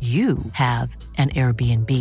you 0.00 0.38
have 0.52 0.96
an 1.18 1.28
Airbnb. 1.30 1.92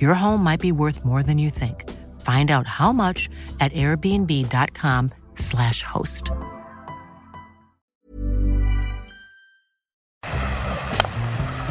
Your 0.00 0.14
home 0.14 0.42
might 0.42 0.60
be 0.60 0.72
worth 0.72 1.04
more 1.04 1.22
than 1.22 1.38
you 1.38 1.50
think. 1.50 1.88
Find 2.20 2.50
out 2.50 2.66
how 2.66 2.92
much 2.92 3.28
at 3.60 3.70
airbnb.com/slash 3.72 5.82
host. 5.84 6.32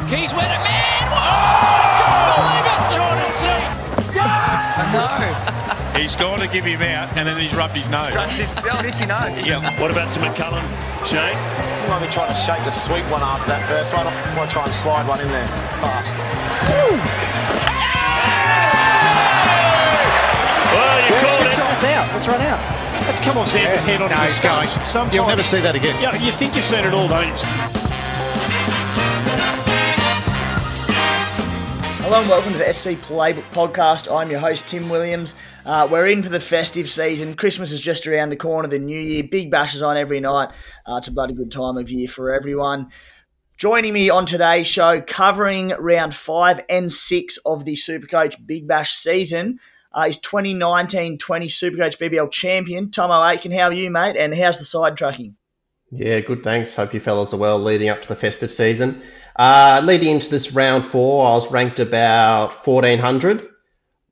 Keys 0.08 0.32
with 0.32 0.44
it, 0.44 0.62
man! 0.64 1.04
Oh, 1.04 1.20
I 1.20 2.00
can't 2.00 2.32
believe 2.32 2.64
it! 2.64 2.80
Jordan 2.96 3.28
C. 3.32 3.44
I 4.90 5.18
know. 5.20 5.98
He's 6.00 6.14
gone 6.16 6.38
to 6.38 6.48
give 6.48 6.64
him 6.64 6.80
out, 6.82 7.10
and 7.16 7.26
then 7.26 7.36
he's 7.40 7.54
rubbed 7.54 7.74
his 7.76 7.88
nose. 7.88 8.14
That's 8.14 8.36
his 8.36 8.54
the 8.54 8.74
old 8.74 8.84
itchy 8.84 9.06
nose. 9.06 9.36
Yeah. 9.38 9.60
What 9.80 9.90
about 9.90 10.12
to 10.14 10.20
McCullum, 10.20 10.62
Shane? 11.04 11.36
I 11.36 11.86
might 11.88 12.06
be 12.06 12.12
trying 12.12 12.28
to 12.28 12.38
shake 12.38 12.62
the 12.64 12.70
sweet 12.70 13.04
one 13.10 13.22
after 13.22 13.48
that 13.50 13.66
first 13.68 13.94
one. 13.94 14.06
I 14.06 14.12
might 14.36 14.50
try 14.50 14.64
and 14.64 14.72
slide 14.72 15.08
one 15.08 15.20
in 15.20 15.28
there 15.28 15.48
fast. 15.82 16.16
Well, 20.72 20.98
you 21.08 21.14
called 21.20 21.46
it. 21.46 21.56
It's 21.58 21.84
out. 21.84 22.06
Let's 22.12 22.28
run 22.28 22.42
out. 22.42 22.60
Let's 23.08 23.20
come 23.20 23.38
on, 23.38 23.46
Xander's 23.46 23.84
head 23.84 24.02
on 24.02 24.10
No, 24.10 24.16
his 24.16 24.34
he's 24.34 24.40
going. 24.42 24.68
Sometimes, 24.84 25.14
You'll 25.14 25.26
never 25.28 25.42
see 25.42 25.60
that 25.60 25.74
again. 25.74 25.96
Yeah, 26.02 26.14
you 26.22 26.32
think 26.32 26.54
you've 26.54 26.64
seen 26.64 26.84
it 26.84 26.92
all, 26.92 27.08
don't 27.08 27.26
you? 27.26 27.32
Hello 32.08 32.22
and 32.22 32.30
welcome 32.30 32.52
to 32.52 32.58
the 32.58 32.72
SC 32.72 32.92
Playbook 33.06 33.42
Podcast. 33.52 34.10
I'm 34.10 34.30
your 34.30 34.40
host, 34.40 34.66
Tim 34.66 34.88
Williams. 34.88 35.34
Uh, 35.66 35.86
we're 35.90 36.06
in 36.06 36.22
for 36.22 36.30
the 36.30 36.40
festive 36.40 36.88
season. 36.88 37.34
Christmas 37.34 37.70
is 37.70 37.82
just 37.82 38.06
around 38.06 38.30
the 38.30 38.36
corner, 38.36 38.66
the 38.66 38.78
new 38.78 38.98
year. 38.98 39.24
Big 39.24 39.50
bashes 39.50 39.82
on 39.82 39.98
every 39.98 40.18
night. 40.18 40.48
Uh, 40.86 40.96
it's 40.96 41.08
a 41.08 41.12
bloody 41.12 41.34
good 41.34 41.50
time 41.50 41.76
of 41.76 41.90
year 41.90 42.08
for 42.08 42.32
everyone. 42.32 42.88
Joining 43.58 43.92
me 43.92 44.08
on 44.08 44.24
today's 44.24 44.66
show, 44.66 45.02
covering 45.02 45.68
round 45.78 46.14
five 46.14 46.64
and 46.70 46.90
six 46.90 47.36
of 47.44 47.66
the 47.66 47.74
Supercoach 47.74 48.46
Big 48.46 48.66
Bash 48.66 48.92
season, 48.94 49.58
uh, 49.92 50.06
is 50.08 50.16
2019 50.16 51.18
20 51.18 51.46
Supercoach 51.46 51.98
BBL 51.98 52.30
champion, 52.30 52.88
Thommo 52.88 53.34
Aitken. 53.34 53.52
How 53.52 53.64
are 53.64 53.72
you, 53.74 53.90
mate? 53.90 54.16
And 54.16 54.34
how's 54.34 54.56
the 54.56 54.64
side 54.64 54.96
tracking? 54.96 55.36
Yeah, 55.90 56.20
good. 56.20 56.42
Thanks. 56.42 56.74
Hope 56.74 56.94
you 56.94 57.00
fellas 57.00 57.34
are 57.34 57.38
well 57.38 57.58
leading 57.58 57.90
up 57.90 58.00
to 58.00 58.08
the 58.08 58.16
festive 58.16 58.50
season. 58.50 59.02
Uh, 59.38 59.80
leading 59.84 60.08
into 60.08 60.28
this 60.30 60.52
round 60.52 60.84
four, 60.84 61.24
I 61.24 61.30
was 61.30 61.52
ranked 61.52 61.78
about 61.78 62.52
1400. 62.66 63.48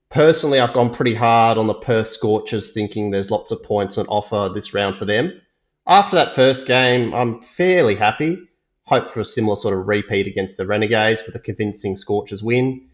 Personally, 0.08 0.60
I've 0.60 0.72
gone 0.72 0.94
pretty 0.94 1.14
hard 1.14 1.58
on 1.58 1.66
the 1.66 1.74
Perth 1.74 2.08
Scorchers, 2.08 2.72
thinking 2.72 3.10
there's 3.10 3.30
lots 3.30 3.50
of 3.50 3.64
points 3.64 3.98
on 3.98 4.06
offer 4.06 4.52
this 4.54 4.72
round 4.72 4.96
for 4.96 5.04
them. 5.04 5.40
After 5.84 6.14
that 6.14 6.36
first 6.36 6.68
game, 6.68 7.12
I'm 7.12 7.42
fairly 7.42 7.96
happy. 7.96 8.38
Hope 8.84 9.08
for 9.08 9.18
a 9.18 9.24
similar 9.24 9.56
sort 9.56 9.76
of 9.76 9.88
repeat 9.88 10.28
against 10.28 10.58
the 10.58 10.66
Renegades 10.66 11.24
with 11.26 11.34
a 11.34 11.40
convincing 11.40 11.96
Scorchers 11.96 12.44
win. 12.44 12.88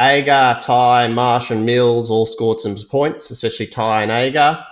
Agar, 0.00 0.60
Tye, 0.60 1.08
Marsh, 1.08 1.50
and 1.50 1.66
Mills 1.66 2.12
all 2.12 2.26
scored 2.26 2.60
some 2.60 2.76
points, 2.88 3.30
especially 3.32 3.66
Tye 3.66 4.04
and 4.04 4.12
Agar. 4.12 4.64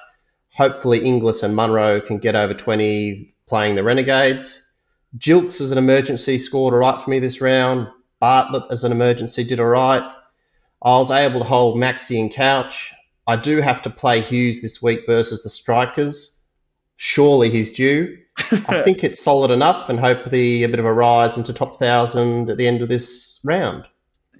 Hopefully, 0.54 1.04
Inglis 1.04 1.43
and 1.43 1.56
Munro 1.56 2.00
can 2.00 2.19
get 2.19 2.37
over 2.37 2.54
20 2.54 3.34
playing 3.49 3.75
the 3.75 3.82
Renegades. 3.82 4.69
Jilks 5.16 5.60
as 5.60 5.72
an 5.72 5.78
emergency 5.78 6.38
scored 6.38 6.75
all 6.75 6.81
right 6.81 7.00
for 7.00 7.10
me 7.10 7.19
this 7.19 7.41
round. 7.41 7.88
Bartlett 8.21 8.71
as 8.71 8.84
an 8.84 8.93
emergency 8.93 9.44
did 9.44 9.60
all 9.60 9.66
right. 9.66 10.10
I 10.82 10.98
was 10.98 11.10
able 11.10 11.41
to 11.41 11.47
hold 11.47 11.76
Maxi 11.76 12.21
and 12.21 12.32
Couch. 12.32 12.93
I 13.26 13.37
do 13.37 13.60
have 13.60 13.82
to 13.82 13.91
play 13.91 14.20
Hughes 14.20 14.62
this 14.62 14.82
week 14.82 15.00
versus 15.06 15.43
the 15.43 15.50
Strikers. 15.50 16.41
Surely 16.97 17.50
he's 17.50 17.75
due. 17.75 18.19
I 18.38 18.82
think 18.82 19.04
it's 19.04 19.22
solid 19.22 19.50
enough 19.50 19.88
and 19.88 19.99
hopefully 19.99 20.62
a 20.62 20.69
bit 20.69 20.78
of 20.78 20.84
a 20.84 20.93
rise 20.93 21.37
into 21.37 21.53
top 21.53 21.78
thousand 21.78 22.50
at 22.50 22.56
the 22.56 22.66
end 22.66 22.82
of 22.82 22.88
this 22.88 23.41
round. 23.44 23.84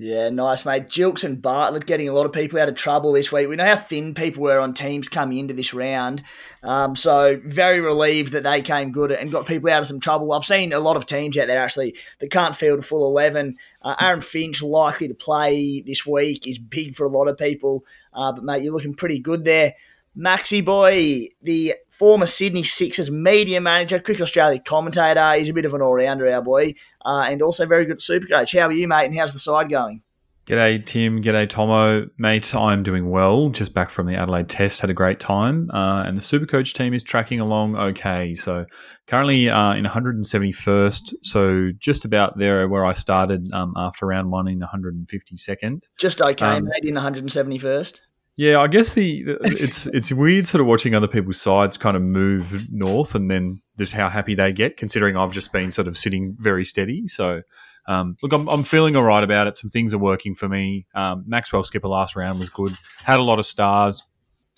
Yeah, 0.03 0.31
nice, 0.31 0.65
mate. 0.65 0.89
Jilks 0.89 1.25
and 1.25 1.43
Bartlett 1.43 1.85
getting 1.85 2.09
a 2.09 2.15
lot 2.15 2.25
of 2.25 2.33
people 2.33 2.59
out 2.59 2.71
of 2.71 2.75
trouble 2.75 3.13
this 3.13 3.31
week. 3.31 3.51
We 3.51 3.57
know 3.57 3.67
how 3.67 3.77
thin 3.77 4.15
people 4.15 4.43
were 4.43 4.59
on 4.59 4.73
teams 4.73 5.11
coming 5.11 5.37
into 5.37 5.53
this 5.53 5.75
round. 5.75 6.23
Um, 6.63 6.97
so, 6.97 7.39
very 7.45 7.81
relieved 7.81 8.33
that 8.33 8.43
they 8.43 8.63
came 8.63 8.93
good 8.93 9.13
and 9.13 9.31
got 9.31 9.47
people 9.47 9.69
out 9.69 9.81
of 9.81 9.87
some 9.87 10.01
trouble. 10.01 10.33
I've 10.33 10.43
seen 10.43 10.73
a 10.73 10.81
lot 10.81 10.97
of 10.97 11.05
teams 11.05 11.37
out 11.37 11.49
there 11.49 11.63
actually 11.63 11.97
that 12.19 12.31
can't 12.31 12.57
field 12.57 12.79
a 12.79 12.83
full 12.83 13.07
11. 13.09 13.59
Uh, 13.83 13.95
Aaron 14.01 14.23
Finch 14.23 14.63
likely 14.63 15.09
to 15.09 15.15
play 15.15 15.83
this 15.83 16.07
week 16.07 16.47
is 16.47 16.59
big 16.59 16.95
for 16.95 17.05
a 17.05 17.11
lot 17.11 17.29
of 17.29 17.37
people. 17.37 17.85
Uh, 18.15 18.33
but, 18.33 18.43
mate, 18.43 18.63
you're 18.63 18.73
looking 18.73 18.95
pretty 18.95 19.19
good 19.19 19.45
there. 19.45 19.75
Maxi 20.17 20.65
Boy, 20.65 21.27
the 21.43 21.75
former 22.01 22.25
Sydney 22.25 22.63
Sixers 22.63 23.11
media 23.11 23.61
manager, 23.61 24.01
Cricket 24.01 24.23
Australia 24.23 24.59
commentator. 24.59 25.35
He's 25.35 25.51
a 25.51 25.53
bit 25.53 25.67
of 25.67 25.75
an 25.75 25.83
all 25.83 25.93
rounder, 25.93 26.33
our 26.33 26.41
boy, 26.41 26.73
uh, 27.05 27.27
and 27.29 27.43
also 27.43 27.67
very 27.67 27.85
good 27.85 27.97
at 27.97 27.99
Supercoach. 27.99 28.59
How 28.59 28.69
are 28.69 28.73
you, 28.73 28.89
mate, 28.89 29.05
and 29.05 29.15
how's 29.15 29.35
the 29.35 29.39
side 29.39 29.69
going? 29.69 30.03
G'day, 30.47 30.85
Tim. 30.87 31.23
G'day, 31.23 31.47
Thommo. 31.47 32.09
Mate, 32.17 32.55
I'm 32.55 32.83
doing 32.83 33.11
well. 33.11 33.51
Just 33.51 33.75
back 33.75 33.91
from 33.91 34.07
the 34.07 34.15
Adelaide 34.17 34.49
test. 34.49 34.81
Had 34.81 34.89
a 34.89 34.95
great 34.95 35.21
time. 35.21 35.71
Uh, 35.73 36.03
and 36.05 36.17
the 36.17 36.23
Supercoach 36.23 36.73
team 36.73 36.95
is 36.95 37.03
tracking 37.03 37.39
along 37.39 37.77
okay. 37.77 38.35
So 38.35 38.65
currently 39.07 39.51
uh, 39.51 39.75
in 39.75 39.85
171st. 39.85 41.15
So 41.23 41.71
just 41.79 42.07
about 42.07 42.39
there 42.39 42.67
where 42.67 42.87
I 42.87 42.95
started 42.95 43.53
um, 43.53 43.75
after 43.77 44.07
round 44.07 44.31
one 44.31 44.49
in 44.49 44.59
152nd. 44.61 45.85
Just 45.99 46.23
okay, 46.23 46.47
Um, 46.47 46.65
mate, 46.65 46.89
in 46.89 46.95
171st. 46.95 48.01
Yeah, 48.41 48.61
I 48.61 48.69
guess 48.69 48.95
the 48.95 49.23
the- 49.25 49.39
it's 49.63 49.85
it's 49.89 50.11
weird 50.13 50.47
sort 50.47 50.63
of 50.63 50.67
watching 50.67 50.95
other 50.95 51.07
people's 51.07 51.39
sides 51.39 51.77
kind 51.77 51.95
of 51.95 52.03
move 52.03 52.67
north 52.71 53.15
and 53.15 53.31
then 53.31 53.61
just 53.77 53.93
how 53.93 54.09
happy 54.09 54.35
they 54.35 54.51
get, 54.51 54.79
considering 54.79 55.15
I've 55.15 55.31
just 55.31 55.53
been 55.53 55.71
sort 55.71 55.87
of 55.87 55.99
sitting 55.99 56.37
very 56.39 56.65
steady. 56.65 57.07
So, 57.07 57.43
um, 57.87 58.17
look, 58.23 58.33
I'm, 58.33 58.49
I'm 58.49 58.63
feeling 58.63 58.97
all 58.97 59.03
right 59.03 59.23
about 59.23 59.47
it. 59.47 59.59
Some 59.59 59.69
things 59.69 59.93
are 59.93 59.99
working 59.99 60.35
for 60.35 60.49
me. 60.49 60.87
Um, 60.95 61.23
Maxwell 61.27 61.63
skipper 61.65 61.89
last 61.89 62.17
round 62.17 62.39
was 62.39 62.49
good. 62.49 62.73
Had 63.05 63.21
a 63.21 63.23
lot 63.23 63.39
of 63.39 63.45
stars. 63.45 64.07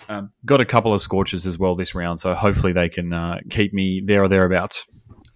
Um, 0.08 0.30
got 0.44 0.60
a 0.60 0.64
couple 0.64 0.94
of 0.94 1.02
scorches 1.02 1.44
as 1.44 1.58
well 1.58 1.74
this 1.74 1.92
round, 1.92 2.20
so 2.20 2.34
hopefully 2.34 2.72
they 2.72 2.88
can 2.88 3.12
uh, 3.12 3.40
keep 3.50 3.74
me 3.74 4.00
there 4.06 4.22
or 4.22 4.28
thereabouts. 4.28 4.86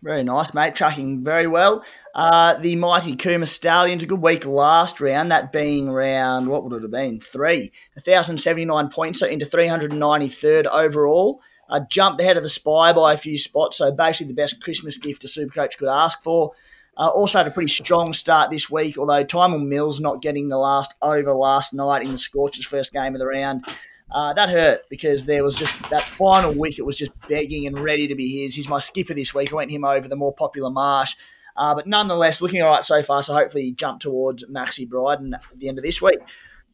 Very 0.03 0.23
nice, 0.23 0.53
mate. 0.55 0.75
Tracking 0.75 1.25
very 1.25 1.47
well. 1.47 1.85
Uh, 2.15 2.55
the 2.55 2.77
mighty 2.77 3.17
Kuma 3.17 3.47
Stallions, 3.47 4.05
a 4.05 4.07
good 4.07 4.21
week 4.21 4.47
last 4.47 5.01
round, 5.01 5.31
that 5.31 5.53
being 5.53 5.91
round, 5.91 6.49
what 6.49 6.65
would 6.65 6.75
it 6.75 6.83
have 6.83 6.91
been? 6.91 7.19
Three. 7.19 7.73
1,079 7.95 8.89
points, 8.91 9.21
so 9.21 9.27
into 9.27 9.47
393rd 9.47 10.67
overall. 10.67 11.41
Uh, 11.69 11.81
jumped 11.91 12.21
ahead 12.21 12.37
of 12.37 12.43
the 12.43 12.49
Spy 12.49 12.93
by 12.93 13.15
a 13.15 13.19
few 13.19 13.39
spots, 13.39 13.79
so 13.79 13.91
basically 13.91 14.29
the 14.29 14.35
best 14.41 14.63
Christmas 14.63 14.99
gift 14.99 15.25
a 15.25 15.27
Supercoach 15.27 15.77
could 15.79 15.89
ask 15.89 16.23
for. 16.23 16.53
Uh, 16.97 17.09
also 17.09 17.39
had 17.39 17.47
a 17.47 17.51
pretty 17.51 17.69
strong 17.69 18.13
start 18.13 18.51
this 18.51 18.71
week, 18.71 18.97
although 18.97 19.25
Tymal 19.25 19.67
Mills 19.67 20.01
not 20.01 20.23
getting 20.23 20.49
the 20.49 20.57
last 20.57 20.95
over 21.03 21.33
last 21.33 21.75
night 21.75 22.05
in 22.05 22.13
the 22.13 22.19
Scorchers' 22.19 22.65
first 22.65 22.93
game 22.93 23.15
of 23.15 23.19
the 23.19 23.27
round. 23.27 23.65
Uh, 24.11 24.33
that 24.33 24.49
hurt 24.49 24.83
because 24.89 25.27
there 25.27 25.43
was 25.43 25.57
just 25.57 25.91
that 25.91 26.03
final 26.03 26.53
wicket 26.55 26.87
was 26.87 26.97
just 26.97 27.11
begging 27.29 27.67
and 27.67 27.79
ready 27.79 28.07
to 28.07 28.15
be 28.15 28.43
his. 28.43 28.55
He's 28.55 28.69
my 28.69 28.79
skipper 28.79 29.15
this 29.15 29.35
week. 29.35 29.53
I 29.53 29.57
went 29.57 29.71
him 29.71 29.85
over 29.85 30.07
the 30.07 30.17
more 30.17 30.33
popular 30.33 30.71
Marsh. 30.71 31.17
Uh, 31.57 31.75
but 31.75 31.87
nonetheless, 31.87 32.41
looking 32.41 32.63
all 32.63 32.71
right 32.71 32.85
so 32.85 33.03
far. 33.03 33.23
So 33.23 33.33
hopefully, 33.33 33.73
jump 33.73 34.01
towards 34.01 34.45
Maxi 34.45 34.89
Bryden 34.89 35.35
at 35.35 35.43
the 35.57 35.69
end 35.69 35.79
of 35.79 35.85
this 35.85 36.01
week. 36.01 36.19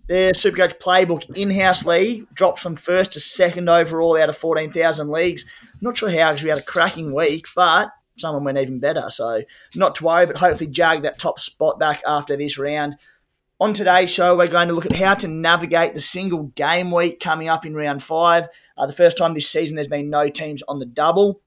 The 0.08 0.32
Supercoach 0.34 0.79
Playbook 0.79 1.37
in-house 1.37 1.87
league 1.87 2.26
dropped 2.34 2.58
from 2.58 2.75
first 2.75 3.12
to 3.12 3.20
second 3.20 3.69
overall 3.69 4.20
out 4.20 4.28
of 4.28 4.37
14,000 4.37 5.08
leagues. 5.08 5.44
Not 5.81 5.96
sure 5.96 6.11
how 6.11 6.32
because 6.32 6.43
we 6.43 6.50
had 6.50 6.58
a 6.58 6.62
cracking 6.62 7.14
week, 7.14 7.46
but 7.55 7.90
someone 8.17 8.44
went 8.44 8.58
even 8.58 8.81
better. 8.81 9.08
So 9.11 9.43
not 9.76 9.94
to 9.96 10.05
worry, 10.05 10.26
but 10.26 10.37
hopefully 10.37 10.70
jag 10.70 11.02
that 11.02 11.20
top 11.20 11.38
spot 11.38 11.78
back 11.78 12.02
after 12.06 12.37
this 12.37 12.58
round. 12.58 12.96
On 13.62 13.73
today's 13.73 14.11
show, 14.11 14.37
we're 14.37 14.49
going 14.49 14.67
to 14.67 14.75
look 14.75 14.87
at 14.87 14.97
how 14.97 15.14
to 15.14 15.29
navigate 15.29 15.94
the 15.94 16.00
single 16.00 16.47
game 16.56 16.91
week 16.91 17.20
coming 17.20 17.49
up 17.49 17.64
in 17.64 17.76
round 17.76 18.03
five. 18.03 18.49
Uh, 18.76 18.87
the 18.87 18.93
first 18.93 19.17
time 19.17 19.35
this 19.35 19.49
season 19.49 19.76
there's 19.76 19.87
been 19.87 20.11
no 20.11 20.29
teams 20.29 20.64
on 20.67 20.81
the 20.81 20.85
double. 20.85 21.41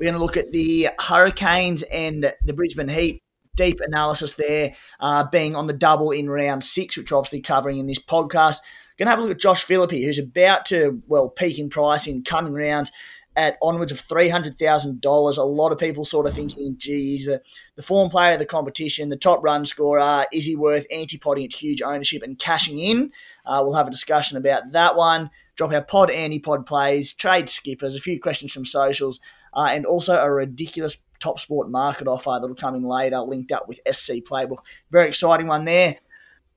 We're 0.00 0.06
going 0.06 0.14
to 0.14 0.24
look 0.24 0.38
at 0.38 0.50
the 0.50 0.88
Hurricanes 0.98 1.82
and 1.82 2.32
the 2.40 2.52
Brisbane 2.54 2.88
Heat. 2.88 3.22
Deep 3.54 3.80
analysis 3.80 4.32
there, 4.32 4.72
uh, 4.98 5.24
being 5.30 5.56
on 5.56 5.66
the 5.66 5.74
double 5.74 6.10
in 6.10 6.30
round 6.30 6.64
six, 6.64 6.96
which 6.96 7.12
we're 7.12 7.18
obviously 7.18 7.42
covering 7.42 7.76
in 7.76 7.86
this 7.86 8.02
podcast. 8.02 8.60
Going 8.96 9.04
to 9.04 9.10
have 9.10 9.18
a 9.18 9.22
look 9.22 9.30
at 9.30 9.38
Josh 9.38 9.62
Philippe, 9.62 10.02
who's 10.02 10.18
about 10.18 10.64
to, 10.66 11.02
well, 11.06 11.28
peak 11.28 11.58
in 11.58 11.68
price 11.68 12.06
in 12.06 12.24
coming 12.24 12.54
rounds 12.54 12.92
at 13.36 13.58
onwards 13.60 13.92
of 13.92 14.02
$300,000. 14.02 15.36
A 15.36 15.42
lot 15.42 15.70
of 15.70 15.78
people 15.78 16.04
sort 16.04 16.26
of 16.26 16.34
thinking, 16.34 16.74
geez, 16.78 17.28
uh, 17.28 17.38
the 17.76 17.82
form 17.82 18.08
player 18.08 18.32
of 18.32 18.38
the 18.38 18.46
competition, 18.46 19.10
the 19.10 19.16
top 19.16 19.42
run 19.44 19.66
scorer, 19.66 20.24
is 20.32 20.46
he 20.46 20.56
worth 20.56 20.86
antipodding 20.92 21.44
at 21.44 21.52
huge 21.52 21.82
ownership 21.82 22.22
and 22.22 22.38
cashing 22.38 22.78
in? 22.78 23.12
Uh, 23.44 23.60
we'll 23.62 23.74
have 23.74 23.86
a 23.86 23.90
discussion 23.90 24.38
about 24.38 24.72
that 24.72 24.96
one. 24.96 25.30
Drop 25.54 25.72
our 25.72 25.82
pod 25.82 26.08
antipod 26.08 26.66
plays, 26.66 27.12
trade 27.12 27.48
skippers, 27.48 27.94
a 27.94 28.00
few 28.00 28.18
questions 28.18 28.52
from 28.52 28.64
socials, 28.64 29.20
uh, 29.54 29.68
and 29.70 29.84
also 29.86 30.16
a 30.16 30.30
ridiculous 30.30 30.96
Topsport 31.20 31.70
market 31.70 32.06
offer 32.06 32.38
that'll 32.40 32.54
come 32.54 32.74
in 32.74 32.82
later, 32.82 33.18
linked 33.20 33.52
up 33.52 33.68
with 33.68 33.80
SC 33.90 34.14
Playbook. 34.16 34.58
Very 34.90 35.08
exciting 35.08 35.46
one 35.46 35.64
there. 35.64 35.96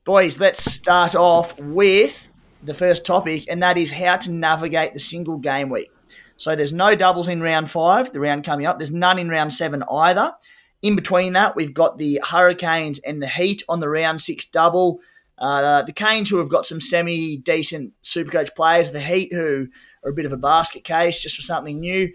Boys, 0.03 0.39
let's 0.39 0.63
start 0.63 1.15
off 1.15 1.57
with 1.59 2.29
the 2.63 2.73
first 2.73 3.05
topic, 3.05 3.45
and 3.49 3.63
that 3.63 3.77
is 3.77 3.91
how 3.91 4.17
to 4.17 4.31
navigate 4.31 4.93
the 4.93 4.99
single 4.99 5.37
game 5.37 5.69
week. 5.69 5.89
So 6.39 6.55
there's 6.55 6.71
no 6.71 6.95
doubles 6.95 7.27
in 7.27 7.41
round 7.41 7.69
five, 7.69 8.13
the 8.13 8.21
round 8.21 8.45
coming 8.45 8.65
up. 8.65 8.79
There's 8.79 8.91
none 8.91 9.19
in 9.19 9.27
round 9.27 9.53
seven 9.53 9.83
either. 9.91 10.33
In 10.81 10.95
between 10.95 11.33
that, 11.33 11.57
we've 11.57 11.73
got 11.73 11.97
the 11.97 12.21
Hurricanes 12.25 12.99
and 12.99 13.21
the 13.21 13.27
Heat 13.27 13.61
on 13.67 13.81
the 13.81 13.89
round 13.89 14.21
six 14.21 14.45
double. 14.45 15.01
Uh, 15.37 15.83
the 15.83 15.91
Canes, 15.91 16.29
who 16.29 16.37
have 16.37 16.47
got 16.47 16.65
some 16.65 16.79
semi 16.79 17.35
decent 17.35 17.91
Supercoach 18.03 18.55
players, 18.55 18.91
the 18.91 19.01
Heat, 19.01 19.33
who 19.33 19.67
are 20.01 20.11
a 20.11 20.13
bit 20.13 20.25
of 20.25 20.31
a 20.31 20.37
basket 20.37 20.85
case 20.85 21.21
just 21.21 21.35
for 21.35 21.41
something 21.41 21.81
new. 21.81 22.13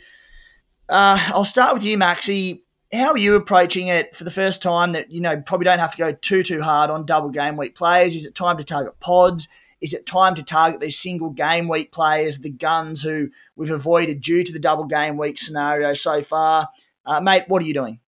Uh, 0.88 1.18
I'll 1.26 1.44
start 1.44 1.74
with 1.74 1.84
you, 1.84 1.98
Maxi. 1.98 2.62
How 2.94 3.12
are 3.12 3.18
you 3.18 3.34
approaching 3.34 3.88
it 3.88 4.16
for 4.16 4.24
the 4.24 4.30
first 4.30 4.62
time 4.62 4.92
that, 4.92 5.10
you 5.10 5.20
know, 5.20 5.38
probably 5.42 5.66
don't 5.66 5.80
have 5.80 5.92
to 5.92 5.98
go 5.98 6.12
too, 6.12 6.42
too 6.42 6.62
hard 6.62 6.90
on 6.90 7.04
double 7.04 7.28
game 7.28 7.58
week 7.58 7.74
players? 7.74 8.14
Is 8.14 8.24
it 8.24 8.34
time 8.34 8.56
to 8.56 8.64
target 8.64 8.98
pods? 9.00 9.48
Is 9.84 9.92
it 9.92 10.06
time 10.06 10.34
to 10.36 10.42
target 10.42 10.80
these 10.80 10.98
single 10.98 11.28
game 11.28 11.68
week 11.68 11.92
players, 11.92 12.38
the 12.38 12.48
guns 12.48 13.02
who 13.02 13.28
we've 13.54 13.70
avoided 13.70 14.22
due 14.22 14.42
to 14.42 14.50
the 14.50 14.58
double 14.58 14.86
game 14.86 15.18
week 15.18 15.38
scenario 15.38 15.92
so 15.92 16.22
far? 16.22 16.70
Uh, 17.04 17.20
mate, 17.20 17.44
what 17.48 17.60
are 17.62 17.66
you 17.66 17.74
doing? 17.74 18.00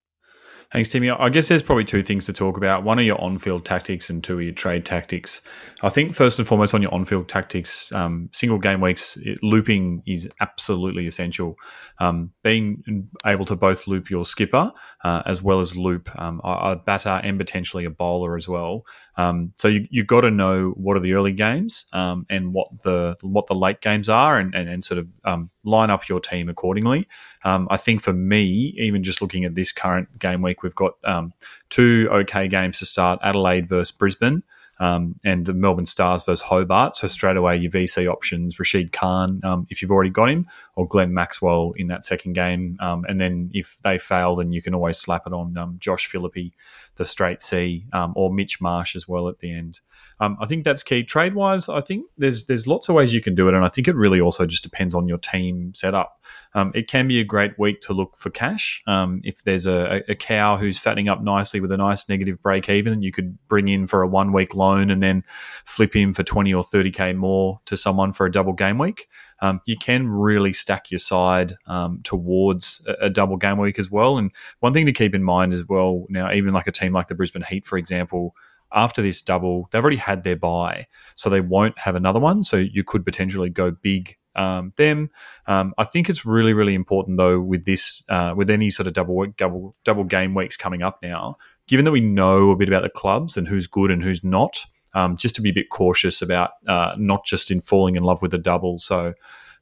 Thanks, 0.73 0.91
Timmy. 0.91 1.11
I 1.11 1.29
guess 1.29 1.47
there's 1.47 1.63
probably 1.63 1.85
two 1.85 2.03
things 2.03 2.27
to 2.27 2.33
talk 2.33 2.57
about. 2.57 2.83
One 2.83 2.99
are 2.99 3.03
your 3.03 3.21
on-field 3.21 3.65
tactics, 3.65 4.11
and 4.11 4.23
two 4.23 4.39
are 4.39 4.43
your 4.43 4.53
trade 4.53 4.85
tactics. 4.85 5.41
I 5.83 5.91
think 5.91 6.15
first 6.15 6.39
and 6.39 6.49
foremost 6.49 6.75
on 6.75 6.83
your 6.83 6.93
on-field 6.93 7.29
tactics, 7.29 7.93
um, 7.93 8.29
single 8.33 8.59
game 8.59 8.81
weeks 8.81 9.17
it, 9.23 9.39
looping 9.45 10.03
is 10.07 10.29
absolutely 10.41 11.07
essential. 11.07 11.57
Um, 12.01 12.33
being 12.43 13.09
able 13.25 13.45
to 13.45 13.55
both 13.55 13.87
loop 13.87 14.11
your 14.11 14.25
skipper 14.25 14.73
uh, 15.05 15.23
as 15.25 15.41
well 15.41 15.61
as 15.61 15.77
loop 15.77 16.11
um, 16.21 16.41
a, 16.43 16.49
a, 16.49 16.77
batter 16.77 17.21
and 17.23 17.39
potentially 17.39 17.85
a 17.85 17.91
bowler 17.91 18.37
as 18.37 18.49
well. 18.49 18.85
Um, 19.17 19.53
so 19.57 19.69
you 19.69 19.87
you 19.91 20.05
got 20.05 20.23
to 20.23 20.31
know 20.31 20.71
what 20.71 20.97
are 20.97 21.01
the 21.01 21.15
early 21.15 21.33
games 21.33 21.87
um, 21.93 22.27
and 22.29 22.53
what 22.53 22.69
the 22.83 23.17
what 23.23 23.47
the 23.47 23.55
late 23.55 23.81
games 23.81 24.09
are, 24.09 24.37
and 24.37 24.55
and, 24.55 24.69
and 24.69 24.85
sort 24.85 24.99
of 24.99 25.07
um, 25.25 25.51
line 25.65 25.91
up 25.91 26.09
your 26.09 26.21
team 26.21 26.49
accordingly. 26.49 27.07
Um, 27.47 27.69
I 27.71 27.77
think 27.77 28.03
for 28.03 28.13
me, 28.13 28.75
even 28.77 29.05
just 29.05 29.23
looking 29.23 29.45
at 29.45 29.55
this 29.55 29.71
current 29.71 30.19
game 30.19 30.43
week, 30.43 30.65
we've 30.65 30.75
got 30.75 30.95
um, 31.05 31.33
two 31.71 32.09
okay 32.11 32.49
games 32.49 32.81
to 32.81 32.87
start: 32.87 33.21
Adelaide 33.23 33.69
versus 33.69 33.93
Brisbane. 33.93 34.43
Um, 34.79 35.15
and 35.25 35.47
the 35.47 35.55
Melbourne 35.55 35.87
Stars 35.87 36.23
versus 36.23 36.43
Hobart. 36.43 36.97
So 36.97 37.09
straight 37.09 37.39
away, 37.39 37.57
your 37.57 37.71
VC 37.71 38.11
options: 38.11 38.59
Rashid 38.59 38.93
Khan, 38.93 39.41
um, 39.45 39.67
if 39.71 39.81
you've 39.81 39.93
already 39.93 40.11
got 40.11 40.29
him, 40.29 40.47
or 40.75 40.87
Glenn 40.87 41.15
Maxwell 41.15 41.73
in 41.77 41.87
that 41.87 42.05
second 42.05 42.35
game. 42.35 42.77
Um, 42.81 43.07
and 43.09 43.19
then 43.19 43.51
if 43.55 43.79
they 43.83 43.97
fail, 43.97 44.35
then 44.35 44.53
you 44.53 44.61
can 44.61 44.75
always 44.75 44.99
slap 44.99 45.23
it 45.27 45.33
on 45.33 45.57
um, 45.57 45.77
Josh 45.79 46.07
Philippe, 46.09 46.51
the 46.97 47.05
straight 47.05 47.41
C, 47.41 47.87
um, 47.93 48.13
or 48.17 48.31
Mitch 48.35 48.61
Marsh 48.61 48.97
as 48.97 49.09
well 49.09 49.29
at 49.29 49.39
the 49.39 49.51
end. 49.51 49.81
Um, 50.21 50.37
I 50.41 50.47
think 50.47 50.65
that's 50.65 50.83
key. 50.83 51.05
Trade 51.05 51.35
wise, 51.35 51.69
I 51.69 51.81
think 51.81 52.07
there's 52.17 52.45
there's 52.47 52.67
lots 52.67 52.89
of 52.89 52.95
ways 52.95 53.13
you 53.13 53.21
can 53.21 53.35
do 53.35 53.49
it, 53.49 53.55
and 53.55 53.65
I 53.65 53.69
think 53.69 53.89
it 53.89 53.95
really 53.95 54.21
also 54.21 54.47
just 54.47 54.63
depends 54.63 54.95
on 54.95 55.09
your 55.09 55.19
team 55.19 55.73
setup. 55.75 56.21
Um, 56.55 56.73
it 56.75 56.89
can 56.89 57.07
be 57.07 57.21
a 57.21 57.25
great 57.25 57.59
week 57.59 57.83
to 57.83 57.93
look 57.93 58.17
for 58.17 58.31
cash. 58.31 58.83
Um, 58.87 59.21
if 59.25 59.45
there's 59.45 59.67
a, 59.67 60.03
a, 60.09 60.15
cow 60.15 60.57
who's 60.57 60.79
fattening 60.79 61.07
up 61.07 61.23
nicely 61.23 61.61
with 61.61 61.71
a 61.71 61.77
nice 61.77 62.09
negative 62.09 62.43
break 62.43 62.71
even, 62.71 63.03
you 63.03 63.13
could 63.13 63.37
bring 63.47 63.69
in 63.69 63.87
for 63.87 64.01
a 64.01 64.09
one 64.09 64.33
week 64.33 64.55
loan 64.55 64.91
and 64.91 65.03
then 65.03 65.23
flip 65.67 65.95
him 65.95 66.15
for 66.15 66.23
20 66.23 66.55
or 66.55 66.65
30k 66.65 67.15
more 67.15 67.61
to 67.67 67.77
someone 67.77 68.11
for 68.11 68.25
a 68.25 68.33
double 68.33 68.55
game 68.55 68.79
week. 68.79 69.07
Um, 69.41 69.61
you 69.67 69.77
can 69.77 70.09
really 70.09 70.55
stack 70.55 70.91
your 70.91 70.99
side 70.99 71.57
um, 71.67 72.01
towards 72.05 72.83
a, 72.87 73.07
a, 73.07 73.11
double 73.11 73.37
game 73.37 73.59
week 73.59 73.79
as 73.79 73.91
well. 73.91 74.17
And 74.17 74.33
one 74.61 74.73
thing 74.73 74.87
to 74.87 74.93
keep 74.93 75.15
in 75.15 75.23
mind 75.23 75.53
as 75.53 75.69
well, 75.69 76.07
now, 76.09 76.33
even 76.33 76.55
like 76.55 76.67
a 76.67 76.73
team 76.73 76.95
like 76.95 77.09
the 77.09 77.15
Brisbane 77.15 77.43
Heat, 77.43 77.67
for 77.67 77.77
example, 77.77 78.35
after 78.73 79.03
this 79.03 79.23
double, 79.23 79.69
they've 79.71 79.83
already 79.83 79.97
had 79.97 80.23
their 80.23 80.37
buy, 80.37 80.87
so 81.15 81.31
they 81.31 81.41
won't 81.41 81.79
have 81.79 81.95
another 81.95 82.21
one. 82.21 82.43
So 82.43 82.57
you 82.57 82.85
could 82.85 83.05
potentially 83.05 83.51
go 83.51 83.71
big 83.71 84.17
um, 84.35 84.73
them. 84.77 85.11
Um, 85.47 85.75
I 85.79 85.85
think 85.85 86.09
it's 86.09 86.27
really, 86.27 86.53
really 86.53 86.75
important 86.75 87.17
though 87.17 87.41
with 87.41 87.65
this, 87.65 88.03
uh, 88.09 88.35
with 88.37 88.51
any 88.51 88.71
sort 88.71 88.87
of 88.87 88.93
double 88.93 89.27
double 89.37 89.75
double 89.85 90.05
game 90.05 90.35
weeks 90.35 90.57
coming 90.57 90.83
up 90.83 90.99
now. 91.03 91.37
Given 91.69 91.85
that 91.85 91.93
we 91.93 92.01
know 92.01 92.51
a 92.51 92.57
bit 92.57 92.69
about 92.69 92.83
the 92.83 92.91
clubs 92.91 93.37
and 93.37 93.49
who's 93.49 93.67
good 93.67 93.91
and 93.91 94.03
who's 94.03 94.23
not, 94.23 94.65
um, 94.95 95.17
just 95.17 95.35
to 95.37 95.43
be 95.43 95.51
a 95.51 95.55
bit 95.55 95.71
cautious 95.71 96.23
about 96.23 96.51
uh, 96.69 96.95
not 96.97 97.25
just 97.25 97.51
in 97.51 97.61
falling 97.61 97.97
in 97.97 98.05
love 98.05 98.23
with 98.23 98.35
a 98.35 98.39
double. 98.39 98.79
So. 98.79 99.15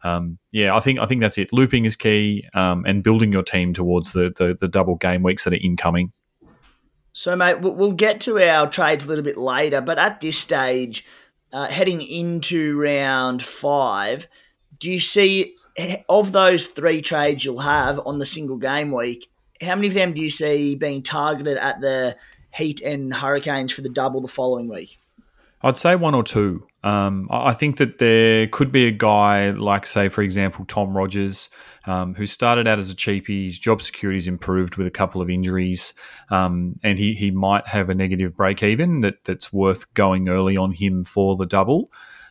Um, 0.03 0.39
yeah, 0.53 0.77
I 0.77 0.81
think 0.81 0.99
I 0.99 1.07
think 1.07 1.23
that's 1.23 1.39
it. 1.39 1.51
Looping 1.51 1.87
is 1.87 1.97
key, 1.97 2.47
um, 2.53 2.85
and 2.87 3.03
building 3.03 3.33
your 3.33 3.43
team 3.43 3.73
towards 3.73 4.13
the, 4.13 4.35
the, 4.37 4.55
the 4.61 4.69
double 4.69 4.97
game 4.97 5.23
weeks 5.23 5.45
that 5.45 5.55
are 5.55 5.57
incoming. 5.63 6.13
So, 7.15 7.37
mate, 7.37 7.61
we'll 7.61 7.93
get 7.93 8.21
to 8.23 8.39
our 8.41 8.69
trades 8.69 9.05
a 9.05 9.09
little 9.09 9.23
bit 9.23 9.37
later, 9.37 9.81
but 9.81 10.01
at 10.01 10.21
this 10.21 10.37
stage, 10.37 11.07
uh, 11.53 11.71
heading 11.71 12.03
into 12.03 12.77
round 12.77 13.41
five, 13.41 14.27
do 14.81 14.91
you 14.91 14.99
see 14.99 15.57
of 16.09 16.33
those 16.33 16.67
three 16.67 17.01
trades 17.01 17.45
you'll 17.45 17.61
have 17.61 18.01
on 18.05 18.19
the 18.19 18.27
single 18.27 18.57
game 18.57 18.91
week? 18.91 19.31
How 19.63 19.77
many 19.77 19.87
of 19.87 19.95
them 19.95 20.13
do 20.13 20.21
you 20.21 20.29
see 20.29 20.75
being 20.75 21.05
targeted 21.05 21.57
at 21.57 21.81
the 21.81 22.17
Heat 22.53 22.81
and 22.81 23.15
Hurricanes 23.15 23.73
for 23.73 23.83
the 23.83 23.89
double 23.89 24.21
the 24.21 24.27
following 24.27 24.69
week? 24.69 24.99
I'd 25.63 25.79
say 25.79 25.95
one 25.95 26.17
or 26.17 26.25
two. 26.25 26.67
Um, 26.83 27.29
I 27.31 27.55
think 27.55 27.77
that 27.77 27.99
there 27.99 28.49
could 28.49 28.73
be 28.73 28.89
a 28.89 28.91
guy 28.91 29.51
like, 29.51 29.87
say, 29.87 30.09
for 30.09 30.23
example, 30.23 30.65
Tom 30.67 30.97
Rogers, 30.97 31.49
um, 31.87 32.15
who 32.15 32.27
started 32.27 32.67
out 32.67 32.79
as 32.79 32.91
a 32.91 32.95
cheapie. 32.95 33.47
His 33.47 33.59
job 33.59 33.83
security's 33.83 34.27
improved 34.27 34.77
with 34.77 34.87
a 34.87 34.91
couple 34.91 35.21
of 35.21 35.31
injuries, 35.31 35.95
um, 36.31 36.79
and 36.83 36.99
he, 36.99 37.15
he 37.15 37.31
might 37.31 37.67
have 37.69 37.91
a 37.91 37.95
negative 37.95 38.37
break 38.37 38.63
even 38.63 39.01
that, 39.01 39.25
that's 39.25 39.53
worth 39.53 39.93
going 39.95 40.29
early 40.29 40.57
on 40.57 40.73
him 40.73 41.05
for 41.05 41.37
the 41.37 41.47
double. 41.47 41.91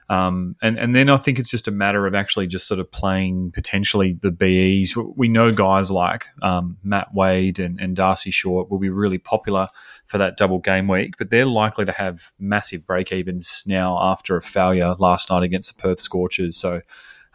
Um, 0.09 0.55
and 0.61 0.77
and 0.77 0.93
then 0.93 1.09
I 1.09 1.17
think 1.17 1.39
it's 1.39 1.49
just 1.49 1.67
a 1.67 1.71
matter 1.71 2.05
of 2.05 2.13
actually 2.13 2.47
just 2.47 2.67
sort 2.67 2.79
of 2.79 2.91
playing 2.91 3.51
potentially 3.51 4.13
the 4.13 4.31
BEs. 4.31 4.95
We 4.95 5.29
know 5.29 5.51
guys 5.51 5.89
like 5.89 6.27
um, 6.41 6.77
Matt 6.83 7.13
Wade 7.13 7.59
and, 7.59 7.79
and 7.79 7.95
Darcy 7.95 8.29
Short 8.29 8.69
will 8.69 8.79
be 8.79 8.89
really 8.89 9.17
popular 9.17 9.67
for 10.05 10.17
that 10.17 10.37
double 10.37 10.59
game 10.59 10.87
week, 10.87 11.15
but 11.17 11.29
they're 11.29 11.45
likely 11.45 11.85
to 11.85 11.91
have 11.93 12.31
massive 12.37 12.85
break 12.85 13.11
evens 13.11 13.63
now 13.65 13.97
after 13.99 14.35
a 14.35 14.41
failure 14.41 14.93
last 14.99 15.29
night 15.29 15.43
against 15.43 15.75
the 15.75 15.81
Perth 15.81 16.01
Scorchers. 16.01 16.57
So 16.57 16.81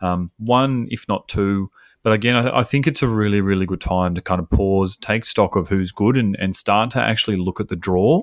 um, 0.00 0.30
one, 0.38 0.88
if 0.90 1.08
not 1.08 1.26
two. 1.28 1.70
But 2.08 2.14
again, 2.14 2.36
I, 2.36 2.60
I, 2.60 2.64
think 2.64 2.86
it's 2.86 3.02
a 3.02 3.06
really, 3.06 3.42
really 3.42 3.66
good 3.66 3.82
time 3.82 4.14
to 4.14 4.22
kind 4.22 4.40
of 4.40 4.48
pause, 4.48 4.96
take 4.96 5.26
stock 5.26 5.56
of 5.56 5.68
who's 5.68 5.92
good, 5.92 6.16
and, 6.16 6.36
and 6.40 6.56
start 6.56 6.90
to 6.92 7.02
actually 7.02 7.36
look 7.36 7.60
at 7.60 7.68
the 7.68 7.76
draw. 7.76 8.22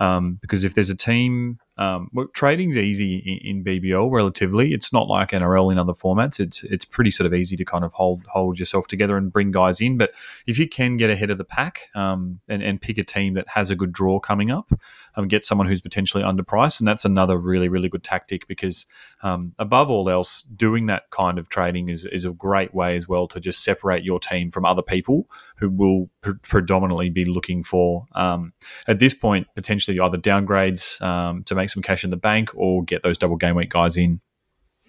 Um, 0.00 0.38
because 0.40 0.64
if 0.64 0.72
there's 0.72 0.88
a 0.88 0.96
team 0.96 1.58
um, 1.78 2.08
well, 2.14 2.26
trading's 2.32 2.78
easy 2.78 3.16
in, 3.16 3.58
in, 3.58 3.64
BBL 3.64 4.10
relatively. 4.10 4.72
It's 4.72 4.94
not 4.94 5.08
like 5.08 5.32
NRL 5.32 5.70
in 5.70 5.78
other 5.78 5.92
formats. 5.92 6.40
It's 6.40 6.64
it's 6.64 6.86
pretty 6.86 7.10
sort 7.10 7.26
of 7.26 7.34
easy 7.34 7.54
to 7.56 7.66
kind 7.66 7.84
of 7.84 7.92
hold 7.92 8.24
hold 8.28 8.58
yourself 8.58 8.86
together 8.86 9.18
and 9.18 9.30
bring 9.30 9.50
guys 9.50 9.82
in. 9.82 9.98
But 9.98 10.12
if 10.46 10.58
you 10.58 10.66
can 10.66 10.96
get 10.96 11.10
ahead 11.10 11.30
of 11.30 11.36
the 11.36 11.44
pack 11.44 11.90
um, 11.94 12.40
and, 12.48 12.62
and 12.62 12.80
pick 12.80 12.96
a 12.96 13.04
team 13.04 13.34
that 13.34 13.46
has 13.48 13.68
a 13.68 13.76
good 13.76 13.92
draw 13.92 14.18
coming 14.18 14.50
up, 14.50 14.72
um, 15.16 15.28
get 15.28 15.44
someone 15.44 15.66
who's 15.66 15.82
potentially 15.82 16.22
underpriced, 16.22 16.80
and 16.80 16.88
that's 16.88 17.04
another 17.04 17.36
really 17.36 17.68
really 17.68 17.88
good 17.88 18.02
tactic 18.02 18.46
because 18.48 18.86
um, 19.22 19.52
above 19.58 19.90
all 19.90 20.08
else, 20.08 20.42
doing 20.42 20.86
that 20.86 21.10
kind 21.10 21.38
of 21.38 21.48
trading 21.50 21.90
is 21.90 22.06
is 22.06 22.24
a 22.24 22.30
great 22.30 22.74
way 22.74 22.96
as 22.96 23.06
well 23.06 23.28
to 23.28 23.38
just 23.38 23.62
separate 23.62 24.02
your 24.02 24.18
team 24.18 24.50
from 24.50 24.64
other 24.64 24.82
people 24.82 25.28
who 25.56 25.68
will 25.68 26.08
pre- 26.22 26.34
predominantly 26.42 27.10
be 27.10 27.26
looking 27.26 27.62
for 27.62 28.06
um, 28.12 28.54
at 28.86 28.98
this 28.98 29.12
point 29.12 29.46
potentially 29.54 30.00
either 30.00 30.16
downgrades 30.16 31.00
um, 31.02 31.44
to 31.44 31.54
make 31.54 31.66
make 31.66 31.70
some 31.72 31.82
cash 31.82 32.04
in 32.04 32.10
the 32.10 32.16
bank 32.16 32.50
or 32.54 32.84
get 32.84 33.02
those 33.02 33.18
double 33.18 33.36
game 33.36 33.56
week 33.56 33.70
guys 33.70 33.96
in. 33.96 34.20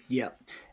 Yeah. 0.08 0.28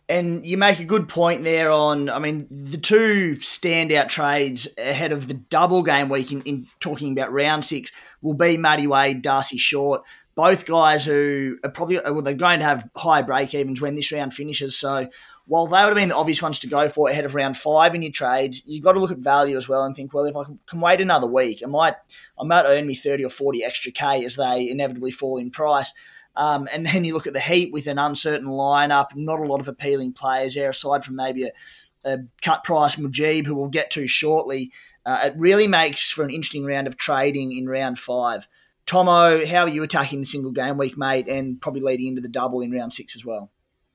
And 0.07 0.45
you 0.45 0.57
make 0.57 0.79
a 0.79 0.85
good 0.85 1.09
point 1.09 1.43
there 1.43 1.71
on, 1.71 2.09
I 2.09 2.19
mean, 2.19 2.47
the 2.51 2.77
two 2.77 3.37
standout 3.39 4.07
trades 4.07 4.67
ahead 4.77 5.11
of 5.11 5.27
the 5.27 5.33
double 5.33 5.81
game 5.81 6.09
week 6.09 6.31
in, 6.31 6.43
in 6.43 6.67
talking 6.79 7.11
about 7.11 7.33
round 7.33 7.65
six 7.65 7.91
will 8.21 8.35
be 8.35 8.57
Matty 8.57 8.85
Wade, 8.85 9.23
Darcy 9.23 9.57
Short. 9.57 10.03
Both 10.35 10.65
guys 10.65 11.05
who 11.05 11.57
are 11.63 11.71
probably, 11.71 11.99
well, 12.03 12.21
they're 12.21 12.35
going 12.35 12.59
to 12.59 12.65
have 12.65 12.87
high 12.95 13.23
break 13.23 13.55
evens 13.55 13.81
when 13.81 13.95
this 13.95 14.11
round 14.11 14.33
finishes. 14.33 14.77
So 14.77 15.09
while 15.47 15.65
they 15.65 15.79
would 15.79 15.89
have 15.89 15.95
been 15.95 16.09
the 16.09 16.15
obvious 16.15 16.41
ones 16.41 16.59
to 16.59 16.67
go 16.67 16.87
for 16.89 17.09
ahead 17.09 17.25
of 17.25 17.33
round 17.33 17.57
five 17.57 17.95
in 17.95 18.03
your 18.03 18.11
trades, 18.11 18.61
you've 18.65 18.83
got 18.83 18.93
to 18.93 18.99
look 18.99 19.11
at 19.11 19.19
value 19.19 19.57
as 19.57 19.67
well 19.67 19.83
and 19.83 19.95
think, 19.95 20.13
well, 20.13 20.25
if 20.25 20.35
I 20.35 20.43
can 20.67 20.81
wait 20.81 21.01
another 21.01 21.27
week, 21.27 21.61
I 21.63 21.67
might, 21.67 21.95
I 22.39 22.43
might 22.43 22.65
earn 22.65 22.85
me 22.85 22.95
30 22.95 23.25
or 23.25 23.29
40 23.29 23.63
extra 23.63 23.91
K 23.91 24.25
as 24.25 24.35
they 24.35 24.69
inevitably 24.69 25.11
fall 25.11 25.37
in 25.37 25.51
price. 25.51 25.93
Um, 26.37 26.67
and 26.71 26.85
then 26.85 27.03
you 27.03 27.13
look 27.13 27.27
at 27.27 27.33
the 27.33 27.39
Heat 27.39 27.71
with 27.71 27.87
an 27.87 27.97
uncertain 27.97 28.47
lineup, 28.47 29.15
not 29.15 29.39
a 29.39 29.45
lot 29.45 29.59
of 29.59 29.67
appealing 29.67 30.13
players 30.13 30.55
there, 30.55 30.69
aside 30.69 31.05
from 31.05 31.15
maybe 31.15 31.43
a, 31.43 31.51
a 32.03 32.19
cut 32.41 32.63
price 32.63 32.95
Mujeeb, 32.95 33.45
who 33.45 33.55
we'll 33.55 33.69
get 33.69 33.91
to 33.91 34.07
shortly. 34.07 34.71
Uh, 35.05 35.21
it 35.25 35.33
really 35.37 35.67
makes 35.67 36.09
for 36.09 36.23
an 36.23 36.31
interesting 36.31 36.65
round 36.65 36.87
of 36.87 36.97
trading 36.97 37.51
in 37.51 37.69
round 37.69 37.99
five. 37.99 38.47
Thommo, 38.87 39.45
how 39.45 39.63
are 39.63 39.69
you 39.69 39.83
attacking 39.83 40.19
the 40.19 40.25
single 40.25 40.51
game 40.51 40.77
week, 40.77 40.97
mate, 40.97 41.27
and 41.27 41.59
probably 41.59 41.81
leading 41.81 42.07
into 42.07 42.21
the 42.21 42.29
double 42.29 42.61
in 42.61 42.71
round 42.71 42.93
six 42.93 43.15
as 43.15 43.25
well? 43.25 43.49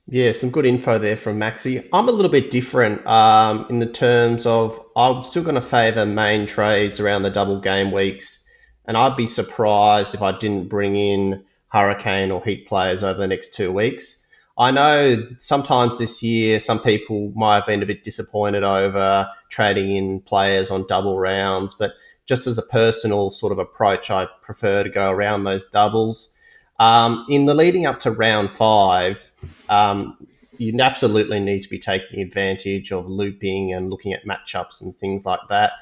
Yeah, 0.09 0.33
some 0.33 0.51
good 0.51 0.65
info 0.65 0.99
there 0.99 1.17
from 1.17 1.39
Maxi. 1.39 1.87
I'm 1.93 2.09
a 2.09 2.13
little 2.13 2.31
bit 2.31 2.51
different 2.51 3.07
um, 3.07 3.67
in 3.71 3.79
the 3.79 3.87
terms 3.87 4.47
of 4.47 4.85
I'm 4.97 5.23
still 5.23 5.45
going 5.45 5.55
to 5.55 5.61
favour 5.61 6.05
main 6.05 6.47
trades 6.47 6.99
around 6.99 7.23
the 7.23 7.31
double 7.31 7.61
game 7.61 7.93
weeks, 7.93 8.51
and 8.85 8.97
I'd 8.97 9.17
be 9.17 9.29
surprised 9.29 10.15
if 10.15 10.23
I 10.23 10.37
didn't 10.37 10.69
bring 10.69 10.97
in 10.97 11.45
Hurricane 11.71 12.31
or 12.31 12.43
Heat 12.43 12.69
players 12.69 13.03
over 13.03 13.19
the 13.19 13.27
next 13.27 13.55
two 13.55 13.73
weeks. 13.73 14.27
I 14.59 14.71
know 14.73 15.27
sometimes 15.39 15.99
this 15.99 16.23
year 16.23 16.61
some 16.61 16.81
people 16.81 17.33
might 17.35 17.57
have 17.57 17.67
been 17.67 17.83
a 17.83 17.87
bit 17.87 18.05
disappointed 18.05 18.63
over 18.63 19.29
trading 19.49 19.97
in 19.97 20.21
players 20.21 20.71
on 20.71 20.87
double 20.87 21.19
rounds, 21.19 21.75
but 21.75 21.95
just 22.27 22.47
as 22.47 22.59
a 22.59 22.63
personal 22.63 23.31
sort 23.31 23.53
of 23.53 23.59
approach, 23.59 24.11
I 24.11 24.27
prefer 24.43 24.83
to 24.83 24.91
go 24.91 25.11
around 25.11 25.45
those 25.45 25.71
doubles. 25.71 26.37
Um, 26.79 27.27
in 27.29 27.47
the 27.47 27.55
leading 27.55 27.87
up 27.87 28.01
to 28.01 28.11
round 28.11 28.53
five, 28.53 29.33
um, 29.69 30.17
you 30.59 30.79
absolutely 30.79 31.41
need 31.41 31.63
to 31.63 31.71
be 31.71 31.79
taking 31.79 32.21
advantage 32.21 32.93
of 32.93 33.09
looping 33.09 33.73
and 33.73 33.89
looking 33.91 34.13
at 34.13 34.27
matchups 34.27 34.83
and 34.83 34.95
things 34.95 35.25
like 35.25 35.41
that. 35.49 35.73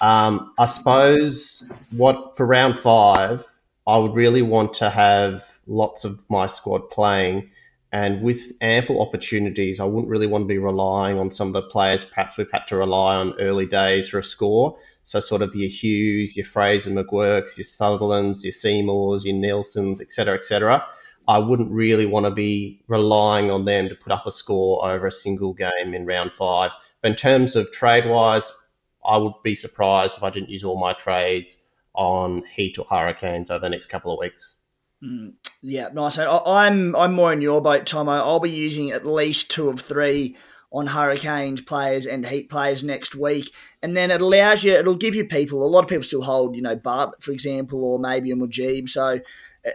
Um, 0.00 0.54
I 0.58 0.64
suppose 0.64 1.70
what 1.90 2.36
for 2.36 2.46
round 2.46 2.78
five, 2.78 3.46
I 3.86 3.98
would 3.98 4.14
really 4.14 4.42
want 4.42 4.74
to 4.74 4.90
have 4.90 5.44
lots 5.66 6.04
of 6.04 6.24
my 6.30 6.46
squad 6.46 6.90
playing. 6.90 7.50
And 7.90 8.22
with 8.22 8.52
ample 8.60 9.02
opportunities, 9.02 9.80
I 9.80 9.84
wouldn't 9.84 10.08
really 10.08 10.26
want 10.26 10.44
to 10.44 10.48
be 10.48 10.58
relying 10.58 11.18
on 11.18 11.30
some 11.30 11.48
of 11.48 11.54
the 11.54 11.62
players 11.62 12.04
perhaps 12.04 12.38
we've 12.38 12.50
had 12.50 12.66
to 12.68 12.76
rely 12.76 13.16
on 13.16 13.40
early 13.40 13.66
days 13.66 14.08
for 14.08 14.18
a 14.18 14.24
score. 14.24 14.78
So 15.04 15.18
sort 15.20 15.42
of 15.42 15.54
your 15.54 15.68
Hughes, 15.68 16.36
your 16.36 16.46
Fraser 16.46 16.90
McGurks, 16.90 17.58
your 17.58 17.64
Sutherlands, 17.64 18.44
your 18.44 18.52
Seymours, 18.52 19.26
your 19.26 19.36
Nelsons, 19.36 20.00
etc., 20.00 20.36
etc. 20.36 20.86
I 21.26 21.38
wouldn't 21.38 21.72
really 21.72 22.06
want 22.06 22.24
to 22.26 22.30
be 22.30 22.82
relying 22.86 23.50
on 23.50 23.64
them 23.64 23.88
to 23.88 23.94
put 23.94 24.12
up 24.12 24.26
a 24.26 24.30
score 24.30 24.88
over 24.88 25.08
a 25.08 25.12
single 25.12 25.54
game 25.54 25.92
in 25.92 26.06
round 26.06 26.32
five. 26.32 26.70
But 27.00 27.10
in 27.10 27.16
terms 27.16 27.56
of 27.56 27.72
trade 27.72 28.06
wise, 28.06 28.56
I 29.04 29.18
would 29.18 29.34
be 29.42 29.56
surprised 29.56 30.16
if 30.16 30.22
I 30.22 30.30
didn't 30.30 30.50
use 30.50 30.62
all 30.62 30.78
my 30.78 30.92
trades 30.92 31.66
on 31.94 32.44
Heat 32.54 32.78
or 32.78 32.86
Hurricanes 32.88 33.50
over 33.50 33.60
the 33.60 33.70
next 33.70 33.86
couple 33.86 34.12
of 34.12 34.18
weeks. 34.18 34.58
Mm, 35.02 35.34
yeah, 35.60 35.88
nice. 35.92 36.18
I'm 36.18 36.94
I'm 36.94 37.12
more 37.12 37.32
in 37.32 37.40
your 37.40 37.60
boat, 37.60 37.84
Thommo. 37.84 38.18
I'll 38.18 38.40
be 38.40 38.50
using 38.50 38.92
at 38.92 39.06
least 39.06 39.50
two 39.50 39.68
of 39.68 39.80
three 39.80 40.36
on 40.72 40.86
Hurricanes 40.86 41.60
players 41.60 42.06
and 42.06 42.26
Heat 42.26 42.48
players 42.48 42.82
next 42.82 43.14
week, 43.14 43.52
and 43.82 43.96
then 43.96 44.10
it 44.10 44.22
allows 44.22 44.64
you. 44.64 44.72
It'll 44.72 44.94
give 44.94 45.14
you 45.14 45.24
people. 45.26 45.64
A 45.64 45.68
lot 45.68 45.82
of 45.82 45.88
people 45.88 46.04
still 46.04 46.22
hold, 46.22 46.56
you 46.56 46.62
know, 46.62 46.76
Bartlett, 46.76 47.22
for 47.22 47.32
example, 47.32 47.84
or 47.84 47.98
maybe 47.98 48.30
a 48.30 48.36
Mujeeb. 48.36 48.88
So 48.88 49.20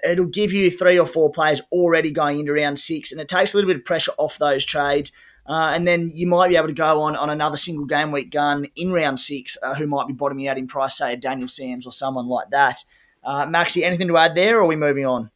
it'll 0.03 0.25
give 0.25 0.53
you 0.53 0.71
three 0.71 0.97
or 0.97 1.05
four 1.05 1.29
players 1.29 1.61
already 1.71 2.11
going 2.11 2.39
into 2.39 2.53
round 2.53 2.79
six, 2.79 3.11
and 3.11 3.21
it 3.21 3.27
takes 3.27 3.53
a 3.53 3.57
little 3.57 3.69
bit 3.69 3.77
of 3.77 3.85
pressure 3.85 4.13
off 4.17 4.37
those 4.37 4.65
trades. 4.65 5.11
Uh, 5.47 5.71
and 5.73 5.87
then 5.87 6.11
you 6.13 6.27
might 6.27 6.49
be 6.49 6.57
able 6.57 6.67
to 6.67 6.73
go 6.73 7.01
on, 7.01 7.15
on 7.15 7.29
another 7.29 7.57
single 7.57 7.85
game 7.85 8.11
week 8.11 8.31
gun 8.31 8.67
in 8.75 8.91
round 8.91 9.19
six, 9.19 9.57
uh, 9.63 9.75
who 9.75 9.87
might 9.87 10.07
be 10.07 10.13
bottoming 10.13 10.47
out 10.47 10.57
in 10.57 10.67
price, 10.67 10.97
say 10.97 11.13
a 11.13 11.17
Daniel 11.17 11.47
Sams 11.47 11.85
or 11.85 11.91
someone 11.91 12.27
like 12.27 12.49
that. 12.49 12.83
Uh, 13.23 13.45
Maxi, 13.45 13.83
anything 13.83 14.07
to 14.07 14.17
add 14.17 14.35
there, 14.35 14.57
or 14.57 14.63
are 14.63 14.67
we 14.67 14.75
moving 14.75 15.05
on? 15.05 15.31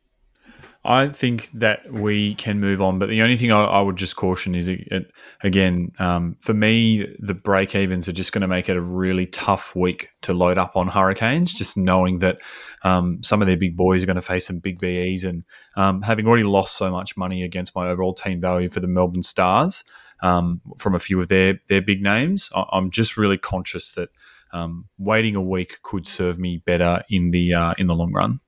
I 0.84 1.04
don't 1.04 1.16
think 1.16 1.52
that 1.52 1.94
we 1.94 2.34
can 2.36 2.60
move 2.60 2.82
on, 2.82 2.98
but 2.98 3.08
the 3.08 3.22
only 3.22 3.38
thing 3.38 3.52
I, 3.52 3.62
I 3.62 3.82
would 3.82 3.98
just 3.98 4.16
caution 4.16 4.56
is, 4.56 4.68
it, 4.68 5.12
again, 5.44 5.92
um, 6.00 6.38
for 6.40 6.56
me, 6.56 7.08
the 7.20 7.36
break 7.36 7.76
evens 7.76 8.10
are 8.10 8.14
just 8.14 8.32
going 8.32 8.42
to 8.42 8.48
make 8.48 8.68
it 8.68 8.76
a 8.76 8.82
really 8.82 9.28
tough 9.28 9.76
week 9.76 10.10
to 10.22 10.34
load 10.34 10.58
up 10.58 10.76
on 10.76 10.88
Hurricanes, 10.88 11.54
just 11.54 11.78
knowing 11.78 12.18
that 12.20 12.40
um, 12.84 13.22
some 13.22 13.42
of 13.44 13.48
their 13.48 13.58
big 13.58 13.78
boys 13.78 14.02
are 14.02 14.08
going 14.08 14.16
to 14.16 14.24
face 14.24 14.48
some 14.48 14.58
big 14.58 14.80
BEs. 14.80 15.24
And 15.24 15.44
um, 15.76 16.02
having 16.02 16.26
already 16.26 16.46
lost 16.46 16.78
so 16.78 16.90
much 16.90 17.16
money 17.16 17.44
against 17.44 17.76
my 17.76 17.88
overall 17.88 18.16
team 18.16 18.42
value 18.42 18.70
for 18.70 18.80
the 18.80 18.88
Melbourne 18.88 19.24
Stars 19.24 19.84
um, 20.22 20.62
from 20.78 20.96
a 20.96 21.00
few 21.00 21.20
of 21.20 21.28
their, 21.28 21.60
their 21.70 21.82
big 21.82 22.04
names, 22.04 22.50
I, 22.56 22.66
am 22.74 22.92
just 22.92 23.18
really 23.18 23.38
conscious 23.38 23.92
that 23.92 24.10
um, 24.54 24.88
waiting 24.98 25.36
a 25.36 25.42
week 25.42 25.80
could 25.82 26.08
serve 26.08 26.38
me 26.38 26.62
better 26.66 27.04
in 27.10 27.32
the 27.32 27.54
uh, 27.54 27.74
in 27.78 27.88
the 27.88 27.96
long 27.96 28.12
run. 28.12 28.40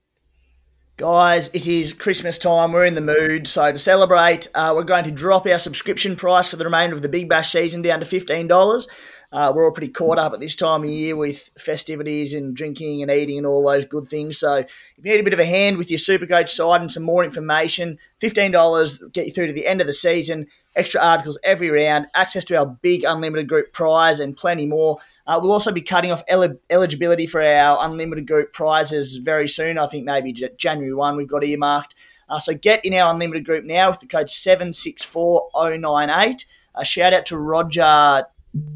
Guys, 0.98 1.50
it 1.54 1.66
is 1.66 1.92
Christmas 1.92 2.38
time. 2.38 2.72
We're 2.72 2.86
in 2.86 2.94
the 2.94 3.02
mood. 3.02 3.48
So, 3.48 3.72
to 3.72 3.80
celebrate, 3.80 4.48
uh, 4.54 4.74
we're 4.76 4.84
going 4.84 5.06
to 5.06 5.12
drop 5.12 5.48
our 5.48 5.58
subscription 5.58 6.16
price 6.16 6.48
for 6.48 6.56
the 6.56 6.66
remainder 6.66 6.96
of 6.96 7.02
the 7.02 7.10
Big 7.10 7.28
Bash 7.28 7.52
season 7.52 7.82
down 7.82 8.00
to 8.00 8.06
$15. 8.06 8.88
Uh, 9.34 9.52
we're 9.54 9.66
all 9.66 9.72
pretty 9.72 9.92
caught 9.92 10.20
up 10.20 10.32
at 10.32 10.40
this 10.40 10.54
time 10.54 10.84
of 10.84 10.90
year 10.90 11.16
with 11.16 11.50
festivities 11.58 12.36
and 12.36 12.56
drinking 12.56 13.02
and 13.02 13.10
eating 13.10 13.40
and 13.40 13.48
all 13.48 13.68
those 13.68 13.84
good 13.84 14.08
things. 14.08 14.38
So, 14.38 14.58
if 14.58 14.94
you 14.98 15.12
need 15.12 15.22
a 15.22 15.24
bit 15.24 15.34
of 15.34 15.40
a 15.40 15.46
hand 15.46 15.78
with 15.78 15.90
your 15.90 15.98
Supercoach 15.98 16.50
side 16.50 16.82
and 16.82 16.92
some 16.92 17.02
more 17.02 17.24
information, 17.24 17.98
$15 18.22 19.12
get 19.12 19.26
you 19.26 19.32
through 19.32 19.48
to 19.48 19.54
the 19.54 19.66
end 19.66 19.82
of 19.82 19.88
the 19.88 19.94
season. 19.94 20.46
Extra 20.76 21.02
articles 21.02 21.40
every 21.44 21.72
round, 21.72 22.06
access 22.14 22.44
to 22.44 22.56
our 22.56 22.68
big 22.68 23.04
unlimited 23.04 23.50
group 23.50 23.74
prize, 23.74 24.20
and 24.20 24.38
plenty 24.38 24.68
more. 24.68 25.00
Uh, 25.26 25.40
we'll 25.42 25.52
also 25.52 25.72
be 25.72 25.82
cutting 25.82 26.12
off 26.12 26.22
el- 26.28 26.60
eligibility 26.70 27.26
for 27.26 27.42
our 27.42 27.84
unlimited 27.84 28.28
group 28.28 28.54
prizes 28.54 29.16
very 29.18 29.48
soon. 29.48 29.80
I 29.80 29.88
think 29.88 30.06
maybe 30.06 30.32
January 30.58 30.94
1 30.94 31.18
we've 31.18 31.28
got 31.28 31.44
earmarked. 31.44 31.96
Uh, 32.30 32.38
so 32.38 32.54
get 32.54 32.86
in 32.86 32.94
our 32.94 33.12
unlimited 33.12 33.46
group 33.46 33.66
now 33.66 33.90
with 33.90 34.00
the 34.00 34.06
code 34.06 34.30
764098. 34.30 36.46
A 36.76 36.86
shout 36.86 37.14
out 37.14 37.28
to 37.28 37.38
Roger 37.38 38.26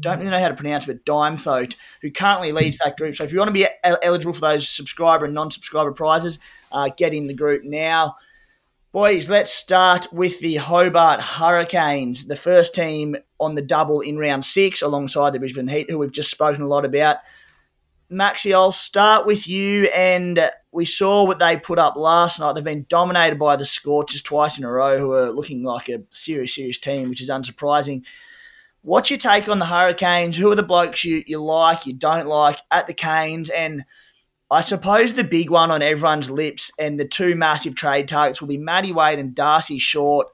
don't 0.00 0.18
really 0.18 0.30
know 0.30 0.40
how 0.40 0.48
to 0.48 0.54
pronounce 0.54 0.88
it, 0.88 1.04
but 1.04 1.04
Dimethot, 1.04 1.76
who 2.02 2.10
currently 2.10 2.52
leads 2.52 2.78
that 2.78 2.96
group. 2.96 3.14
So 3.14 3.24
if 3.24 3.32
you 3.32 3.38
want 3.38 3.48
to 3.48 3.52
be 3.52 3.68
eligible 3.82 4.32
for 4.32 4.40
those 4.40 4.68
subscriber 4.68 5.26
and 5.26 5.34
non-subscriber 5.34 5.92
prizes, 5.92 6.38
uh, 6.72 6.90
get 6.96 7.14
in 7.14 7.26
the 7.26 7.34
group 7.34 7.62
now. 7.64 8.16
Boys, 8.90 9.28
let's 9.28 9.52
start 9.52 10.12
with 10.12 10.40
the 10.40 10.56
Hobart 10.56 11.20
Hurricanes, 11.20 12.26
the 12.26 12.36
first 12.36 12.74
team 12.74 13.16
on 13.38 13.54
the 13.54 13.62
double 13.62 14.00
in 14.00 14.18
round 14.18 14.44
six, 14.44 14.82
alongside 14.82 15.32
the 15.32 15.38
Brisbane 15.38 15.68
Heat, 15.68 15.90
who 15.90 15.98
we've 15.98 16.10
just 16.10 16.30
spoken 16.30 16.62
a 16.62 16.66
lot 16.66 16.84
about. 16.84 17.18
Maxi, 18.10 18.54
I'll 18.54 18.72
start 18.72 19.26
with 19.26 19.46
you. 19.46 19.84
And 19.94 20.50
we 20.72 20.86
saw 20.86 21.24
what 21.24 21.38
they 21.38 21.58
put 21.58 21.78
up 21.78 21.96
last 21.96 22.40
night. 22.40 22.54
They've 22.54 22.64
been 22.64 22.86
dominated 22.88 23.38
by 23.38 23.56
the 23.56 23.66
Scorchers 23.66 24.22
twice 24.22 24.58
in 24.58 24.64
a 24.64 24.70
row, 24.70 24.98
who 24.98 25.12
are 25.12 25.30
looking 25.30 25.62
like 25.62 25.90
a 25.90 26.02
serious, 26.10 26.54
serious 26.54 26.78
team, 26.78 27.10
which 27.10 27.20
is 27.20 27.30
unsurprising. 27.30 28.04
What's 28.82 29.10
your 29.10 29.18
take 29.18 29.48
on 29.48 29.58
the 29.58 29.66
Hurricanes? 29.66 30.36
Who 30.36 30.50
are 30.50 30.56
the 30.56 30.62
blokes 30.62 31.04
you, 31.04 31.22
you 31.26 31.42
like, 31.42 31.86
you 31.86 31.92
don't 31.92 32.28
like 32.28 32.58
at 32.70 32.86
the 32.86 32.94
Canes? 32.94 33.50
And 33.50 33.84
I 34.50 34.60
suppose 34.62 35.12
the 35.12 35.24
big 35.24 35.50
one 35.50 35.70
on 35.70 35.82
everyone's 35.82 36.30
lips 36.30 36.70
and 36.78 36.98
the 36.98 37.06
two 37.06 37.34
massive 37.34 37.74
trade 37.74 38.08
targets 38.08 38.40
will 38.40 38.48
be 38.48 38.58
Matty 38.58 38.92
Wade 38.92 39.18
and 39.18 39.34
Darcy 39.34 39.78
Short, 39.78 40.28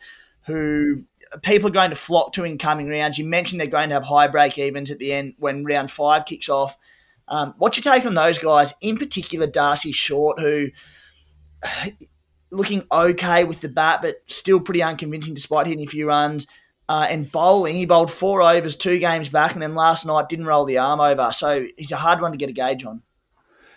who 0.46 1.04
people 1.42 1.68
are 1.68 1.72
going 1.72 1.90
to 1.90 1.96
flock 1.96 2.32
to 2.34 2.44
in 2.44 2.58
coming 2.58 2.88
rounds. 2.88 3.18
You 3.18 3.24
mentioned 3.24 3.60
they're 3.60 3.66
going 3.66 3.88
to 3.88 3.94
have 3.94 4.04
high 4.04 4.28
break 4.28 4.56
evens 4.58 4.90
at 4.90 4.98
the 4.98 5.12
end 5.12 5.34
when 5.38 5.64
round 5.64 5.90
five 5.90 6.26
kicks 6.26 6.48
off. 6.48 6.76
Um, 7.26 7.54
what's 7.58 7.76
your 7.76 7.92
take 7.92 8.06
on 8.06 8.14
those 8.14 8.38
guys, 8.38 8.74
in 8.80 8.98
particular 8.98 9.46
Darcy 9.46 9.92
Short, 9.92 10.38
who 10.38 10.68
looking 12.50 12.84
okay 12.92 13.42
with 13.44 13.60
the 13.60 13.68
bat, 13.68 14.00
but 14.02 14.16
still 14.28 14.60
pretty 14.60 14.82
unconvincing 14.82 15.34
despite 15.34 15.66
hitting 15.66 15.84
a 15.84 15.90
few 15.90 16.06
runs. 16.06 16.46
Uh, 16.88 17.06
and 17.08 17.30
bowling, 17.30 17.76
he 17.76 17.86
bowled 17.86 18.10
four 18.10 18.42
overs 18.42 18.76
two 18.76 18.98
games 18.98 19.28
back, 19.28 19.54
and 19.54 19.62
then 19.62 19.74
last 19.74 20.04
night 20.04 20.28
didn't 20.28 20.46
roll 20.46 20.64
the 20.64 20.78
arm 20.78 21.00
over. 21.00 21.32
So 21.32 21.66
he's 21.76 21.92
a 21.92 21.96
hard 21.96 22.20
one 22.20 22.32
to 22.32 22.38
get 22.38 22.50
a 22.50 22.52
gauge 22.52 22.84
on. 22.84 23.02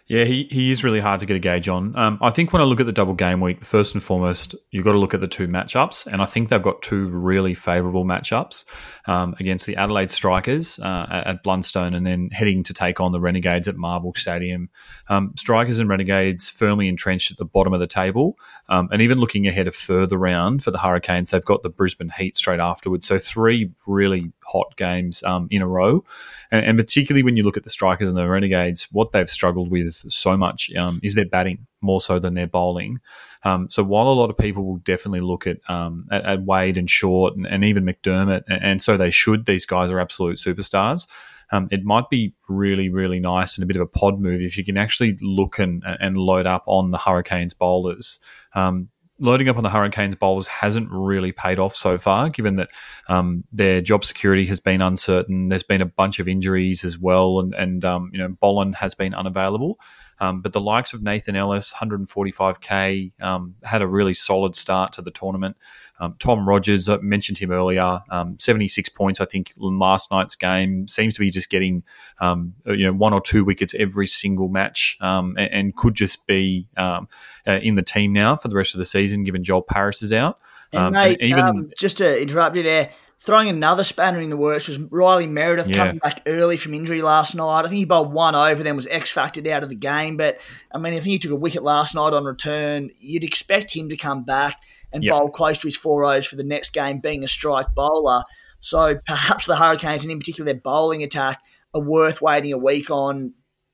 Yeah, 0.07 0.23
he, 0.23 0.47
he 0.49 0.71
is 0.71 0.85
really 0.85 1.01
hard 1.01 1.19
to 1.19 1.25
get 1.25 1.35
a 1.35 1.39
gauge 1.39 1.67
on. 1.67 1.93
Um, 1.97 2.17
I 2.21 2.29
think 2.29 2.53
when 2.53 2.61
I 2.61 2.65
look 2.65 2.79
at 2.79 2.85
the 2.85 2.93
double 2.93 3.13
game 3.13 3.41
week, 3.41 3.61
first 3.63 3.93
and 3.93 4.01
foremost, 4.01 4.55
you've 4.71 4.85
got 4.85 4.93
to 4.93 4.99
look 4.99 5.13
at 5.13 5.19
the 5.19 5.27
two 5.27 5.49
matchups, 5.49 6.07
and 6.07 6.21
I 6.21 6.25
think 6.25 6.47
they've 6.47 6.61
got 6.61 6.81
two 6.81 7.07
really 7.07 7.53
favourable 7.53 8.05
matchups 8.05 8.63
um, 9.07 9.35
against 9.37 9.65
the 9.65 9.75
Adelaide 9.75 10.09
Strikers 10.09 10.79
uh, 10.79 11.23
at, 11.25 11.43
Blundstone, 11.43 11.93
and 11.93 12.07
then 12.07 12.29
heading 12.31 12.63
to 12.63 12.73
take 12.73 13.01
on 13.01 13.11
the 13.11 13.19
Renegades 13.19 13.67
at 13.67 13.75
Marvel 13.75 14.13
Stadium. 14.13 14.69
Um, 15.09 15.33
Strikers 15.35 15.79
and 15.79 15.89
Renegades 15.89 16.49
firmly 16.49 16.87
entrenched 16.87 17.31
at 17.31 17.37
the 17.37 17.45
bottom 17.45 17.73
of 17.73 17.81
the 17.81 17.87
table, 17.87 18.37
um, 18.69 18.87
and 18.93 19.01
even 19.01 19.17
looking 19.17 19.45
ahead 19.45 19.67
a 19.67 19.71
further 19.71 20.17
round 20.17 20.63
for 20.63 20.71
the 20.71 20.77
Hurricanes, 20.77 21.31
they've 21.31 21.43
got 21.43 21.63
the 21.63 21.69
Brisbane 21.69 22.13
Heat 22.17 22.37
straight 22.37 22.61
afterwards. 22.61 23.05
So 23.05 23.19
three 23.19 23.71
really 23.85 24.31
hot 24.45 24.77
games 24.77 25.21
um, 25.23 25.49
in 25.51 25.61
a 25.61 25.67
row, 25.67 26.05
and, 26.51 26.65
and 26.65 26.77
particularly 26.77 27.23
when 27.23 27.37
you 27.37 27.43
look 27.43 27.57
at 27.57 27.63
the 27.63 27.69
Strikers 27.69 28.09
and 28.09 28.17
the 28.17 28.27
Renegades, 28.27 28.87
what 28.91 29.11
they've 29.11 29.29
struggled 29.29 29.69
with 29.69 29.93
so 29.93 30.37
much 30.37 30.71
um, 30.75 30.99
is 31.03 31.15
their 31.15 31.25
batting 31.25 31.65
more 31.81 32.01
so 32.01 32.19
than 32.19 32.33
their 32.33 32.47
bowling. 32.47 32.99
Um, 33.43 33.69
so 33.69 33.83
while 33.83 34.07
a 34.07 34.09
lot 34.09 34.29
of 34.29 34.37
people 34.37 34.65
will 34.65 34.77
definitely 34.77 35.19
look 35.19 35.47
at 35.47 35.57
um, 35.69 36.07
at, 36.11 36.25
at, 36.25 36.41
Wade 36.41 36.77
and 36.77 36.89
Short 36.89 37.35
and, 37.35 37.45
and 37.45 37.63
even 37.63 37.85
McDermott, 37.85 38.43
and, 38.47 38.63
and, 38.63 38.81
so 38.81 38.97
they 38.97 39.11
should. 39.11 39.45
These 39.45 39.65
guys 39.65 39.91
are 39.91 39.99
absolute 39.99 40.37
superstars. 40.37 41.07
Um, 41.51 41.69
it 41.71 41.85
might 41.85 42.09
be 42.09 42.33
really, 42.49 42.89
really 42.89 43.19
nice 43.19 43.55
and 43.55 43.63
a 43.63 43.67
bit 43.67 43.77
of 43.77 43.81
a 43.81 43.87
pod 43.87 44.19
move 44.19 44.41
if 44.41 44.57
you 44.57 44.65
can 44.65 44.77
actually 44.77 45.17
look 45.21 45.59
and, 45.59 45.81
and 45.85 46.17
load 46.17 46.45
up 46.45 46.63
on 46.65 46.91
the 46.91 46.97
Hurricanes 46.97 47.53
bowlers. 47.53 48.19
Um, 48.53 48.89
loading 49.19 49.49
up 49.49 49.57
on 49.57 49.63
the 49.63 49.69
Hurricanes 49.69 50.15
bowlers 50.15 50.47
hasn't 50.47 50.89
really 50.91 51.31
paid 51.31 51.59
off 51.59 51.75
so 51.75 51.97
far, 51.97 52.29
given 52.29 52.55
that 52.57 52.69
um, 53.07 53.43
their 53.51 53.81
job 53.81 54.05
security 54.05 54.45
has 54.47 54.59
been 54.59 54.81
uncertain. 54.81 55.49
There's 55.49 55.63
been 55.63 55.81
a 55.81 55.85
bunch 55.85 56.19
of 56.19 56.27
injuries 56.27 56.83
as 56.83 56.97
well, 56.97 57.39
and, 57.39 57.53
and 57.55 57.83
um, 57.85 58.09
you 58.13 58.19
know 58.19 58.29
Boland 58.29 58.75
has 58.75 58.93
been 58.93 59.13
unavailable. 59.13 59.79
Um, 60.19 60.41
but 60.41 60.53
the 60.53 60.61
likes 60.61 60.93
of 60.93 61.01
Nathan 61.01 61.35
Ellis, 61.35 61.73
145k, 61.73 63.21
um, 63.21 63.55
had 63.63 63.81
a 63.81 63.87
really 63.87 64.13
solid 64.13 64.55
start 64.55 64.93
to 64.93 65.01
the 65.01 65.11
tournament. 65.11 65.57
Um, 65.99 66.15
Tom 66.19 66.47
Rogers, 66.47 66.89
I 66.89 66.97
mentioned 66.97 67.39
him 67.39 67.51
earlier, 67.51 68.01
um, 68.09 68.37
76 68.39 68.89
points, 68.89 69.19
I 69.19 69.25
think, 69.25 69.51
in 69.59 69.79
last 69.79 70.11
night's 70.11 70.35
game. 70.35 70.87
Seems 70.87 71.15
to 71.15 71.19
be 71.19 71.31
just 71.31 71.49
getting, 71.49 71.83
um, 72.19 72.53
you 72.65 72.85
know, 72.85 72.93
one 72.93 73.13
or 73.13 73.21
two 73.21 73.43
wickets 73.43 73.73
every 73.73 74.05
single 74.05 74.47
match 74.47 74.97
um, 75.01 75.35
and, 75.37 75.51
and, 75.51 75.75
could 75.75 75.95
just 75.95 76.27
be 76.27 76.67
uh, 76.77 77.01
in 77.45 77.75
the 77.75 77.81
team 77.81 78.13
now 78.13 78.35
for 78.35 78.47
the 78.47 78.55
rest 78.55 78.75
of 78.75 78.79
the 78.79 78.85
season, 78.85 79.23
given 79.23 79.43
Joel 79.43 79.63
Paris 79.63 80.01
is 80.03 80.13
out. 80.13 80.39
And 80.71 80.93
mate, 80.93 81.19
and 81.21 81.29
even, 81.29 81.71
just 81.79 81.97
to 81.97 82.21
interrupt 82.21 82.55
you 82.55 82.63
there, 82.63 82.91
Throwing 83.19 83.49
another 83.49 83.83
spanner 83.83 84.21
in 84.21 84.29
the 84.29 84.37
works 84.37 84.67
was 84.67 84.77
Riley 84.77 85.25
Meredith 85.25 85.69
yeah. 85.69 85.77
coming 85.77 85.97
back 85.97 86.21
early 86.27 86.55
from 86.55 86.73
injury 86.73 87.01
last 87.01 87.35
night. 87.35 87.61
I 87.61 87.63
think 87.63 87.79
he 87.79 87.85
bowled 87.85 88.13
one 88.13 88.35
over, 88.35 88.63
then 88.63 88.75
was 88.75 88.87
X 88.87 89.13
factored 89.13 89.47
out 89.47 89.63
of 89.63 89.69
the 89.69 89.75
game. 89.75 90.17
But 90.17 90.39
I 90.71 90.77
mean, 90.77 90.93
I 90.93 90.97
think 90.97 91.05
he 91.05 91.19
took 91.19 91.31
a 91.31 91.35
wicket 91.35 91.63
last 91.63 91.95
night 91.95 92.13
on 92.13 92.25
return. 92.25 92.91
You'd 92.99 93.23
expect 93.23 93.75
him 93.75 93.89
to 93.89 93.97
come 93.97 94.23
back 94.23 94.61
and 94.93 95.03
yep. 95.03 95.11
bowl 95.11 95.29
close 95.29 95.57
to 95.57 95.67
his 95.67 95.75
four 95.75 96.05
overs 96.05 96.27
for 96.27 96.35
the 96.35 96.43
next 96.43 96.73
game, 96.73 96.99
being 96.99 97.23
a 97.23 97.27
strike 97.27 97.73
bowler. 97.75 98.23
So 98.59 98.99
perhaps 99.05 99.45
the 99.45 99.55
Hurricanes, 99.55 100.03
and 100.03 100.11
in 100.11 100.19
particular 100.19 100.45
their 100.45 100.61
bowling 100.61 101.03
attack, 101.03 101.41
are 101.73 101.81
worth 101.81 102.21
waiting 102.21 102.53
a 102.53 102.57
week 102.57 102.89
on. 102.91 103.33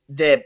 Their 0.09 0.43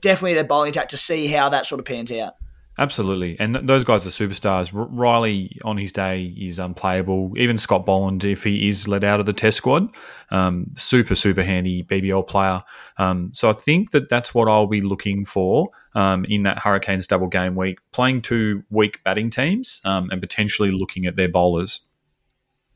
definitely 0.00 0.34
their 0.34 0.44
bowling 0.44 0.70
attack 0.70 0.88
to 0.88 0.96
see 0.96 1.26
how 1.26 1.50
that 1.50 1.66
sort 1.66 1.78
of 1.78 1.84
pans 1.84 2.10
out. 2.12 2.34
Absolutely, 2.78 3.40
and 3.40 3.56
those 3.66 3.84
guys 3.84 4.06
are 4.06 4.10
superstars. 4.10 4.74
R- 4.74 4.86
Riley 4.90 5.58
on 5.64 5.78
his 5.78 5.92
day 5.92 6.34
is 6.36 6.58
unplayable. 6.58 7.32
Even 7.38 7.56
Scott 7.56 7.86
Boland, 7.86 8.22
if 8.22 8.44
he 8.44 8.68
is 8.68 8.86
let 8.86 9.02
out 9.02 9.18
of 9.18 9.24
the 9.24 9.32
Test 9.32 9.56
squad, 9.56 9.88
um, 10.30 10.66
super 10.74 11.14
super 11.14 11.42
handy 11.42 11.84
BBL 11.84 12.26
player. 12.28 12.62
Um, 12.98 13.30
so 13.32 13.48
I 13.48 13.54
think 13.54 13.92
that 13.92 14.10
that's 14.10 14.34
what 14.34 14.46
I'll 14.46 14.66
be 14.66 14.82
looking 14.82 15.24
for 15.24 15.70
um, 15.94 16.26
in 16.26 16.42
that 16.42 16.58
Hurricanes 16.58 17.06
double 17.06 17.28
game 17.28 17.56
week, 17.56 17.78
playing 17.92 18.20
two 18.20 18.62
weak 18.68 19.02
batting 19.04 19.30
teams 19.30 19.80
um, 19.86 20.10
and 20.10 20.20
potentially 20.20 20.70
looking 20.70 21.06
at 21.06 21.16
their 21.16 21.30
bowlers. 21.30 21.80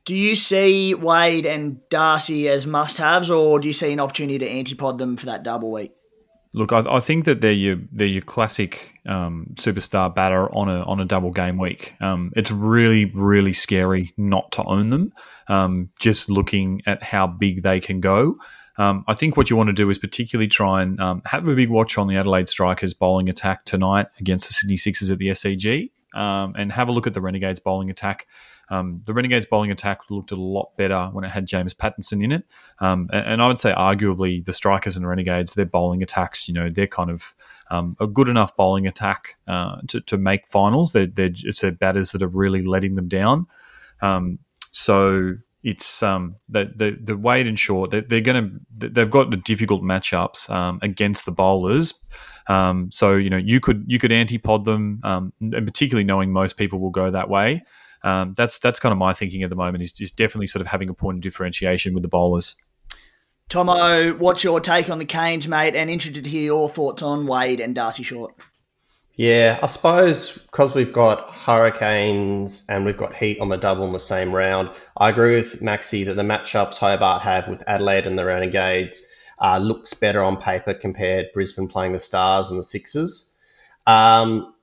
Do 0.07 0.17
you 0.17 0.35
see 0.35 0.95
Wade 0.95 1.45
and 1.45 1.87
Darcy 1.91 2.49
as 2.49 2.67
must-haves, 2.67 3.31
or 3.31 3.61
do 3.61 3.69
you 3.69 3.75
see 3.75 3.93
an 3.93 4.01
opportunity 4.01 4.39
to 4.39 4.49
antipod 4.49 4.97
them 4.97 5.19
for 5.19 5.27
that 5.27 5.43
double 5.43 5.71
week? 5.71 5.93
Look, 6.55 6.73
I, 6.73 6.81
I, 6.89 7.01
think 7.01 7.27
that 7.27 7.43
they're 7.43 7.53
your 7.53 7.77
they're 7.93 8.07
your 8.07 8.23
classic 8.23 8.90
um, 9.07 9.47
superstar 9.55 10.15
batter 10.15 10.53
on 10.55 10.69
a 10.69 10.83
on 10.83 11.01
a 11.01 11.05
double 11.05 11.31
game 11.31 11.59
week. 11.59 11.95
Um, 12.01 12.33
it's 12.37 12.51
really 12.51 13.07
really 13.07 13.53
scary 13.53 14.13
not 14.17 14.53
to 14.53 14.65
own 14.65 14.91
them. 14.91 15.13
Um, 15.49 15.91
just 15.99 16.31
looking 16.31 16.83
at 16.87 17.03
how 17.03 17.27
big 17.27 17.63
they 17.63 17.81
can 17.81 18.01
go. 18.01 18.37
Um, 18.77 19.05
I 19.09 19.15
think 19.15 19.37
what 19.37 19.51
you 19.51 19.57
want 19.57 19.67
to 19.67 19.75
do 19.75 19.91
is 19.91 19.99
particularly 19.99 20.49
try 20.49 20.83
and 20.83 20.99
um, 21.01 21.23
have 21.27 21.47
a 21.47 21.55
big 21.55 21.69
watch 21.69 21.99
on 21.99 22.07
the 22.07 22.17
Adelaide 22.17 22.49
Strikers 22.49 22.95
bowling 22.95 23.29
attack 23.29 23.65
tonight 23.65 24.07
against 24.19 24.49
the 24.49 24.55
Sydney 24.55 24.79
Sixers 24.79 25.11
at 25.11 25.19
the 25.19 25.29
SCG, 25.29 25.91
um, 26.15 26.55
and 26.57 26.73
have 26.73 26.89
a 26.89 26.93
look 26.93 27.07
at 27.07 27.13
the 27.13 27.21
Renegades 27.21 27.61
bowling 27.61 27.91
attack. 27.91 28.27
Um, 28.71 29.03
the 29.05 29.13
Renegades 29.13 29.47
bowling 29.47 29.71
attack 29.71 30.11
looked 30.11 30.31
a 30.31 30.37
lot 30.37 30.77
better 30.77 31.09
when 31.13 31.25
it 31.25 31.31
had 31.31 31.45
James 31.47 31.75
Pattinson 31.75 32.23
in 32.23 32.33
it. 32.33 32.45
Um, 32.79 33.11
and, 33.13 33.27
and, 33.27 33.43
I 33.43 33.49
would 33.49 33.59
say, 33.59 33.73
arguably, 33.73 34.45
the 34.45 34.53
Strikers 34.53 34.97
and 34.97 35.07
Renegades, 35.07 35.55
their 35.55 35.67
bowling 35.67 36.03
attacks, 36.03 36.49
you 36.49 36.55
know, 36.55 36.71
they're 36.71 36.87
kind 36.87 37.11
of 37.11 37.35
um, 37.71 37.97
a 38.01 38.07
good 38.07 38.29
enough 38.29 38.57
bowling 38.57 38.87
attack 38.87 39.37
uh, 39.49 39.77
to, 39.89 40.01
to 40.03 40.19
make 40.19 40.47
finals. 40.47 40.93
They're, 40.93 41.07
they're, 41.07 41.31
it's 41.33 41.61
their 41.61 41.73
batters 41.73 42.13
that 42.13 42.23
are 42.23 42.29
really 42.29 42.63
letting 42.63 42.97
them 42.97 43.09
down. 43.09 43.47
Um, 44.03 44.39
so 44.73 45.35
it's 45.63 46.03
um, 46.03 46.37
the, 46.49 46.73
the, 46.75 46.97
the 47.03 47.17
Wade 47.17 47.47
they're, 47.47 48.01
they're 48.01 48.21
going 48.21 48.61
to, 48.79 48.89
they've 48.89 49.11
got 49.11 49.31
the 49.31 49.37
difficult 49.37 49.83
matchups 49.83 50.51
um, 50.51 50.79
against 50.83 51.25
the 51.25 51.33
bowlers. 51.33 51.95
Um, 52.47 52.91
so 52.91 53.15
you 53.15 53.31
know 53.31 53.37
you 53.37 53.61
could 53.61 53.85
you 53.87 54.01
could 54.01 54.11
antipod 54.11 54.65
them, 54.65 55.01
um, 55.05 55.33
and 55.41 55.67
particularly 55.67 56.05
knowing 56.05 56.33
most 56.33 56.57
people 56.57 56.81
will 56.81 56.91
go 56.91 57.11
that 57.11 57.29
way 57.29 57.63
um, 58.03 58.35
that's 58.37 58.59
that's 58.59 58.81
kind 58.81 58.93
of 58.93 58.99
my 58.99 59.13
thinking 59.13 59.43
at 59.43 59.51
the 59.51 59.57
moment. 59.57 59.85
Is, 59.85 59.93
is 60.01 60.11
definitely 60.11 60.47
sort 60.47 60.61
of 60.61 60.67
having 60.67 60.89
a 60.89 60.95
point 60.95 61.19
of 61.19 61.23
differentiation 61.23 61.95
with 61.95 62.03
the 62.03 62.09
bowlers. 62.09 62.57
Thommo, 63.51 64.17
what's 64.17 64.45
your 64.45 64.61
take 64.61 64.89
on 64.91 64.99
the 64.99 65.05
Canes, 65.05 65.49
mate? 65.49 65.75
And 65.75 65.91
interested 65.91 66.23
to 66.23 66.31
hear 66.31 66.45
your 66.45 66.69
thoughts 66.69 67.03
on 67.03 67.27
Wade 67.27 67.59
and 67.59 67.75
Darcy 67.75 68.05
Short. 68.05 68.33
Yeah, 69.17 69.59
I 69.61 69.67
suppose 69.67 70.39
because 70.39 70.77
we've 70.77 70.93
got 70.93 71.29
Hurricanes 71.31 72.67
and 72.71 72.87
we've 72.87 72.97
got 72.97 73.15
Heat 73.15 73.41
on 73.41 73.49
the 73.49 73.57
double 73.57 73.85
in 73.85 73.93
the 73.93 73.99
same 73.99 74.33
round, 74.33 74.71
I 74.97 75.11
agree 75.11 75.35
with 75.35 75.61
Maxi 75.61 76.05
that 76.05 76.15
the 76.15 76.23
matchups 76.23 76.79
Hobart 76.79 77.23
have 77.23 77.49
with 77.49 77.65
Adelaide 77.67 78.07
and 78.07 78.17
the 78.17 78.25
Renegades 78.25 79.05
uh, 79.41 79.59
looks 79.59 79.95
better 79.95 80.23
on 80.23 80.37
paper 80.37 80.73
compared 80.73 81.33
Brisbane 81.35 81.67
playing 81.67 81.93
the 81.93 81.99
Stars 81.99 82.51
and 82.51 82.59
the 82.59 82.65
Sixers. 82.65 83.37
Um, 83.85 84.55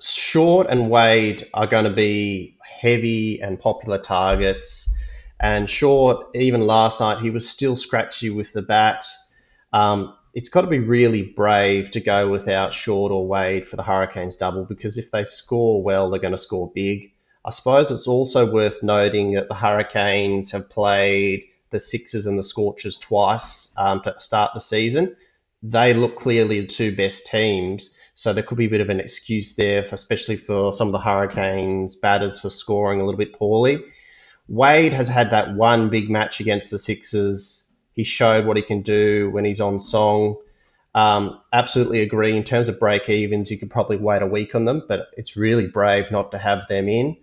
Short 0.00 0.66
and 0.70 0.88
Wade 0.88 1.46
are 1.52 1.66
going 1.66 1.84
to 1.84 1.92
be 1.92 2.56
heavy 2.80 3.42
and 3.42 3.60
popular 3.60 3.98
targets. 3.98 4.96
And 5.40 5.70
Short, 5.70 6.26
even 6.34 6.66
last 6.66 7.00
night, 7.00 7.20
he 7.20 7.30
was 7.30 7.48
still 7.48 7.76
scratchy 7.76 8.30
with 8.30 8.52
the 8.52 8.62
bat. 8.62 9.04
Um, 9.72 10.14
it's 10.34 10.48
got 10.48 10.62
to 10.62 10.66
be 10.66 10.80
really 10.80 11.22
brave 11.22 11.90
to 11.92 12.00
go 12.00 12.28
without 12.28 12.72
Short 12.72 13.12
or 13.12 13.26
Wade 13.26 13.66
for 13.66 13.76
the 13.76 13.82
Hurricanes 13.82 14.36
double 14.36 14.64
because 14.64 14.98
if 14.98 15.10
they 15.10 15.24
score 15.24 15.82
well, 15.82 16.10
they're 16.10 16.20
going 16.20 16.32
to 16.32 16.38
score 16.38 16.70
big. 16.74 17.12
I 17.44 17.50
suppose 17.50 17.90
it's 17.90 18.08
also 18.08 18.50
worth 18.50 18.82
noting 18.82 19.32
that 19.32 19.48
the 19.48 19.54
Hurricanes 19.54 20.52
have 20.52 20.68
played 20.68 21.44
the 21.70 21.78
Sixers 21.78 22.26
and 22.26 22.38
the 22.38 22.42
Scorchers 22.42 22.96
twice 22.96 23.74
um, 23.78 24.02
to 24.02 24.14
start 24.20 24.52
the 24.54 24.60
season. 24.60 25.16
They 25.62 25.94
look 25.94 26.16
clearly 26.16 26.60
the 26.60 26.66
two 26.66 26.94
best 26.94 27.26
teams. 27.26 27.94
So 28.14 28.32
there 28.32 28.42
could 28.42 28.58
be 28.58 28.66
a 28.66 28.70
bit 28.70 28.80
of 28.80 28.90
an 28.90 29.00
excuse 29.00 29.54
there, 29.54 29.84
for, 29.84 29.94
especially 29.94 30.36
for 30.36 30.72
some 30.72 30.88
of 30.88 30.92
the 30.92 30.98
Hurricanes 30.98 31.94
batters 31.94 32.40
for 32.40 32.50
scoring 32.50 33.00
a 33.00 33.04
little 33.04 33.18
bit 33.18 33.32
poorly. 33.32 33.84
Wade 34.48 34.92
has 34.92 35.08
had 35.08 35.30
that 35.30 35.54
one 35.54 35.90
big 35.90 36.10
match 36.10 36.40
against 36.40 36.70
the 36.70 36.78
Sixers. 36.78 37.72
He 37.92 38.04
showed 38.04 38.46
what 38.46 38.56
he 38.56 38.62
can 38.62 38.82
do 38.82 39.30
when 39.30 39.44
he's 39.44 39.60
on 39.60 39.80
song. 39.80 40.36
Um, 40.94 41.40
absolutely 41.52 42.00
agree. 42.00 42.36
In 42.36 42.44
terms 42.44 42.68
of 42.68 42.80
break 42.80 43.08
evens, 43.08 43.50
you 43.50 43.58
could 43.58 43.70
probably 43.70 43.98
wait 43.98 44.22
a 44.22 44.26
week 44.26 44.54
on 44.54 44.64
them, 44.64 44.82
but 44.88 45.08
it's 45.16 45.36
really 45.36 45.66
brave 45.66 46.10
not 46.10 46.32
to 46.32 46.38
have 46.38 46.66
them 46.68 46.88
in. 46.88 47.16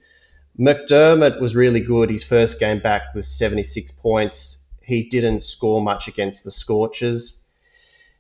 McDermott 0.60 1.42
was 1.42 1.56
really 1.56 1.82
good. 1.82 2.10
His 2.10 2.24
first 2.24 2.60
game 2.60 2.80
back 2.80 3.14
was 3.14 3.28
76 3.28 3.92
points. 3.92 4.70
He 4.82 5.04
didn't 5.04 5.42
score 5.44 5.82
much 5.82 6.08
against 6.08 6.44
the 6.44 6.52
Scorchers 6.52 7.46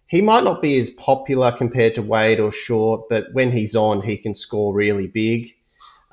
he 0.07 0.21
might 0.21 0.43
not 0.43 0.61
be 0.61 0.77
as 0.77 0.89
popular 0.91 1.51
compared 1.51 1.95
to 1.95 2.01
Wade 2.01 2.39
or 2.39 2.51
Short, 2.51 3.09
but 3.09 3.33
when 3.33 3.51
he's 3.51 3.75
on, 3.75 4.01
he 4.01 4.17
can 4.17 4.35
score 4.35 4.73
really 4.73 5.07
big. 5.07 5.55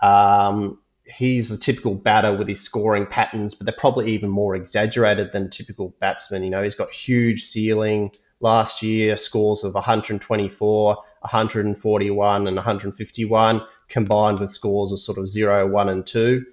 Um, 0.00 0.78
he's 1.14 1.50
a 1.50 1.58
typical 1.58 1.94
batter 1.94 2.34
with 2.34 2.48
his 2.48 2.60
scoring 2.60 3.06
patterns, 3.06 3.54
but 3.54 3.66
they're 3.66 3.74
probably 3.76 4.12
even 4.12 4.30
more 4.30 4.54
exaggerated 4.54 5.32
than 5.32 5.50
typical 5.50 5.94
batsman. 6.00 6.42
You 6.42 6.50
know, 6.50 6.62
he's 6.62 6.74
got 6.74 6.90
huge 6.90 7.42
ceiling. 7.44 8.12
Last 8.40 8.82
year, 8.82 9.16
scores 9.16 9.62
of 9.62 9.74
124, 9.74 10.96
141, 10.96 12.46
and 12.46 12.56
151, 12.56 13.62
combined 13.88 14.40
with 14.40 14.50
scores 14.50 14.92
of 14.92 14.98
sort 14.98 15.18
of 15.18 15.28
0, 15.28 15.68
1, 15.68 15.88
and 15.88 16.06
2. 16.06 16.44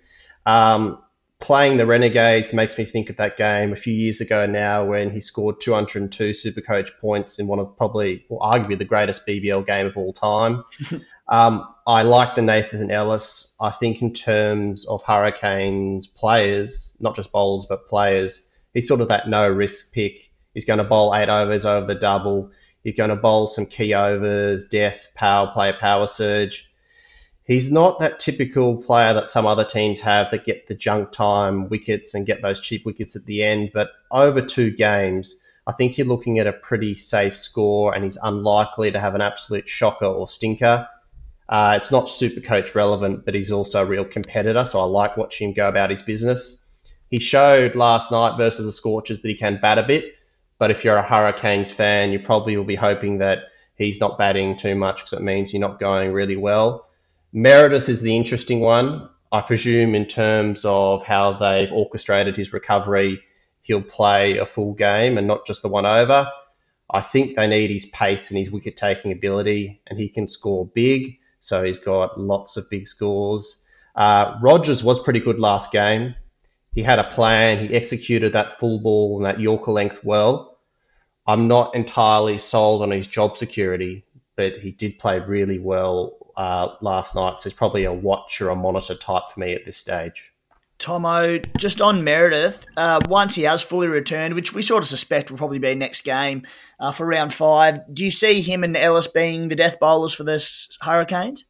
Um, 0.46 1.02
playing 1.40 1.78
the 1.78 1.86
Renegades 1.86 2.54
makes 2.54 2.78
me 2.78 2.86
think 2.86 3.10
of 3.10 3.18
that 3.18 3.38
game 3.38 3.72
a 3.72 3.76
few 3.76 3.94
years 3.94 4.22
ago 4.22 4.46
now 4.46 4.86
when 4.86 5.10
he 5.10 5.22
scored 5.22 5.62
202 5.62 6.32
Supercoach 6.32 6.90
points 7.00 7.40
in 7.40 7.48
one 7.48 7.60
of 7.60 7.76
probably, 7.78 8.26
well, 8.30 8.52
arguably 8.52 8.78
the 8.78 8.86
greatest 8.86 9.26
BBL 9.26 9.66
game 9.66 9.88
of 9.88 9.98
all 9.98 10.14
time. 10.14 10.64
um, 11.30 11.68
I 11.88 12.04
like 12.04 12.36
the 12.36 12.42
Nathan 12.42 12.92
Ellis. 12.92 13.56
I 13.62 13.70
think 13.70 14.02
in 14.02 14.14
terms 14.14 14.86
of 14.86 15.04
Hurricanes 15.04 16.08
players, 16.08 16.98
not 17.00 17.16
just 17.16 17.32
bowlers 17.32 17.66
but 17.68 17.88
players, 17.88 18.50
he's 18.74 18.88
sort 18.88 19.02
of 19.02 19.10
that 19.10 19.30
no 19.30 19.50
risk 19.50 19.94
pick. 19.94 20.32
He's 20.54 20.66
going 20.66 20.80
to 20.80 20.84
bowl 20.84 21.16
eight 21.16 21.30
overs 21.30 21.66
over 21.66 21.86
the 21.86 21.96
double. 21.96 22.52
He's 22.84 22.96
going 22.96 23.12
to 23.12 23.16
bowl 23.16 23.48
some 23.48 23.66
key 23.66 23.94
overs, 23.94 24.68
death, 24.68 25.12
power 25.16 25.52
play, 25.54 25.74
power 25.80 26.08
surge 26.08 26.70
he's 27.50 27.72
not 27.72 28.00
that 28.00 28.20
typical 28.20 28.78
player 28.78 29.16
that 29.16 29.28
some 29.28 29.48
other 29.48 29.66
teams 29.66 30.00
have 30.00 30.30
that 30.32 30.46
get 30.46 30.68
the 30.68 30.76
junk 30.76 31.12
time 31.12 31.68
wickets 31.68 32.14
and 32.14 32.28
get 32.28 32.44
those 32.44 32.62
cheap 32.62 32.86
wickets 32.86 33.16
at 33.18 33.26
the 33.26 33.44
end. 33.44 33.72
But 33.74 33.90
over 34.12 34.40
two 34.40 34.72
games, 34.72 35.44
I 35.68 35.74
think 35.74 35.98
you're 35.98 36.08
looking 36.08 36.40
at 36.40 36.48
a 36.48 36.54
pretty 36.54 36.96
safe 36.96 37.36
score, 37.36 37.94
and 37.94 38.04
he's 38.04 38.18
unlikely 38.22 38.92
to 38.92 39.00
have 39.00 39.16
an 39.16 39.22
absolute 39.22 39.68
shocker 39.68 40.06
or 40.06 40.28
stinker. 40.28 40.88
Uh, 41.50 41.74
it's 41.76 41.92
not 41.92 42.08
super 42.08 42.42
coach 42.42 42.76
relevant, 42.76 43.26
but 43.26 43.34
he's 43.34 43.52
also 43.52 43.82
a 43.82 43.86
real 43.86 44.06
competitor, 44.06 44.64
so 44.66 44.80
I 44.80 44.84
like 44.84 45.18
watching 45.18 45.50
him 45.50 45.56
go 45.56 45.68
about 45.68 45.90
his 45.90 46.04
business. 46.04 46.64
He 47.10 47.20
showed 47.20 47.74
last 47.74 48.12
night 48.12 48.38
versus 48.38 48.68
the 48.68 48.72
Scorchers 48.72 49.24
that 49.24 49.28
he 49.28 49.36
can 49.36 49.60
bat 49.60 49.80
a 49.80 49.84
bit, 49.84 50.14
but 50.60 50.70
if 50.70 50.86
you're 50.86 50.98
a 50.98 51.02
Hurricanes 51.02 51.72
fan, 51.72 52.12
you 52.12 52.20
probably 52.20 52.56
will 52.56 52.66
be 52.66 52.76
hoping 52.76 53.18
that 53.18 53.46
he's 53.76 54.00
not 54.00 54.20
batting 54.20 54.58
too 54.58 54.76
much 54.76 54.98
because 54.98 55.14
it 55.14 55.24
means 55.24 55.52
you're 55.52 55.60
not 55.60 55.80
going 55.80 56.14
really 56.14 56.38
well. 56.38 56.88
Meredith 57.34 57.90
is 57.90 58.04
the 58.04 58.16
interesting 58.16 58.60
one. 58.60 59.10
I 59.32 59.42
presume, 59.42 59.96
in 59.96 60.06
terms 60.06 60.66
of 60.66 61.04
how 61.04 61.34
they've 61.34 61.72
orchestrated 61.72 62.38
his 62.38 62.54
recovery, 62.54 63.24
he'll 63.64 63.82
play 63.82 64.38
a 64.38 64.46
full 64.46 64.74
game 64.74 65.18
and 65.18 65.26
not 65.26 65.48
just 65.48 65.64
the 65.64 65.68
one 65.68 65.88
over. 65.88 66.28
I 66.92 67.02
think 67.02 67.36
they 67.36 67.48
need 67.48 67.70
his 67.70 67.88
pace 67.88 68.30
and 68.30 68.38
his 68.38 68.52
wicket 68.52 68.76
taking 68.76 69.12
ability, 69.12 69.82
and 69.88 70.00
he 70.00 70.10
can 70.10 70.28
score 70.28 70.68
big. 70.68 71.19
So 71.40 71.64
he's 71.64 71.78
got 71.78 72.20
lots 72.20 72.58
of 72.58 72.70
big 72.70 72.88
scores. 72.88 73.66
Uh, 73.96 74.38
Rogers 74.42 74.84
was 74.84 75.04
pretty 75.04 75.20
good 75.20 75.40
last 75.40 75.72
game. 75.72 76.16
He 76.74 76.84
had 76.84 77.00
a 77.00 77.04
plan. 77.04 77.68
He 77.68 77.76
executed 77.76 78.34
that 78.34 78.60
full 78.60 78.80
ball 78.80 79.18
and 79.18 79.26
that 79.26 79.40
Yorker 79.40 79.72
length 79.72 80.04
well. 80.04 80.60
I'm 81.26 81.48
not 81.48 81.76
entirely 81.76 82.38
sold 82.38 82.82
on 82.82 82.92
his 82.92 83.08
job 83.08 83.38
security, 83.38 84.06
but 84.36 84.54
he 84.54 84.72
did 84.72 85.00
play 85.00 85.20
really 85.20 85.60
well 85.60 86.18
uh, 86.36 86.76
last 86.82 87.16
night. 87.16 87.42
So 87.42 87.50
he's 87.50 87.58
probably 87.58 87.84
a 87.84 87.94
watch 87.94 88.42
or 88.42 88.50
a 88.50 88.56
monitor 88.56 88.96
type 88.96 89.24
for 89.34 89.40
me 89.40 89.54
at 89.54 89.66
this 89.66 89.78
stage. 89.78 90.32
Thommo, 90.80 91.46
just 91.58 91.82
on 91.82 92.04
Meredith, 92.04 92.66
uh, 92.78 93.02
once 93.08 93.36
he 93.36 93.44
has 93.44 93.62
fully 93.62 93.88
returned, 93.88 94.34
which 94.34 94.54
we 94.54 94.62
sort 94.62 94.84
of 94.84 94.88
suspect 94.88 95.30
will 95.30 95.38
probably 95.38 95.60
be 95.60 95.76
next 95.76 96.02
game 96.04 96.48
uh, 96.80 96.92
for 96.92 97.06
round 97.06 97.34
five, 97.34 97.80
do 97.94 98.04
you 98.04 98.12
see 98.12 98.42
him 98.42 98.64
and 98.64 98.76
Ellis 98.78 99.08
being 99.08 99.50
the 99.50 99.56
death 99.56 99.80
bowlers 99.80 100.14
for 100.14 100.24
this 100.24 100.78
Hurricanes? 100.82 101.46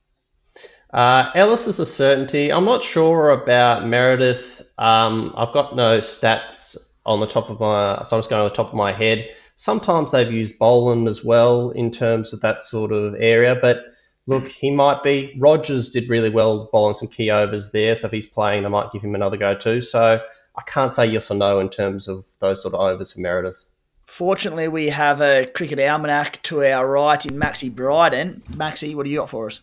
Uh, 0.91 1.29
Ellis 1.35 1.67
is 1.67 1.79
a 1.79 1.85
certainty. 1.85 2.51
I'm 2.51 2.65
not 2.65 2.83
sure 2.83 3.29
about 3.29 3.85
Meredith. 3.85 4.67
Um, 4.79 5.33
I've 5.37 5.53
got 5.53 5.75
no 5.75 5.99
stats 5.99 6.95
on 7.05 7.19
the 7.19 7.27
top 7.27 7.51
of 7.51 7.59
my, 7.59 8.01
so 8.03 8.15
I'm 8.15 8.19
just 8.19 8.29
going 8.31 8.41
on 8.41 8.49
the 8.49 8.55
top 8.55 8.69
of 8.69 8.73
my 8.73 8.91
head. 8.91 9.29
Sometimes 9.55 10.11
they've 10.11 10.31
used 10.31 10.57
Boland 10.57 11.07
as 11.07 11.23
well 11.23 11.69
in 11.71 11.91
terms 11.91 12.33
of 12.33 12.41
that 12.41 12.63
sort 12.63 12.91
of 12.91 13.13
area, 13.19 13.55
but 13.61 13.83
look, 14.29 14.47
he 14.47 14.69
might 14.69 15.01
be. 15.03 15.35
Rogers 15.39 15.89
did 15.89 16.07
really 16.07 16.29
well 16.29 16.69
bowling 16.71 16.93
some 16.93 17.07
key 17.07 17.31
overs 17.31 17.71
there, 17.71 17.95
so 17.95 18.05
if 18.05 18.13
he's 18.13 18.29
playing, 18.29 18.63
I 18.63 18.69
might 18.69 18.91
give 18.91 19.01
him 19.01 19.15
another 19.15 19.37
go 19.37 19.55
too. 19.55 19.81
So 19.81 20.21
I 20.55 20.61
can't 20.67 20.93
say 20.93 21.07
yes 21.07 21.31
or 21.31 21.35
no 21.35 21.59
in 21.59 21.67
terms 21.67 22.07
of 22.07 22.25
those 22.39 22.61
sort 22.61 22.75
of 22.75 22.79
overs 22.79 23.11
for 23.11 23.21
Meredith. 23.21 23.65
Fortunately, 24.05 24.67
we 24.67 24.89
have 24.89 25.19
a 25.19 25.47
cricket 25.47 25.79
almanac 25.79 26.41
to 26.43 26.63
our 26.63 26.87
right 26.87 27.23
in 27.25 27.39
Maxi 27.39 27.73
Bryden. 27.73 28.41
Maxi, 28.51 28.95
what 28.95 29.03
do 29.03 29.09
you 29.09 29.17
got 29.17 29.29
for 29.29 29.47
us? 29.47 29.61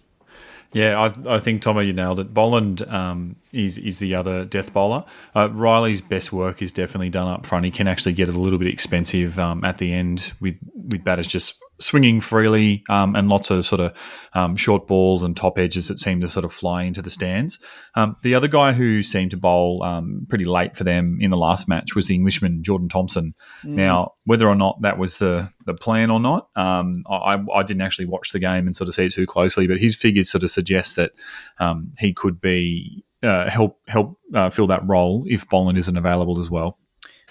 Yeah, 0.73 1.01
I, 1.01 1.37
I 1.37 1.39
think 1.39 1.63
Thommo, 1.63 1.87
you 1.87 1.93
nailed 1.93 2.21
it. 2.21 2.35
Boland 2.35 2.83
um, 2.89 3.37
is 3.53 3.79
is 3.79 4.01
the 4.01 4.17
other 4.17 4.45
death 4.45 4.73
bowler. 4.73 5.05
Uh, 5.35 5.49
Riley's 5.53 6.01
best 6.01 6.33
work 6.33 6.61
is 6.61 6.73
definitely 6.73 7.11
done 7.11 7.29
up 7.29 7.47
front. 7.47 7.65
He 7.65 7.71
can 7.71 7.87
actually 7.87 8.15
get 8.15 8.29
a 8.29 8.33
little 8.33 8.59
bit 8.59 8.69
expensive 8.69 9.39
um, 9.39 9.65
at 9.65 9.79
the 9.79 9.93
end 9.93 10.33
with 10.41 10.59
with 10.75 11.05
batters 11.05 11.29
just 11.29 11.63
swinging 11.79 12.21
freely 12.21 12.83
um, 12.89 13.15
and 13.15 13.29
lots 13.29 13.51
of 13.51 13.65
sort 13.65 13.81
of 13.81 13.97
um, 14.33 14.57
short 14.57 14.87
balls 14.87 15.23
and 15.23 15.37
top 15.37 15.59
edges 15.59 15.89
that 15.89 15.99
seem 15.99 16.21
to 16.21 16.29
sort 16.29 16.45
of 16.45 16.53
fly 16.53 16.83
into 16.83 17.03
the 17.03 17.11
stands. 17.11 17.59
Um, 17.95 18.17
the 18.23 18.35
other 18.35 18.49
guy 18.49 18.73
who 18.73 19.03
seemed 19.03 19.33
to 19.33 19.37
bowl 19.37 19.83
um, 19.83 20.27
pretty 20.29 20.45
late 20.45 20.77
for 20.77 20.85
them 20.85 21.19
in 21.21 21.31
the 21.31 21.37
last 21.37 21.69
match 21.69 21.95
was 21.95 22.07
the 22.07 22.15
Englishman 22.15 22.63
Jordan 22.63 22.89
Thompson. 22.89 23.35
Mm. 23.65 23.71
Now, 23.71 24.13
whether 24.25 24.49
or 24.49 24.55
not 24.55 24.81
that 24.83 24.99
was 24.99 25.19
the 25.19 25.51
the 25.65 25.75
plan 25.75 26.11
or 26.11 26.21
not, 26.21 26.49
um, 26.57 26.93
I, 27.11 27.35
I, 27.55 27.63
didn't 27.63 27.83
actually 27.83 28.07
watch 28.07 28.33
the 28.33 28.39
game 28.39 28.67
and 28.67 28.77
sort 28.77 28.89
of 28.89 28.95
see 28.95 29.07
it 29.07 29.13
too 29.13 29.27
closely, 29.27 29.67
but 29.67 29.81
his 29.81 29.97
figures 29.97 30.31
sort 30.31 30.45
of 30.45 30.51
suggest 30.51 30.97
that 30.97 31.13
um, 31.59 31.93
he 31.99 32.13
could 32.13 32.41
be 32.41 33.05
uh, 33.23 33.51
help 33.51 33.81
help 33.89 34.19
uh, 34.35 34.51
fill 34.51 34.69
that 34.69 34.87
role 34.87 35.25
if 35.27 35.49
Boland 35.49 35.79
isn't 35.79 35.97
available 35.97 36.39
as 36.39 36.51
well. 36.51 36.79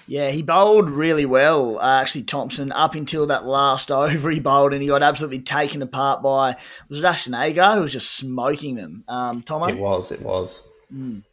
Yeah, 0.07 0.29
he 0.29 0.43
bowled 0.43 0.89
really 0.89 1.25
well, 1.25 1.79
uh, 1.79 2.01
actually, 2.01 2.23
Thompson, 2.23 2.71
up 2.71 2.93
until 2.93 3.25
that 3.27 3.45
last 3.45 3.91
over 3.91 4.29
he 4.29 4.39
bowled 4.39 4.73
and 4.73 4.81
he 4.81 4.87
got 4.87 5.03
absolutely 5.03 5.39
taken 5.39 5.81
apart 5.81 6.21
by, 6.21 6.55
was 6.89 6.99
it 6.99 7.05
Ashton 7.05 7.33
Agar 7.33 7.75
who 7.75 7.81
was 7.81 7.93
just 7.93 8.11
smoking 8.15 8.75
them? 8.75 9.03
Um, 9.07 9.41
Thommo? 9.41 9.69
It 9.69 9.77
was, 9.77 10.11
it 10.11 10.21
was. 10.21 10.67
Mm. 10.93 11.23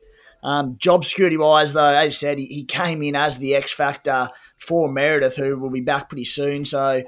Um, 0.42 0.76
job 0.78 1.04
security 1.04 1.36
wise, 1.36 1.72
though, 1.72 1.94
as 1.94 2.04
you 2.04 2.10
said, 2.10 2.38
he, 2.38 2.46
he, 2.46 2.64
came 2.64 3.02
in 3.02 3.14
as 3.14 3.38
the 3.38 3.54
X 3.54 3.72
factor 3.72 4.30
for 4.56 4.90
Meredith, 4.90 5.36
who 5.36 5.56
will 5.56 5.70
be 5.70 5.80
back 5.80 6.08
pretty 6.08 6.24
soon. 6.24 6.64
So 6.64 7.04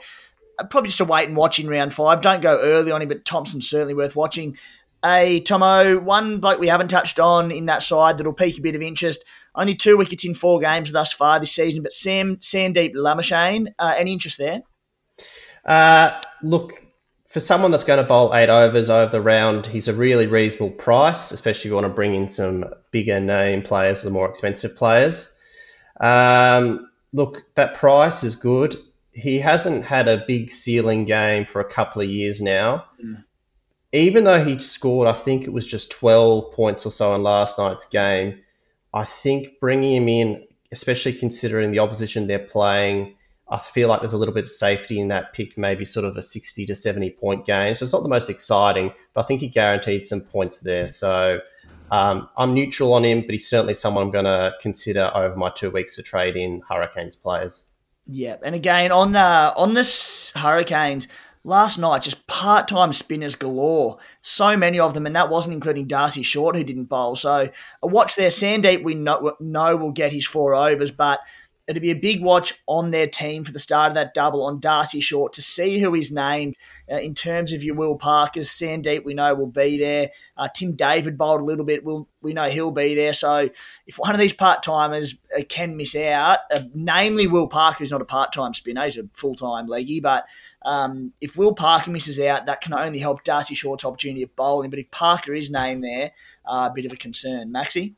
uh, 0.58 0.64
probably 0.66 0.88
just 0.88 1.00
a 1.00 1.04
wait 1.04 1.28
and 1.28 1.36
watch 1.36 1.58
in 1.58 1.68
round 1.68 1.92
five. 1.92 2.20
Don't 2.20 2.42
go 2.42 2.60
early 2.60 2.92
on 2.92 3.02
him, 3.02 3.08
but 3.08 3.24
Thompson's 3.24 3.68
certainly 3.68 3.94
worth 3.94 4.14
watching. 4.14 4.56
A 5.04 5.40
Thommo, 5.40 6.00
one 6.00 6.38
bloke 6.38 6.60
we 6.60 6.68
haven't 6.68 6.88
touched 6.88 7.18
on 7.18 7.50
in 7.50 7.66
that 7.66 7.82
side 7.82 8.18
that'll 8.18 8.32
pique 8.32 8.58
a 8.58 8.62
bit 8.62 8.76
of 8.76 8.82
interest. 8.82 9.24
Only 9.54 9.74
two 9.74 9.96
wickets 9.96 10.24
in 10.24 10.34
four 10.34 10.58
games 10.60 10.90
thus 10.90 11.12
far 11.12 11.38
this 11.38 11.52
season, 11.52 11.82
but 11.82 11.92
Sam 11.92 12.36
Sandeep 12.36 12.94
Lamichhane, 12.94 13.68
uh, 13.78 13.94
any 13.96 14.12
interest 14.12 14.38
there? 14.38 14.62
Uh, 15.64 16.20
look, 16.42 16.72
for 17.34 17.40
someone 17.40 17.72
that's 17.72 17.82
going 17.82 18.00
to 18.00 18.08
bowl 18.08 18.32
eight 18.32 18.48
overs 18.48 18.88
over 18.88 19.10
the 19.10 19.20
round, 19.20 19.66
he's 19.66 19.88
a 19.88 19.92
really 19.92 20.28
reasonable 20.28 20.70
price, 20.70 21.32
especially 21.32 21.62
if 21.62 21.64
you 21.64 21.74
want 21.74 21.84
to 21.86 21.92
bring 21.92 22.14
in 22.14 22.28
some 22.28 22.64
bigger 22.92 23.18
name 23.18 23.62
players, 23.62 24.02
the 24.02 24.10
more 24.10 24.28
expensive 24.28 24.76
players. 24.76 25.36
Um, 26.00 26.90
look, 27.12 27.44
that 27.56 27.74
price 27.74 28.22
is 28.22 28.36
good. 28.36 28.76
He 29.10 29.40
hasn't 29.40 29.84
had 29.84 30.06
a 30.06 30.24
big 30.26 30.52
ceiling 30.52 31.06
game 31.06 31.44
for 31.44 31.60
a 31.60 31.68
couple 31.68 32.02
of 32.02 32.08
years 32.08 32.40
now. 32.40 32.84
Mm. 33.04 33.24
Even 33.92 34.22
though 34.22 34.44
he 34.44 34.60
scored, 34.60 35.08
I 35.08 35.12
think 35.12 35.42
it 35.42 35.52
was 35.52 35.66
just 35.66 35.90
12 35.90 36.52
points 36.52 36.86
or 36.86 36.90
so 36.90 37.16
in 37.16 37.24
last 37.24 37.58
night's 37.58 37.88
game, 37.88 38.43
I 38.94 39.04
think 39.04 39.58
bringing 39.60 39.96
him 39.96 40.08
in, 40.08 40.44
especially 40.70 41.14
considering 41.14 41.72
the 41.72 41.80
opposition 41.80 42.28
they're 42.28 42.38
playing, 42.38 43.16
I 43.50 43.58
feel 43.58 43.88
like 43.88 44.00
there's 44.00 44.12
a 44.12 44.18
little 44.18 44.32
bit 44.32 44.44
of 44.44 44.48
safety 44.48 45.00
in 45.00 45.08
that 45.08 45.32
pick, 45.32 45.58
maybe 45.58 45.84
sort 45.84 46.06
of 46.06 46.16
a 46.16 46.22
60 46.22 46.66
to 46.66 46.74
70 46.74 47.10
point 47.10 47.44
game. 47.44 47.74
So 47.74 47.82
it's 47.82 47.92
not 47.92 48.04
the 48.04 48.08
most 48.08 48.30
exciting, 48.30 48.92
but 49.12 49.24
I 49.24 49.26
think 49.26 49.40
he 49.40 49.48
guaranteed 49.48 50.06
some 50.06 50.20
points 50.20 50.60
there. 50.60 50.86
So 50.86 51.40
um, 51.90 52.28
I'm 52.36 52.54
neutral 52.54 52.94
on 52.94 53.04
him, 53.04 53.22
but 53.22 53.30
he's 53.30 53.48
certainly 53.48 53.74
someone 53.74 54.04
I'm 54.04 54.10
going 54.12 54.24
to 54.26 54.54
consider 54.60 55.10
over 55.12 55.34
my 55.36 55.50
two 55.50 55.70
weeks 55.70 55.96
to 55.96 56.02
trade 56.04 56.36
in 56.36 56.62
Hurricanes 56.68 57.16
players. 57.16 57.70
Yeah, 58.06 58.36
and 58.42 58.54
again 58.54 58.92
on 58.92 59.16
uh, 59.16 59.54
on 59.56 59.72
this 59.72 60.30
Hurricanes, 60.32 61.08
last 61.44 61.78
night, 61.78 62.02
just 62.02 62.26
part 62.26 62.66
time 62.66 62.92
spinners 62.92 63.36
galore. 63.36 63.98
So 64.22 64.56
many 64.56 64.80
of 64.80 64.94
them, 64.94 65.06
and 65.06 65.14
that 65.14 65.30
wasn't 65.30 65.54
including 65.54 65.86
Darcy 65.86 66.22
Short, 66.22 66.56
who 66.56 66.64
didn't 66.64 66.86
bowl. 66.86 67.14
So 67.14 67.50
a 67.82 67.86
watch 67.86 68.16
there. 68.16 68.30
Sandeep, 68.30 68.82
we 68.82 68.94
know, 68.94 69.36
know 69.38 69.76
will 69.76 69.92
get 69.92 70.12
his 70.12 70.26
four 70.26 70.54
overs, 70.54 70.90
but 70.90 71.20
it'll 71.66 71.80
be 71.80 71.90
a 71.90 71.94
big 71.94 72.22
watch 72.22 72.62
on 72.66 72.90
their 72.90 73.06
team 73.06 73.42
for 73.44 73.52
the 73.52 73.58
start 73.58 73.90
of 73.90 73.94
that 73.94 74.12
double 74.12 74.42
on 74.44 74.60
Darcy 74.60 75.00
Short 75.00 75.32
to 75.34 75.42
see 75.42 75.78
who 75.78 75.94
is 75.94 76.12
named 76.12 76.56
uh, 76.90 76.96
in 76.96 77.14
terms 77.14 77.52
of 77.52 77.62
your 77.62 77.74
Will 77.74 77.96
Parkers. 77.96 78.50
Sandeep, 78.50 79.04
we 79.04 79.14
know 79.14 79.34
will 79.34 79.46
be 79.46 79.78
there. 79.78 80.10
Uh, 80.36 80.48
Tim 80.54 80.74
David 80.74 81.16
bowled 81.16 81.40
a 81.40 81.44
little 81.44 81.64
bit. 81.64 81.84
We'll, 81.84 82.06
we 82.20 82.34
know 82.34 82.50
he'll 82.50 82.70
be 82.70 82.94
there. 82.94 83.14
So 83.14 83.48
if 83.86 83.98
one 83.98 84.14
of 84.14 84.20
these 84.20 84.34
part 84.34 84.62
timers 84.62 85.14
uh, 85.36 85.42
can 85.48 85.76
miss 85.76 85.96
out, 85.96 86.40
uh, 86.50 86.62
namely 86.74 87.26
Will 87.26 87.46
Parker, 87.46 87.78
who's 87.78 87.90
not 87.90 88.02
a 88.02 88.06
part 88.06 88.32
time 88.32 88.52
spinner, 88.52 88.84
he's 88.84 88.98
a 88.98 89.08
full 89.14 89.34
time 89.34 89.66
leggy, 89.66 90.00
but 90.00 90.26
um, 90.64 91.12
if 91.20 91.36
Will 91.36 91.54
Parker 91.54 91.90
misses 91.90 92.18
out, 92.20 92.46
that 92.46 92.60
can 92.60 92.72
only 92.72 92.98
help 92.98 93.24
Darcy 93.24 93.54
Short's 93.54 93.84
opportunity 93.84 94.22
of 94.22 94.34
bowling. 94.34 94.70
But 94.70 94.78
if 94.78 94.90
Parker 94.90 95.34
is 95.34 95.50
named 95.50 95.84
there, 95.84 96.12
uh, 96.46 96.68
a 96.70 96.74
bit 96.74 96.86
of 96.86 96.92
a 96.92 96.96
concern. 96.96 97.52
Maxi? 97.52 97.94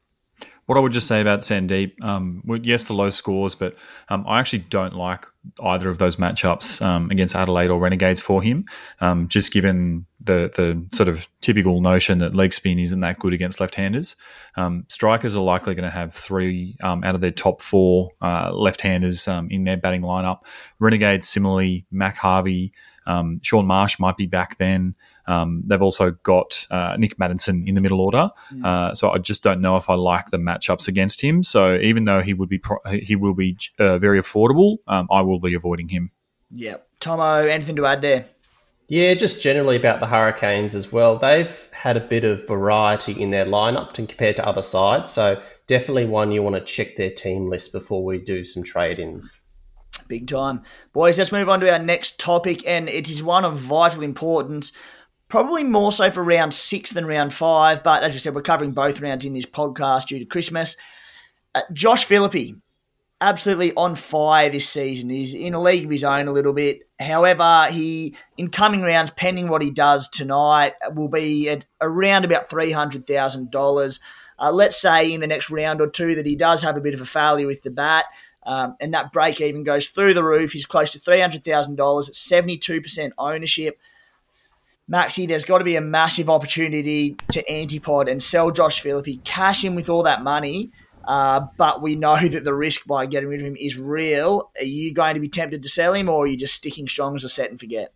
What 0.66 0.76
I 0.76 0.81
would 0.81 0.92
just 0.92 1.07
say 1.07 1.20
about 1.20 1.40
Sandeep, 1.40 2.02
um, 2.02 2.42
yes, 2.62 2.85
the 2.87 2.92
low 2.92 3.11
scores, 3.11 3.55
but 3.55 3.76
um, 4.09 4.24
I 4.26 4.40
actually 4.40 4.61
don't 4.70 4.94
like 4.94 5.26
either 5.62 5.88
of 5.88 5.98
those 5.98 6.16
matchups 6.16 6.85
um, 6.85 7.11
against 7.11 7.35
Adelaide 7.35 7.70
or 7.70 7.78
Renegades 7.78 8.20
for 8.20 8.42
him. 8.42 8.64
Um, 9.00 9.28
just 9.28 9.52
given 9.52 10.06
the 10.20 10.50
the 10.54 10.96
sort 10.96 11.09
of 11.09 11.28
typical 11.40 11.80
notion 11.80 12.18
that 12.18 12.35
leg 12.35 12.52
spin 12.52 12.78
isn't 12.78 13.00
that 13.00 13.18
good 13.18 13.32
against 13.32 13.61
left-handers. 13.61 14.16
Um, 14.56 14.85
strikers 14.88 15.37
are 15.37 15.42
likely 15.42 15.74
going 15.74 15.85
to 15.85 15.90
have 15.90 16.12
three 16.14 16.76
um, 16.82 17.04
out 17.04 17.14
of 17.14 17.20
their 17.20 17.30
top 17.30 17.61
four 17.61 18.11
uh, 18.22 18.52
left-handers 18.52 19.28
um, 19.28 19.48
in 19.50 19.64
their 19.64 19.76
batting 19.76 20.02
lineup. 20.02 20.40
Renegades 20.78 21.28
similarly, 21.28 21.87
Mac 21.90 22.16
Harvey. 22.16 22.72
Um, 23.06 23.40
Shaun 23.42 23.66
Marsh 23.66 23.98
might 24.00 24.16
be 24.16 24.26
back 24.26 24.59
then. 24.59 24.96
Um, 25.26 25.62
they've 25.66 25.82
also 25.82 26.12
got 26.22 26.66
uh, 26.70 26.96
Nic 26.98 27.16
Maddinson 27.18 27.66
in 27.66 27.74
the 27.74 27.80
middle 27.80 28.00
order, 28.00 28.30
mm. 28.52 28.64
uh, 28.64 28.94
so 28.94 29.10
I 29.10 29.18
just 29.18 29.42
don't 29.42 29.60
know 29.60 29.76
if 29.76 29.90
I 29.90 29.94
like 29.94 30.30
the 30.30 30.36
matchups 30.36 30.88
against 30.88 31.20
him. 31.20 31.42
So 31.42 31.76
even 31.76 32.04
though 32.04 32.22
he 32.22 32.34
would 32.34 32.48
be 32.48 32.58
pro- 32.58 32.78
he 32.84 33.16
will 33.16 33.34
be 33.34 33.56
uh, 33.78 33.98
very 33.98 34.20
affordable, 34.20 34.78
um, 34.86 35.08
I 35.10 35.22
will 35.22 35.40
be 35.40 35.54
avoiding 35.54 35.88
him. 35.88 36.10
Yeah, 36.50 36.76
Thommo, 37.00 37.48
anything 37.48 37.76
to 37.76 37.86
add 37.86 38.02
there? 38.02 38.26
Yeah, 38.88 39.14
just 39.14 39.42
generally 39.42 39.74
about 39.74 39.98
the 39.98 40.06
Hurricanes 40.06 40.76
as 40.76 40.92
well. 40.92 41.18
They've 41.18 41.68
had 41.72 41.96
a 41.96 42.00
bit 42.00 42.22
of 42.22 42.46
variety 42.46 43.20
in 43.20 43.30
their 43.32 43.44
lineup 43.44 43.94
compared 43.94 44.36
to 44.36 44.46
other 44.46 44.62
sides, 44.62 45.10
so 45.10 45.42
definitely 45.66 46.06
one 46.06 46.30
you 46.30 46.42
want 46.42 46.54
to 46.54 46.60
check 46.60 46.94
their 46.94 47.10
team 47.10 47.48
list 47.48 47.72
before 47.72 48.04
we 48.04 48.18
do 48.18 48.44
some 48.44 48.62
trade-ins. 48.62 49.40
Big 50.06 50.28
time. 50.28 50.62
Boys, 50.92 51.18
let's 51.18 51.32
move 51.32 51.48
on 51.48 51.58
to 51.60 51.72
our 51.72 51.80
next 51.80 52.20
topic, 52.20 52.64
and 52.64 52.88
it 52.88 53.10
is 53.10 53.24
one 53.24 53.44
of 53.44 53.58
vital 53.58 54.04
importance. 54.04 54.70
Probably 55.28 55.64
more 55.64 55.90
so 55.90 56.10
for 56.10 56.22
round 56.22 56.54
six 56.54 56.90
than 56.92 57.04
round 57.04 57.34
five, 57.34 57.82
but 57.82 58.04
as 58.04 58.12
we 58.12 58.20
said, 58.20 58.34
we're 58.34 58.42
covering 58.42 58.72
both 58.72 59.00
rounds 59.00 59.24
in 59.24 59.32
this 59.32 59.46
podcast 59.46 60.06
due 60.06 60.20
to 60.20 60.24
Christmas. 60.24 60.76
Uh, 61.54 61.62
Josh 61.72 62.04
Philippe, 62.04 62.54
absolutely 63.20 63.72
on 63.74 63.96
fire 63.96 64.50
this 64.50 64.68
season. 64.68 65.10
He's 65.10 65.34
in 65.34 65.54
a 65.54 65.60
league 65.60 65.84
of 65.84 65.90
his 65.90 66.04
own 66.04 66.28
a 66.28 66.32
little 66.32 66.52
bit. 66.52 66.88
However, 67.00 67.66
he 67.70 68.14
in 68.36 68.50
coming 68.50 68.82
rounds, 68.82 69.10
pending 69.10 69.48
what 69.48 69.62
he 69.62 69.70
does 69.70 70.08
tonight, 70.08 70.74
will 70.94 71.08
be 71.08 71.48
at 71.48 71.64
around 71.80 72.24
about 72.24 72.48
three 72.48 72.70
hundred 72.70 73.06
thousand 73.06 73.48
uh, 73.48 73.50
dollars. 73.50 74.00
Let's 74.38 74.80
say 74.80 75.12
in 75.12 75.20
the 75.20 75.26
next 75.26 75.50
round 75.50 75.80
or 75.80 75.88
two 75.88 76.14
that 76.14 76.26
he 76.26 76.36
does 76.36 76.62
have 76.62 76.76
a 76.76 76.80
bit 76.80 76.94
of 76.94 77.00
a 77.00 77.06
failure 77.06 77.46
with 77.46 77.62
the 77.62 77.70
bat. 77.70 78.04
Um, 78.44 78.76
and 78.80 78.94
that 78.94 79.12
break 79.12 79.40
even 79.40 79.64
goes 79.64 79.88
through 79.88 80.14
the 80.14 80.22
roof. 80.22 80.52
He's 80.52 80.66
close 80.66 80.90
to 80.90 81.00
$300,000 81.00 81.38
at 81.40 82.14
72% 82.14 83.10
ownership. 83.18 83.80
Maxi, 84.90 85.27
there's 85.27 85.44
got 85.44 85.59
to 85.59 85.64
be 85.64 85.77
a 85.77 85.81
massive 85.81 86.31
opportunity 86.31 87.16
to 87.33 87.42
antipod 87.51 88.11
and 88.11 88.22
sell 88.22 88.51
Josh 88.51 88.81
Philippe, 88.81 89.16
cash 89.25 89.64
in 89.64 89.75
with 89.75 89.88
all 89.88 90.05
that 90.05 90.22
money. 90.22 90.70
Uh, 91.05 91.46
but 91.57 91.83
we 91.83 91.96
know 91.96 92.16
that 92.16 92.44
the 92.44 92.55
risk 92.55 92.87
by 92.87 93.07
getting 93.07 93.29
rid 93.29 93.40
of 93.40 93.46
him 93.46 93.57
is 93.59 93.79
real. 93.79 94.51
Are 94.59 94.64
you 94.64 94.92
going 94.92 95.14
to 95.14 95.20
be 95.20 95.29
tempted 95.29 95.62
to 95.62 95.68
sell 95.68 95.94
him, 95.94 96.09
or 96.09 96.25
are 96.25 96.27
you 96.27 96.37
just 96.37 96.55
sticking 96.55 96.87
strong 96.87 97.14
as 97.14 97.25
a 97.25 97.29
set 97.29 97.51
and 97.51 97.59
forget? 97.59 97.92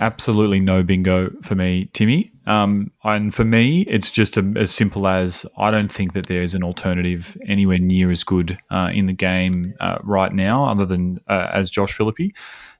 absolutely 0.00 0.60
no 0.60 0.82
bingo 0.82 1.30
for 1.42 1.54
me, 1.54 1.88
Timmy. 1.92 2.32
Um, 2.46 2.90
and 3.04 3.34
for 3.34 3.44
me, 3.44 3.82
it's 3.82 4.10
just 4.10 4.36
a, 4.36 4.52
as 4.56 4.70
simple 4.70 5.06
as 5.06 5.46
I 5.56 5.70
don't 5.70 5.90
think 5.90 6.14
that 6.14 6.26
there's 6.26 6.54
an 6.54 6.64
alternative 6.64 7.36
anywhere 7.46 7.78
near 7.78 8.10
as 8.10 8.24
good 8.24 8.58
uh, 8.70 8.90
in 8.92 9.06
the 9.06 9.12
game 9.12 9.62
uh, 9.78 9.98
right 10.02 10.32
now, 10.32 10.64
other 10.64 10.86
than 10.86 11.20
uh, 11.28 11.50
as 11.52 11.70
Josh 11.70 11.92
Philippe. 11.92 12.32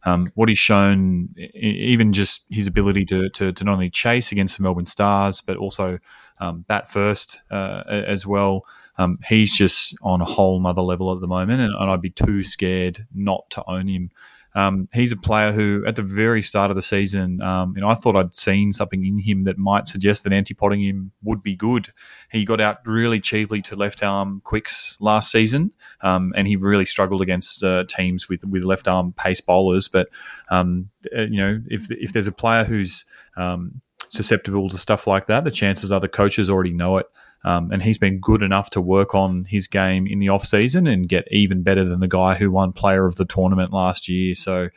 Um, 0.04 0.28
what 0.34 0.48
he's 0.48 0.58
shown, 0.58 1.34
even 1.54 2.12
just 2.12 2.46
his 2.50 2.66
ability 2.66 3.04
to, 3.06 3.28
to, 3.30 3.52
to, 3.52 3.64
not 3.64 3.74
only 3.74 3.90
chase 3.90 4.32
against 4.32 4.56
the 4.56 4.62
Melbourne 4.62 4.86
Stars, 4.86 5.42
but 5.42 5.58
also 5.58 5.98
um, 6.38 6.64
bat 6.68 6.90
first 6.90 7.42
uh, 7.50 7.82
as 7.86 8.26
well. 8.26 8.64
Um, 8.96 9.18
he's 9.26 9.56
just 9.56 9.96
on 10.02 10.20
a 10.20 10.24
whole 10.24 10.66
other 10.66 10.82
level 10.82 11.12
at 11.14 11.20
the 11.20 11.26
moment, 11.26 11.60
and, 11.60 11.74
and 11.74 11.90
I'd 11.90 12.02
be 12.02 12.10
too 12.10 12.42
scared 12.42 13.06
not 13.14 13.48
to 13.50 13.64
own 13.68 13.88
him. 13.88 14.10
Um, 14.54 14.88
he's 14.92 15.12
a 15.12 15.16
player 15.16 15.52
who, 15.52 15.84
at 15.86 15.96
the 15.96 16.02
very 16.02 16.42
start 16.42 16.70
of 16.70 16.74
the 16.74 16.82
season, 16.82 17.40
um, 17.40 17.74
you 17.76 17.82
know, 17.82 17.88
I 17.88 17.94
thought 17.94 18.16
I'd 18.16 18.34
seen 18.34 18.72
something 18.72 19.04
in 19.04 19.18
him 19.18 19.44
that 19.44 19.58
might 19.58 19.86
suggest 19.86 20.24
that 20.24 20.32
anti-potting 20.32 20.82
him 20.82 21.12
would 21.22 21.42
be 21.42 21.54
good. 21.54 21.92
He 22.30 22.44
got 22.44 22.60
out 22.60 22.86
really 22.86 23.20
cheaply 23.20 23.62
to 23.62 23.76
left 23.76 24.02
arm 24.02 24.40
quicks 24.44 24.96
last 25.00 25.30
season, 25.30 25.72
um, 26.00 26.32
and 26.36 26.48
he 26.48 26.56
really 26.56 26.84
struggled 26.84 27.22
against 27.22 27.62
uh, 27.62 27.84
teams 27.84 28.28
with 28.28 28.44
with 28.44 28.64
left 28.64 28.88
arm 28.88 29.12
pace 29.12 29.40
bowlers. 29.40 29.88
But 29.88 30.08
um, 30.50 30.90
uh, 31.16 31.22
you 31.22 31.40
know, 31.40 31.62
if 31.68 31.90
if 31.90 32.12
there's 32.12 32.26
a 32.26 32.32
player 32.32 32.64
who's 32.64 33.04
um, 33.36 33.80
susceptible 34.08 34.68
to 34.68 34.78
stuff 34.78 35.06
like 35.06 35.26
that, 35.26 35.44
the 35.44 35.50
chances 35.50 35.92
are 35.92 36.00
the 36.00 36.08
coaches 36.08 36.50
already 36.50 36.72
know 36.72 36.98
it. 36.98 37.06
Um, 37.44 37.70
and 37.70 37.82
he's 37.82 37.98
been 37.98 38.20
good 38.20 38.42
enough 38.42 38.70
to 38.70 38.80
work 38.80 39.14
on 39.14 39.44
his 39.44 39.66
game 39.66 40.06
in 40.06 40.18
the 40.18 40.28
off 40.28 40.44
season 40.44 40.86
and 40.86 41.08
get 41.08 41.26
even 41.30 41.62
better 41.62 41.84
than 41.84 42.00
the 42.00 42.08
guy 42.08 42.34
who 42.34 42.50
won 42.50 42.72
Player 42.72 43.06
of 43.06 43.16
the 43.16 43.24
Tournament 43.24 43.72
last 43.72 44.08
year. 44.08 44.34
So, 44.34 44.68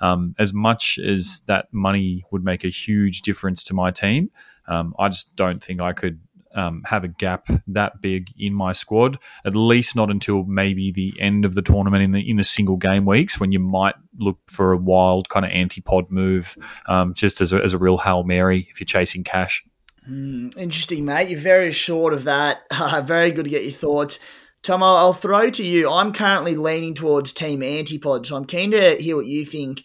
um, 0.00 0.34
as 0.38 0.52
much 0.52 0.98
as 0.98 1.42
that 1.46 1.72
money 1.72 2.24
would 2.30 2.44
make 2.44 2.64
a 2.64 2.68
huge 2.68 3.22
difference 3.22 3.62
to 3.64 3.74
my 3.74 3.90
team, 3.90 4.30
um, 4.68 4.94
I 4.98 5.08
just 5.08 5.34
don't 5.36 5.62
think 5.62 5.80
I 5.80 5.92
could 5.92 6.20
um, 6.54 6.82
have 6.84 7.04
a 7.04 7.08
gap 7.08 7.48
that 7.68 8.00
big 8.00 8.32
in 8.38 8.54
my 8.54 8.72
squad. 8.72 9.18
At 9.44 9.56
least 9.56 9.96
not 9.96 10.10
until 10.10 10.44
maybe 10.44 10.90
the 10.90 11.14
end 11.18 11.44
of 11.44 11.54
the 11.54 11.62
tournament 11.62 12.02
in 12.02 12.10
the 12.12 12.28
in 12.28 12.36
the 12.36 12.44
single 12.44 12.76
game 12.76 13.04
weeks 13.04 13.40
when 13.40 13.52
you 13.52 13.58
might 13.58 13.94
look 14.18 14.38
for 14.48 14.72
a 14.72 14.76
wild 14.76 15.28
kind 15.28 15.44
of 15.44 15.52
anti-pod 15.52 16.10
move, 16.10 16.56
um, 16.86 17.14
just 17.14 17.40
as 17.40 17.52
a, 17.52 17.62
as 17.62 17.72
a 17.72 17.78
real 17.78 17.98
hail 17.98 18.22
mary 18.22 18.68
if 18.70 18.80
you're 18.80 18.86
chasing 18.86 19.24
cash. 19.24 19.64
Mm, 20.08 20.56
interesting, 20.56 21.04
mate. 21.04 21.28
You're 21.28 21.38
very 21.38 21.70
short 21.70 22.12
of 22.12 22.24
that. 22.24 22.62
Uh, 22.70 23.00
very 23.00 23.30
good 23.30 23.44
to 23.44 23.50
get 23.50 23.62
your 23.62 23.72
thoughts. 23.72 24.18
Thommo, 24.62 24.98
I'll 24.98 25.12
throw 25.12 25.50
to 25.50 25.64
you. 25.64 25.90
I'm 25.90 26.12
currently 26.12 26.56
leaning 26.56 26.94
towards 26.94 27.32
Team 27.32 27.60
Antipod, 27.60 28.26
so 28.26 28.36
I'm 28.36 28.44
keen 28.44 28.72
to 28.72 28.96
hear 28.96 29.16
what 29.16 29.26
you 29.26 29.44
think. 29.44 29.84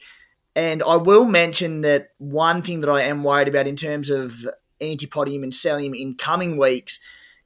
And 0.55 0.81
I 0.81 0.95
will 0.95 1.25
mention 1.25 1.81
that 1.81 2.09
one 2.17 2.61
thing 2.61 2.81
that 2.81 2.89
I 2.89 3.03
am 3.03 3.23
worried 3.23 3.47
about 3.47 3.67
in 3.67 3.75
terms 3.75 4.09
of 4.09 4.47
antipodium 4.81 5.43
and 5.43 5.53
selling 5.53 5.95
in 5.95 6.15
coming 6.15 6.57
weeks 6.57 6.99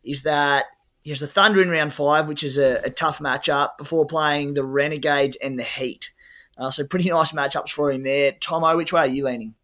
is 0.04 0.24
that 0.24 0.66
he 1.02 1.10
has 1.10 1.20
the 1.20 1.28
Thunder 1.28 1.62
in 1.62 1.70
round 1.70 1.94
five, 1.94 2.28
which 2.28 2.44
is 2.44 2.58
a, 2.58 2.82
a 2.84 2.90
tough 2.90 3.20
matchup, 3.20 3.78
before 3.78 4.06
playing 4.06 4.54
the 4.54 4.64
Renegades 4.64 5.38
and 5.38 5.60
the 5.60 5.64
Heat. 5.64 6.12
Uh, 6.58 6.70
so 6.70 6.86
pretty 6.86 7.10
nice 7.10 7.32
matchups 7.32 7.70
for 7.70 7.92
him 7.92 8.04
there. 8.04 8.34
Thommo, 8.34 8.78
which 8.78 8.94
way 8.94 9.02
are 9.02 9.08
you 9.08 9.26
leaning? 9.26 9.56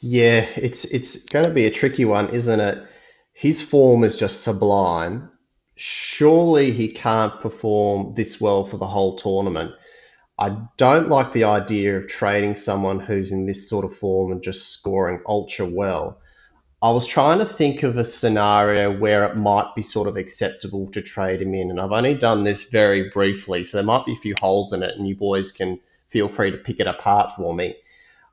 Yeah, 0.00 0.46
it's 0.56 0.84
it's 0.84 1.24
going 1.24 1.44
to 1.44 1.50
be 1.50 1.66
a 1.66 1.70
tricky 1.70 2.04
one, 2.04 2.30
isn't 2.30 2.60
it? 2.60 2.86
His 3.32 3.62
form 3.62 4.04
is 4.04 4.18
just 4.18 4.42
sublime. 4.42 5.30
Surely 5.74 6.70
he 6.72 6.88
can't 6.88 7.40
perform 7.40 8.12
this 8.12 8.40
well 8.40 8.64
for 8.64 8.76
the 8.76 8.86
whole 8.86 9.16
tournament. 9.16 9.74
I 10.38 10.56
don't 10.76 11.08
like 11.08 11.32
the 11.32 11.44
idea 11.44 11.96
of 11.96 12.06
trading 12.06 12.54
someone 12.54 13.00
who's 13.00 13.32
in 13.32 13.46
this 13.46 13.68
sort 13.68 13.84
of 13.84 13.96
form 13.96 14.30
and 14.30 14.42
just 14.42 14.68
scoring 14.70 15.20
ultra 15.26 15.66
well. 15.66 16.20
I 16.80 16.92
was 16.92 17.08
trying 17.08 17.40
to 17.40 17.44
think 17.44 17.82
of 17.82 17.98
a 17.98 18.04
scenario 18.04 18.96
where 18.96 19.24
it 19.24 19.36
might 19.36 19.74
be 19.74 19.82
sort 19.82 20.06
of 20.06 20.16
acceptable 20.16 20.88
to 20.92 21.02
trade 21.02 21.42
him 21.42 21.54
in, 21.54 21.70
and 21.70 21.80
I've 21.80 21.90
only 21.90 22.14
done 22.14 22.44
this 22.44 22.68
very 22.70 23.10
briefly, 23.10 23.64
so 23.64 23.78
there 23.78 23.84
might 23.84 24.06
be 24.06 24.12
a 24.12 24.16
few 24.16 24.36
holes 24.40 24.72
in 24.72 24.84
it, 24.84 24.96
and 24.96 25.08
you 25.08 25.16
boys 25.16 25.50
can 25.50 25.80
feel 26.08 26.28
free 26.28 26.52
to 26.52 26.56
pick 26.56 26.78
it 26.78 26.86
apart 26.86 27.32
for 27.32 27.52
me. 27.52 27.74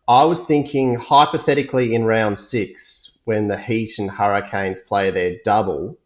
I 0.08 0.26
was 0.26 0.46
thinking 0.46 0.96
hypothetically 0.96 1.96
in 1.96 2.06
round 2.06 2.38
six, 2.38 3.20
when 3.26 3.48
the 3.48 3.58
Heat 3.58 3.98
and 3.98 4.10
Hurricanes 4.10 4.80
play 4.80 5.10
their 5.10 5.38
double, 5.44 5.98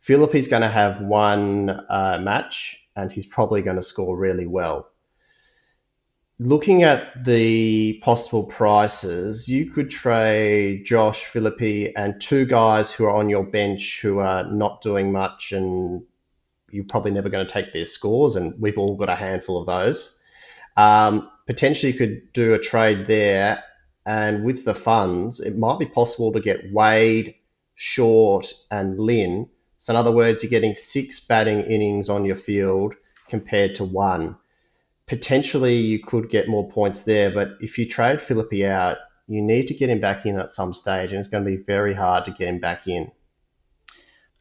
Philippe's 0.00 0.46
going 0.46 0.62
to 0.62 0.68
have 0.68 1.00
one 1.00 1.70
uh, 1.70 2.20
match 2.22 2.86
and 2.94 3.10
he's 3.10 3.26
probably 3.26 3.62
going 3.62 3.76
to 3.76 3.82
score 3.82 4.16
really 4.16 4.46
well. 4.46 4.90
Looking 6.38 6.84
at 6.84 7.24
the 7.24 8.00
possible 8.02 8.44
prices, 8.44 9.48
you 9.48 9.66
could 9.66 9.90
trade 9.90 10.86
Josh 10.86 11.24
Philippe 11.24 11.92
and 11.94 12.20
two 12.20 12.46
guys 12.46 12.92
who 12.92 13.04
are 13.04 13.14
on 13.14 13.28
your 13.28 13.44
bench 13.44 14.00
who 14.00 14.20
are 14.20 14.44
not 14.44 14.80
doing 14.80 15.12
much 15.12 15.52
and 15.52 16.02
you're 16.70 16.84
probably 16.88 17.10
never 17.10 17.28
going 17.28 17.46
to 17.46 17.52
take 17.52 17.72
their 17.72 17.84
scores, 17.84 18.36
and 18.36 18.54
we've 18.60 18.78
all 18.78 18.96
got 18.96 19.08
a 19.08 19.14
handful 19.16 19.60
of 19.60 19.66
those. 19.66 20.19
Um, 20.76 21.30
potentially 21.46 21.92
could 21.92 22.32
do 22.32 22.54
a 22.54 22.58
trade 22.58 23.06
there. 23.06 23.64
And 24.06 24.44
with 24.44 24.64
the 24.64 24.74
funds, 24.74 25.40
it 25.40 25.56
might 25.56 25.78
be 25.78 25.86
possible 25.86 26.32
to 26.32 26.40
get 26.40 26.72
Wade, 26.72 27.34
Short, 27.74 28.52
and 28.70 28.98
Lynn. 28.98 29.48
So, 29.78 29.92
in 29.92 29.96
other 29.96 30.12
words, 30.12 30.42
you're 30.42 30.50
getting 30.50 30.74
six 30.74 31.26
batting 31.26 31.62
innings 31.62 32.08
on 32.08 32.24
your 32.24 32.36
field 32.36 32.94
compared 33.28 33.76
to 33.76 33.84
one. 33.84 34.36
Potentially, 35.06 35.76
you 35.76 35.98
could 35.98 36.30
get 36.30 36.48
more 36.48 36.70
points 36.70 37.04
there, 37.04 37.30
but 37.30 37.52
if 37.60 37.78
you 37.78 37.86
trade 37.86 38.22
Philippe 38.22 38.64
out, 38.66 38.98
you 39.26 39.42
need 39.42 39.68
to 39.68 39.74
get 39.74 39.90
him 39.90 40.00
back 40.00 40.26
in 40.26 40.38
at 40.38 40.50
some 40.50 40.74
stage, 40.74 41.10
and 41.10 41.20
it's 41.20 41.28
going 41.28 41.44
to 41.44 41.50
be 41.50 41.56
very 41.56 41.94
hard 41.94 42.24
to 42.24 42.30
get 42.30 42.48
him 42.48 42.58
back 42.58 42.86
in. 42.86 43.10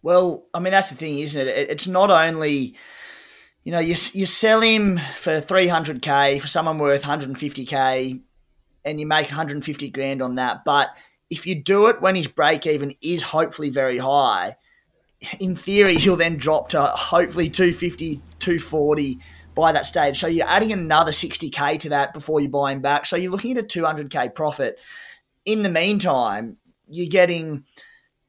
Well, 0.01 0.45
I 0.53 0.59
mean, 0.59 0.71
that's 0.71 0.89
the 0.89 0.95
thing, 0.95 1.19
isn't 1.19 1.47
it? 1.47 1.69
It's 1.69 1.87
not 1.87 2.09
only 2.09 2.75
you 3.63 3.71
know, 3.71 3.79
you, 3.79 3.95
you 4.13 4.25
sell 4.25 4.61
him 4.61 4.99
for 5.17 5.41
300k 5.41 6.39
for 6.39 6.47
someone 6.47 6.79
worth 6.79 7.03
150k 7.03 8.21
and 8.85 8.99
you 8.99 9.05
make 9.05 9.27
150 9.27 9.89
grand 9.89 10.21
on 10.21 10.35
that. 10.35 10.63
But 10.63 10.89
if 11.29 11.45
you 11.45 11.55
do 11.55 11.87
it 11.87 12.01
when 12.01 12.15
his 12.15 12.27
break 12.27 12.65
even 12.65 12.95
is 13.01 13.23
hopefully 13.23 13.69
very 13.69 13.97
high, 13.97 14.55
in 15.39 15.55
theory, 15.55 15.97
he'll 15.97 16.15
then 16.15 16.37
drop 16.37 16.69
to 16.69 16.81
hopefully 16.81 17.49
250, 17.49 18.21
240 18.39 19.19
by 19.53 19.71
that 19.73 19.85
stage. 19.85 20.17
So 20.17 20.27
you're 20.27 20.47
adding 20.47 20.71
another 20.71 21.11
60k 21.11 21.79
to 21.81 21.89
that 21.89 22.13
before 22.13 22.39
you 22.39 22.47
buy 22.47 22.71
him 22.71 22.81
back. 22.81 23.05
So 23.05 23.15
you're 23.15 23.31
looking 23.31 23.57
at 23.57 23.65
a 23.65 23.67
200k 23.67 24.33
profit. 24.33 24.79
In 25.45 25.61
the 25.61 25.69
meantime, 25.69 26.57
you're 26.89 27.09
getting 27.09 27.65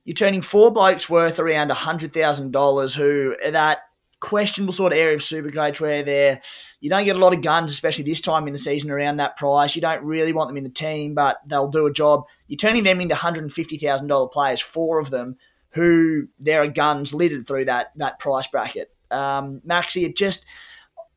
you're 0.05 0.15
turning 0.15 0.43
four 0.43 0.73
blokes 0.73 1.09
worth 1.09 1.39
around 1.39 1.71
hundred 1.71 2.13
thousand 2.13 2.51
dollars 2.51 2.95
who 2.95 3.37
that 3.51 3.81
questionable 4.21 4.73
sort 4.73 4.93
of 4.93 4.99
area 4.99 5.15
of 5.15 5.21
Supercoach 5.21 5.81
where 5.81 6.03
they're 6.03 6.41
you 6.81 6.91
don't 6.91 7.05
get 7.05 7.17
a 7.17 7.19
lot 7.19 7.35
of 7.35 7.43
guns, 7.43 7.73
especially 7.73 8.05
this 8.05 8.21
time 8.21 8.47
in 8.47 8.53
the 8.53 8.59
season 8.59 8.91
around 8.91 9.17
that 9.17 9.37
price. 9.37 9.75
You 9.75 9.83
don't 9.83 10.05
really 10.05 10.33
want 10.33 10.49
them 10.49 10.57
in 10.57 10.65
the 10.65 10.71
team, 10.71 11.15
but 11.15 11.39
they'll 11.47 11.71
do 11.71 11.87
a 11.87 11.93
job. 11.93 12.27
You're 12.47 12.57
turning 12.57 12.85
them 12.85 13.01
into 13.01 13.15
hundred 13.15 13.45
and 13.45 13.53
fifty 13.53 13.77
thousand 13.77 14.07
dollar 14.07 14.29
players, 14.29 14.61
four 14.61 15.01
of 15.01 15.11
them 15.11 15.37
who 15.71 16.29
there 16.39 16.63
are 16.63 16.69
guns 16.69 17.15
littered 17.15 17.47
through 17.47 17.67
that 17.67 17.93
that 17.97 18.19
price 18.19 18.47
bracket. 18.47 18.93
Um, 19.11 19.61
Maxi, 19.67 20.05
it 20.05 20.17
just 20.17 20.45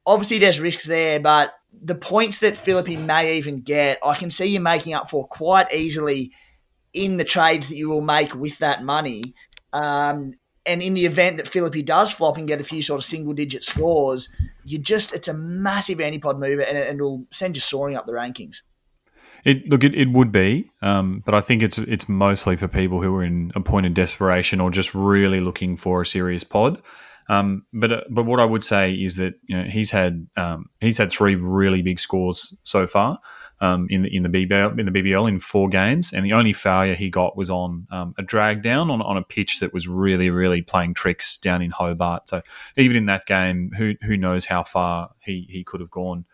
obviously 0.05 0.39
there's 0.39 0.59
risks 0.59 0.85
there, 0.85 1.19
but 1.19 1.53
the 1.81 1.95
points 1.95 2.39
that 2.39 2.55
Philippe 2.55 2.95
may 2.95 3.37
even 3.37 3.61
get, 3.61 3.99
I 4.03 4.15
can 4.15 4.31
see 4.31 4.45
you 4.45 4.59
making 4.59 4.93
up 4.93 5.09
for 5.09 5.27
quite 5.27 5.73
easily 5.73 6.31
in 6.93 7.17
the 7.17 7.23
trades 7.23 7.69
that 7.69 7.75
you 7.75 7.89
will 7.89 8.01
make 8.01 8.35
with 8.35 8.59
that 8.59 8.83
money. 8.83 9.33
Um, 9.71 10.35
and 10.65 10.81
in 10.81 10.93
the 10.93 11.05
event 11.05 11.37
that 11.37 11.47
Philippe 11.47 11.81
does 11.83 12.11
flop 12.11 12.37
and 12.37 12.47
get 12.47 12.61
a 12.61 12.63
few 12.63 12.81
sort 12.81 12.99
of 12.99 13.05
single 13.05 13.33
digit 13.33 13.63
scores, 13.63 14.29
you 14.63 14.77
just 14.77 15.13
it's 15.13 15.27
a 15.27 15.33
massive 15.33 15.97
antipod 15.97 16.39
move 16.39 16.59
and, 16.59 16.77
and 16.77 16.97
it'll 16.97 17.25
send 17.31 17.57
you 17.57 17.61
soaring 17.61 17.95
up 17.95 18.05
the 18.05 18.13
rankings. 18.13 18.61
It, 19.43 19.67
look, 19.67 19.83
it, 19.83 19.93
it 19.93 20.09
would 20.09 20.31
be, 20.31 20.71
um, 20.81 21.21
but 21.25 21.33
I 21.35 21.41
think 21.41 21.63
it's 21.63 21.77
it's 21.77 22.07
mostly 22.07 22.55
for 22.55 22.69
people 22.69 23.01
who 23.01 23.13
are 23.15 23.23
in 23.23 23.51
a 23.55 23.59
point 23.59 23.85
of 23.85 23.93
desperation 23.93 24.61
or 24.61 24.71
just 24.71 24.95
really 24.95 25.41
looking 25.41 25.75
for 25.75 26.01
a 26.01 26.05
serious 26.05 26.45
pod. 26.45 26.81
Um, 27.27 27.65
but 27.73 27.91
uh, 27.91 28.01
but 28.09 28.25
what 28.25 28.39
I 28.39 28.45
would 28.45 28.63
say 28.63 28.91
is 28.91 29.17
that 29.17 29.33
you 29.45 29.57
know 29.57 29.63
he's 29.65 29.91
had 29.91 30.27
um, 30.37 30.69
he's 30.79 30.97
had 30.97 31.11
three 31.11 31.35
really 31.35 31.81
big 31.81 31.99
scores 31.99 32.57
so 32.63 32.87
far 32.87 33.19
um, 33.63 33.87
in 33.89 34.01
the 34.01 34.13
in 34.13 34.23
the 34.23 34.29
BBL 34.29 34.77
in 34.77 34.85
the 34.85 34.91
BBL 34.91 35.27
in 35.29 35.39
four 35.39 35.69
games, 35.69 36.11
and 36.11 36.25
the 36.25 36.33
only 36.33 36.51
failure 36.51 36.95
he 36.95 37.09
got 37.09 37.37
was 37.37 37.49
on 37.49 37.87
um, 37.91 38.13
a 38.17 38.21
drag 38.21 38.61
down 38.61 38.91
on, 38.91 39.01
on 39.01 39.15
a 39.15 39.23
pitch 39.23 39.61
that 39.61 39.73
was 39.73 39.87
really 39.87 40.29
really 40.29 40.61
playing 40.61 40.93
tricks 40.93 41.37
down 41.37 41.61
in 41.61 41.71
Hobart. 41.71 42.27
So 42.27 42.41
even 42.75 42.97
in 42.97 43.05
that 43.05 43.25
game, 43.25 43.71
who 43.77 43.95
who 44.01 44.17
knows 44.17 44.45
how 44.45 44.63
far 44.63 45.11
he 45.19 45.47
he 45.49 45.63
could 45.63 45.79
have 45.79 45.89
gone. 45.89 46.25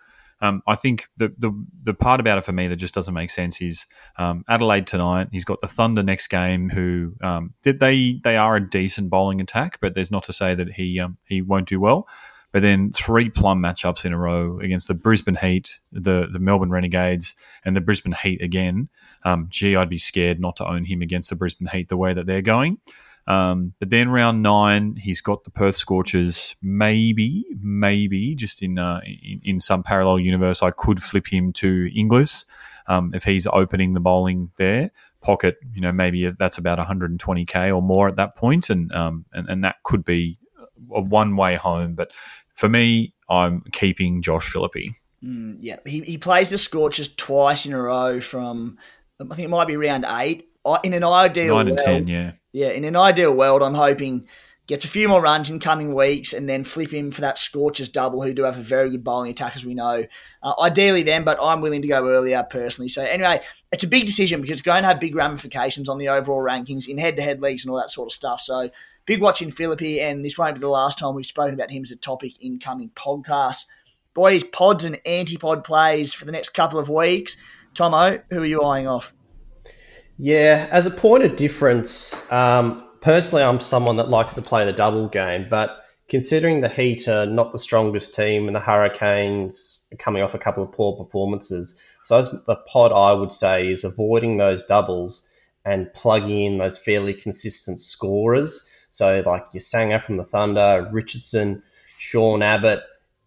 Um, 0.41 0.63
I 0.65 0.73
think 0.73 1.07
the, 1.17 1.31
the 1.37 1.51
the 1.83 1.93
part 1.93 2.19
about 2.19 2.39
it 2.39 2.45
for 2.45 2.51
me 2.53 2.67
that 2.67 2.77
just 2.77 2.95
doesn't 2.95 3.13
make 3.13 3.29
sense 3.29 3.61
is 3.61 3.85
um, 4.17 4.43
Adelaide 4.49 4.87
tonight. 4.87 5.27
He's 5.31 5.45
got 5.45 5.61
the 5.61 5.67
Thunder 5.67 6.01
next 6.01 6.29
game, 6.29 6.69
who 6.69 7.13
um, 7.21 7.53
they 7.63 8.19
they 8.23 8.37
are 8.37 8.55
a 8.55 8.69
decent 8.69 9.11
bowling 9.11 9.39
attack, 9.39 9.77
but 9.81 9.93
there's 9.93 10.09
not 10.09 10.23
to 10.23 10.33
say 10.33 10.55
that 10.55 10.71
he 10.71 10.99
um, 10.99 11.17
he 11.25 11.43
won't 11.43 11.67
do 11.67 11.79
well. 11.79 12.07
But 12.51 12.63
then 12.63 12.91
three 12.91 13.29
plum 13.29 13.62
matchups 13.62 14.05
in 14.05 14.13
a 14.13 14.17
row 14.17 14.59
against 14.59 14.88
the 14.88 14.95
Brisbane 14.95 15.35
Heat, 15.35 15.79
the 15.91 16.27
the 16.31 16.39
Melbourne 16.39 16.71
Renegades, 16.71 17.35
and 17.63 17.75
the 17.75 17.81
Brisbane 17.81 18.15
Heat 18.23 18.41
again. 18.41 18.89
Um, 19.23 19.47
gee, 19.49 19.75
I'd 19.75 19.89
be 19.89 19.97
scared 19.97 20.39
not 20.39 20.55
to 20.57 20.67
own 20.67 20.85
him 20.85 21.01
against 21.01 21.29
the 21.29 21.35
Brisbane 21.35 21.67
Heat 21.67 21.89
the 21.89 21.97
way 21.97 22.13
that 22.13 22.25
they're 22.25 22.41
going. 22.41 22.79
Um, 23.29 23.73
but 23.79 23.91
then 23.91 24.09
round 24.09 24.41
nine, 24.41 24.95
he's 24.95 25.21
got 25.21 25.43
the 25.43 25.51
Perth 25.51 25.75
Scorchers. 25.75 26.55
Maybe, 26.63 27.45
maybe 27.62 28.33
just 28.33 28.63
in, 28.63 28.79
uh, 28.79 29.01
in, 29.05 29.41
in 29.43 29.59
some 29.59 29.83
parallel 29.83 30.19
universe, 30.19 30.63
I 30.63 30.71
could 30.71 31.01
flip 31.01 31.31
him 31.31 31.53
to 31.53 31.89
Inglis 31.95 32.45
um, 32.88 33.12
if 33.13 33.23
he's 33.23 33.45
opening 33.45 33.93
the 33.93 33.99
bowling 33.99 34.49
there. 34.57 34.91
Pocket, 35.21 35.57
you 35.73 35.81
know, 35.81 35.91
maybe 35.91 36.29
that's 36.31 36.57
about 36.57 36.79
120k 36.79 37.75
or 37.75 37.81
more 37.81 38.07
at 38.07 38.15
that 38.15 38.38
point, 38.38 38.69
and 38.69 38.89
um, 38.93 39.25
and, 39.33 39.49
and 39.49 39.63
that 39.65 39.75
could 39.83 40.05
be 40.05 40.38
a 40.93 41.01
one 41.01 41.35
way 41.35 41.55
home. 41.55 41.95
But 41.95 42.11
for 42.53 42.69
me, 42.69 43.13
I'm 43.29 43.61
keeping 43.71 44.21
Josh 44.21 44.49
Philippe. 44.49 44.91
Mm, 45.23 45.57
yeah, 45.59 45.77
he, 45.85 46.01
he 46.01 46.17
plays 46.17 46.49
the 46.49 46.57
Scorchers 46.57 47.13
twice 47.15 47.65
in 47.65 47.73
a 47.73 47.81
row 47.81 48.21
from, 48.21 48.77
I 49.19 49.35
think 49.35 49.45
it 49.45 49.49
might 49.49 49.67
be 49.67 49.77
round 49.77 50.05
eight. 50.07 50.45
In 50.83 50.93
an 50.93 51.03
ideal 51.03 51.55
nine 51.55 51.67
and 51.67 51.77
world, 51.77 51.85
ten, 51.85 52.07
yeah, 52.07 52.33
yeah. 52.51 52.69
In 52.69 52.83
an 52.83 52.95
ideal 52.95 53.33
world, 53.33 53.63
I'm 53.63 53.73
hoping 53.73 54.27
gets 54.67 54.85
a 54.85 54.89
few 54.89 55.07
more 55.07 55.19
runs 55.19 55.49
in 55.49 55.59
coming 55.59 55.95
weeks, 55.95 56.31
and 56.31 56.47
then 56.47 56.63
flip 56.63 56.93
him 56.93 57.09
for 57.09 57.21
that 57.21 57.39
Scorchers 57.39 57.89
double, 57.89 58.21
who 58.21 58.33
do 58.33 58.43
have 58.43 58.57
a 58.57 58.61
very 58.61 58.91
good 58.91 59.03
bowling 59.03 59.31
attack, 59.31 59.55
as 59.55 59.65
we 59.65 59.73
know. 59.73 60.05
Uh, 60.43 60.53
ideally, 60.61 61.01
then, 61.01 61.23
but 61.23 61.39
I'm 61.41 61.61
willing 61.61 61.81
to 61.81 61.87
go 61.87 62.07
earlier 62.07 62.45
personally. 62.47 62.89
So 62.89 63.03
anyway, 63.03 63.41
it's 63.71 63.83
a 63.83 63.87
big 63.87 64.05
decision 64.05 64.41
because 64.41 64.53
it's 64.53 64.61
going 64.61 64.83
to 64.83 64.87
have 64.87 64.99
big 64.99 65.15
ramifications 65.15 65.89
on 65.89 65.97
the 65.97 66.09
overall 66.09 66.43
rankings 66.43 66.87
in 66.87 66.99
head-to-head 66.99 67.41
leagues 67.41 67.65
and 67.65 67.71
all 67.71 67.79
that 67.79 67.89
sort 67.89 68.09
of 68.09 68.13
stuff. 68.13 68.41
So 68.41 68.69
big 69.10 69.22
watch 69.24 69.41
in 69.41 69.50
Philippe, 69.50 70.00
and 70.00 70.24
this 70.24 70.38
won't 70.38 70.54
be 70.54 70.60
the 70.60 70.67
last 70.67 71.00
time 71.00 71.15
we've 71.15 71.26
spoken 71.26 71.56
about 71.56 71.72
him 71.72 71.82
as 71.82 71.89
a 71.89 71.95
topic 71.95 72.34
in 72.43 72.60
coming 72.60 72.91
podcasts. 72.91 73.65
Boys, 74.13 74.43
pods 74.43 74.86
and 74.86 75.04
antipod 75.04 75.63
plays 75.63 76.13
for 76.13 76.26
the 76.26 76.32
next 76.32 76.50
couple 76.50 76.78
of 76.78 76.89
weeks. 76.89 77.36
Thommo, 77.74 78.22
who 78.30 78.43
are 78.43 78.45
you 78.45 78.62
eyeing 78.62 78.88
off? 78.88 79.12
Yeah, 80.19 80.67
as 80.69 80.86
a 80.86 80.91
point 80.91 81.24
of 81.24 81.36
difference, 81.36 82.32
um, 82.32 82.88
personally, 83.02 83.43
I'm 83.43 83.60
someone 83.60 83.95
that 83.95 84.10
likes 84.10 84.36
to 84.36 84.43
play 84.43 84.63
the 84.65 84.74
double 84.74 85.08
game, 85.08 85.48
but 85.50 85.84
considering 86.08 86.62
the 86.62 86.69
Heat 86.69 87.08
are 87.08 87.26
not 87.26 87.52
the 87.52 87.58
strongest 87.58 88.13
team 88.13 88.45
and 88.45 88.56
the 88.56 88.60
Hurricanes 88.60 89.82
are 89.91 89.98
coming 89.98 90.22
off 90.22 90.36
a 90.36 90.39
couple 90.39 90.62
of 90.62 90.72
poor 90.72 90.95
performances, 90.95 91.80
so 92.04 92.19
as 92.19 92.30
the 92.45 92.58
pod 92.58 92.91
I 92.91 93.13
would 93.13 93.32
say 93.32 93.69
is 93.69 93.84
avoiding 93.84 94.38
those 94.38 94.67
doubles 94.67 95.28
and 95.65 95.91
plugging 95.95 96.43
in 96.43 96.58
those 96.60 96.78
fairly 96.78 97.15
consistent 97.15 97.80
scorers 97.80 98.68
so, 98.91 99.21
like 99.25 99.45
your 99.54 99.62
Sangha 99.62 100.04
from 100.04 100.17
the 100.17 100.23
Thunder, 100.23 100.89
Richardson, 100.91 101.63
Sean 101.97 102.41
Abbott, 102.41 102.82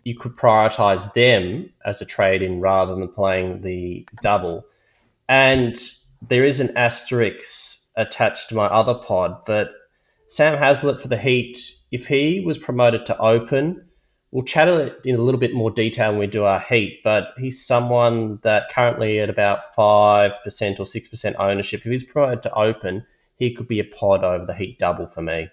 you 0.04 0.16
could 0.16 0.36
prioritize 0.36 1.12
them 1.14 1.70
as 1.84 2.00
a 2.00 2.06
trade 2.06 2.42
in 2.42 2.60
rather 2.60 2.94
than 2.94 3.08
playing 3.08 3.62
the 3.62 4.06
double. 4.20 4.64
And 5.28 5.76
there 6.20 6.44
is 6.44 6.60
an 6.60 6.76
asterisk 6.76 7.90
attached 7.96 8.48
to 8.48 8.54
my 8.54 8.66
other 8.66 8.94
pod, 8.94 9.44
but 9.46 9.72
Sam 10.26 10.58
Heazlett 10.58 11.00
for 11.00 11.08
the 11.08 11.16
Heat, 11.16 11.58
if 11.90 12.06
he 12.06 12.40
was 12.40 12.58
promoted 12.58 13.06
to 13.06 13.18
open, 13.18 13.84
we'll 14.30 14.44
chat 14.44 14.66
it 14.66 14.98
in 15.04 15.14
a 15.14 15.22
little 15.22 15.38
bit 15.38 15.54
more 15.54 15.70
detail 15.70 16.10
when 16.10 16.20
we 16.20 16.26
do 16.26 16.44
our 16.44 16.58
Heat, 16.58 17.02
but 17.04 17.34
he's 17.36 17.64
someone 17.64 18.38
that 18.42 18.70
currently 18.70 19.20
at 19.20 19.30
about 19.30 19.74
5% 19.76 20.32
or 20.80 20.84
6% 20.84 21.34
ownership, 21.38 21.80
if 21.84 21.92
he's 21.92 22.04
promoted 22.04 22.42
to 22.42 22.54
open, 22.54 23.04
he 23.42 23.52
could 23.52 23.66
be 23.66 23.80
a 23.80 23.84
pod 23.84 24.22
over 24.22 24.46
the 24.46 24.54
Heat 24.54 24.78
double 24.78 25.08
for 25.08 25.20
me. 25.20 25.48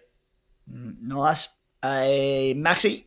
Nice. 0.68 1.48
A 1.84 2.54
Maxi. 2.56 3.06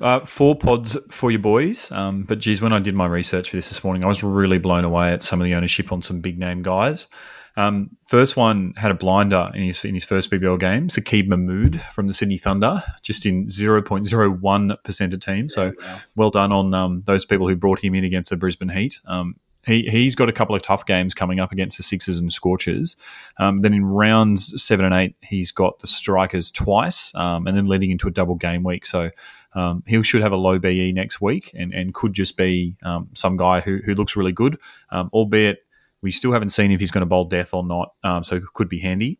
Uh, 0.00 0.20
four 0.20 0.54
pods 0.54 0.98
for 1.10 1.30
your 1.30 1.40
boys. 1.40 1.90
Um, 1.90 2.24
but 2.24 2.40
geez, 2.40 2.60
when 2.60 2.72
I 2.74 2.78
did 2.78 2.94
my 2.94 3.06
research 3.06 3.50
for 3.50 3.56
this 3.56 3.68
this 3.70 3.82
morning, 3.82 4.04
I 4.04 4.08
was 4.08 4.22
really 4.22 4.58
blown 4.58 4.84
away 4.84 5.12
at 5.12 5.22
some 5.22 5.40
of 5.40 5.46
the 5.46 5.54
ownership 5.54 5.92
on 5.92 6.02
some 6.02 6.20
big 6.20 6.38
name 6.38 6.62
guys. 6.62 7.08
Um, 7.56 7.96
first 8.06 8.36
one 8.36 8.74
had 8.76 8.90
a 8.90 8.94
blinder 8.94 9.50
in 9.54 9.62
his 9.62 9.84
in 9.84 9.94
his 9.94 10.04
first 10.04 10.30
BBL 10.30 10.60
game. 10.60 10.88
Saqib 10.88 11.26
Mahmood 11.26 11.80
from 11.92 12.06
the 12.06 12.14
Sydney 12.14 12.38
Thunder, 12.38 12.82
just 13.02 13.24
in 13.24 13.48
zero 13.48 13.82
point 13.82 14.04
zero 14.04 14.30
one 14.30 14.76
percent 14.84 15.14
of 15.14 15.20
team. 15.20 15.48
So 15.48 15.72
well 16.16 16.30
done 16.30 16.52
on 16.52 16.74
um, 16.74 17.02
those 17.06 17.24
people 17.24 17.48
who 17.48 17.56
brought 17.56 17.80
him 17.80 17.94
in 17.94 18.04
against 18.04 18.30
the 18.30 18.36
Brisbane 18.36 18.68
Heat. 18.68 19.00
Um, 19.06 19.36
he 19.66 19.82
he's 19.82 20.14
got 20.14 20.28
a 20.28 20.32
couple 20.32 20.54
of 20.54 20.62
tough 20.62 20.86
games 20.86 21.14
coming 21.14 21.40
up 21.40 21.52
against 21.52 21.76
the 21.76 21.82
Sixers 21.82 22.18
and 22.20 22.32
Scorchers. 22.32 22.96
Um, 23.38 23.60
then 23.60 23.74
in 23.74 23.84
rounds 23.84 24.62
seven 24.62 24.84
and 24.84 24.94
eight, 24.94 25.16
he's 25.22 25.50
got 25.50 25.78
the 25.78 25.86
Strikers 25.86 26.50
twice, 26.50 27.14
um, 27.14 27.46
and 27.46 27.56
then 27.56 27.66
leading 27.66 27.90
into 27.90 28.08
a 28.08 28.10
double 28.10 28.34
game 28.36 28.62
week. 28.62 28.86
So 28.86 29.10
um, 29.54 29.82
he 29.86 30.02
should 30.02 30.22
have 30.22 30.32
a 30.32 30.36
low 30.36 30.58
BE 30.58 30.92
next 30.92 31.20
week, 31.20 31.50
and, 31.54 31.74
and 31.74 31.92
could 31.94 32.12
just 32.12 32.36
be 32.36 32.76
um, 32.82 33.08
some 33.14 33.36
guy 33.36 33.60
who 33.60 33.78
who 33.84 33.94
looks 33.94 34.16
really 34.16 34.32
good, 34.32 34.58
um, 34.90 35.10
albeit 35.12 35.58
we 36.02 36.10
still 36.10 36.32
haven't 36.32 36.50
seen 36.50 36.72
if 36.72 36.80
he's 36.80 36.90
going 36.90 37.02
to 37.02 37.06
bowl 37.06 37.24
death 37.26 37.52
or 37.52 37.64
not. 37.64 37.92
Um, 38.02 38.24
so 38.24 38.40
could 38.54 38.68
be 38.68 38.78
handy. 38.78 39.18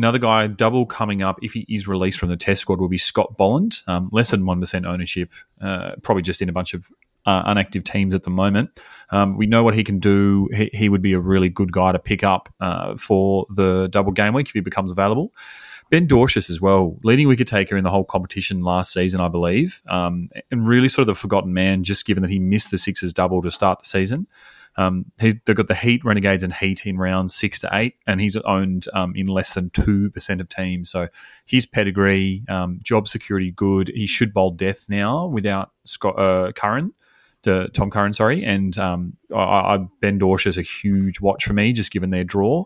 Another 0.00 0.18
guy, 0.18 0.46
double 0.46 0.86
coming 0.86 1.20
up 1.20 1.38
if 1.42 1.52
he 1.52 1.66
is 1.68 1.86
released 1.86 2.18
from 2.18 2.30
the 2.30 2.36
test 2.38 2.62
squad, 2.62 2.80
will 2.80 2.88
be 2.88 2.96
Scott 2.96 3.36
Boland. 3.36 3.80
Um, 3.86 4.08
less 4.12 4.30
than 4.30 4.44
1% 4.44 4.86
ownership, 4.86 5.30
uh, 5.60 5.96
probably 6.02 6.22
just 6.22 6.40
in 6.40 6.48
a 6.48 6.52
bunch 6.52 6.72
of 6.72 6.88
uh, 7.26 7.52
unactive 7.52 7.84
teams 7.84 8.14
at 8.14 8.22
the 8.22 8.30
moment. 8.30 8.80
Um, 9.10 9.36
we 9.36 9.46
know 9.46 9.64
what 9.64 9.74
he 9.74 9.84
can 9.84 9.98
do. 9.98 10.48
He, 10.52 10.70
he, 10.72 10.88
would 10.88 11.02
be 11.02 11.12
a 11.12 11.20
really 11.20 11.48
good 11.48 11.72
guy 11.72 11.92
to 11.92 11.98
pick 11.98 12.22
up 12.22 12.48
uh, 12.60 12.96
for 12.96 13.46
the 13.50 13.88
double 13.88 14.12
game 14.12 14.34
week 14.34 14.48
if 14.48 14.54
he 14.54 14.60
becomes 14.60 14.90
available. 14.90 15.32
Ben 15.90 16.06
Dwarshuis 16.06 16.48
as 16.48 16.60
well, 16.60 16.96
leading 17.02 17.26
wicket 17.26 17.48
taker 17.48 17.76
in 17.76 17.82
the 17.82 17.90
whole 17.90 18.04
competition 18.04 18.60
last 18.60 18.92
season, 18.92 19.20
I 19.20 19.26
believe, 19.26 19.82
um, 19.88 20.30
and 20.52 20.66
really 20.66 20.88
sort 20.88 21.02
of 21.02 21.06
the 21.08 21.14
forgotten 21.16 21.52
man, 21.52 21.82
just 21.82 22.06
given 22.06 22.22
that 22.22 22.30
he 22.30 22.38
missed 22.38 22.70
the 22.70 22.78
Sixers 22.78 23.12
double 23.12 23.42
to 23.42 23.50
start 23.50 23.80
the 23.80 23.86
season. 23.86 24.28
Um, 24.76 25.06
he, 25.20 25.34
they've 25.44 25.56
got 25.56 25.66
the 25.66 25.74
Heat, 25.74 26.04
Renegades, 26.04 26.44
and 26.44 26.54
Heat 26.54 26.86
in 26.86 26.96
rounds 26.96 27.34
six 27.34 27.58
to 27.60 27.68
eight, 27.72 27.96
and 28.06 28.20
he's 28.20 28.36
owned 28.36 28.86
um, 28.94 29.14
in 29.16 29.26
less 29.26 29.54
than 29.54 29.70
2% 29.70 30.40
of 30.40 30.48
teams. 30.48 30.90
So 30.90 31.08
his 31.44 31.66
pedigree, 31.66 32.44
um, 32.48 32.78
job 32.84 33.08
security 33.08 33.50
good. 33.50 33.88
He 33.88 34.06
should 34.06 34.32
bowl 34.32 34.52
death 34.52 34.88
now 34.88 35.26
without 35.26 35.72
Scott 35.86 36.16
uh, 36.16 36.52
Curran 36.52 36.94
to 37.42 37.68
Tom 37.68 37.90
Curran, 37.90 38.12
sorry, 38.12 38.44
and 38.44 38.76
um, 38.78 39.16
I, 39.34 39.36
I, 39.74 39.78
Ben 40.00 40.18
Dwarshuis 40.18 40.46
is 40.46 40.58
a 40.58 40.62
huge 40.62 41.20
watch 41.20 41.44
for 41.44 41.52
me, 41.52 41.72
just 41.72 41.90
given 41.92 42.10
their 42.10 42.24
draw. 42.24 42.64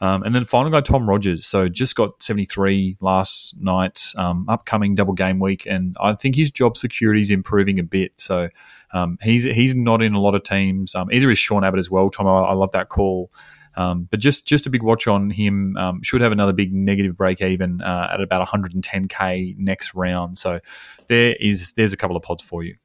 Um, 0.00 0.22
and 0.22 0.34
then 0.34 0.44
final 0.44 0.70
guy, 0.70 0.80
Tom 0.80 1.08
Rogers. 1.08 1.46
So 1.46 1.68
just 1.68 1.94
got 1.94 2.22
73 2.22 2.98
last 3.00 3.56
night, 3.60 4.02
um, 4.18 4.44
upcoming 4.48 4.94
double 4.94 5.14
game 5.14 5.38
week. 5.38 5.66
And 5.66 5.96
I 6.00 6.14
think 6.14 6.34
his 6.34 6.50
job 6.50 6.76
security 6.76 7.20
is 7.20 7.30
improving 7.30 7.78
a 7.78 7.84
bit. 7.84 8.12
So 8.16 8.48
um, 8.92 9.18
he's 9.22 9.44
he's 9.44 9.74
not 9.74 10.02
in 10.02 10.14
a 10.14 10.20
lot 10.20 10.34
of 10.34 10.42
teams. 10.42 10.94
Um, 10.94 11.10
either 11.12 11.30
is 11.30 11.38
Sean 11.38 11.64
Abbott 11.64 11.78
as 11.78 11.90
well. 11.90 12.08
Tom, 12.08 12.26
I, 12.26 12.40
I 12.42 12.52
love 12.54 12.72
that 12.72 12.88
call. 12.88 13.30
Um, 13.76 14.06
but 14.10 14.20
just 14.20 14.46
just 14.46 14.66
a 14.66 14.70
big 14.70 14.82
watch 14.82 15.06
on 15.06 15.30
him. 15.30 15.76
Um, 15.76 16.02
should 16.02 16.20
have 16.20 16.32
another 16.32 16.52
big 16.52 16.72
negative 16.72 17.16
break 17.16 17.40
even 17.40 17.80
uh, 17.80 18.10
at 18.12 18.20
about 18.20 18.46
110k 18.46 19.56
next 19.58 19.94
round. 19.94 20.38
So 20.38 20.60
there 21.06 21.34
is 21.40 21.72
there's 21.72 21.92
a 21.92 21.96
couple 21.96 22.16
of 22.16 22.22
pods 22.22 22.42
for 22.42 22.62
you. 22.62 22.76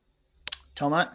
Thommo? 0.75 1.09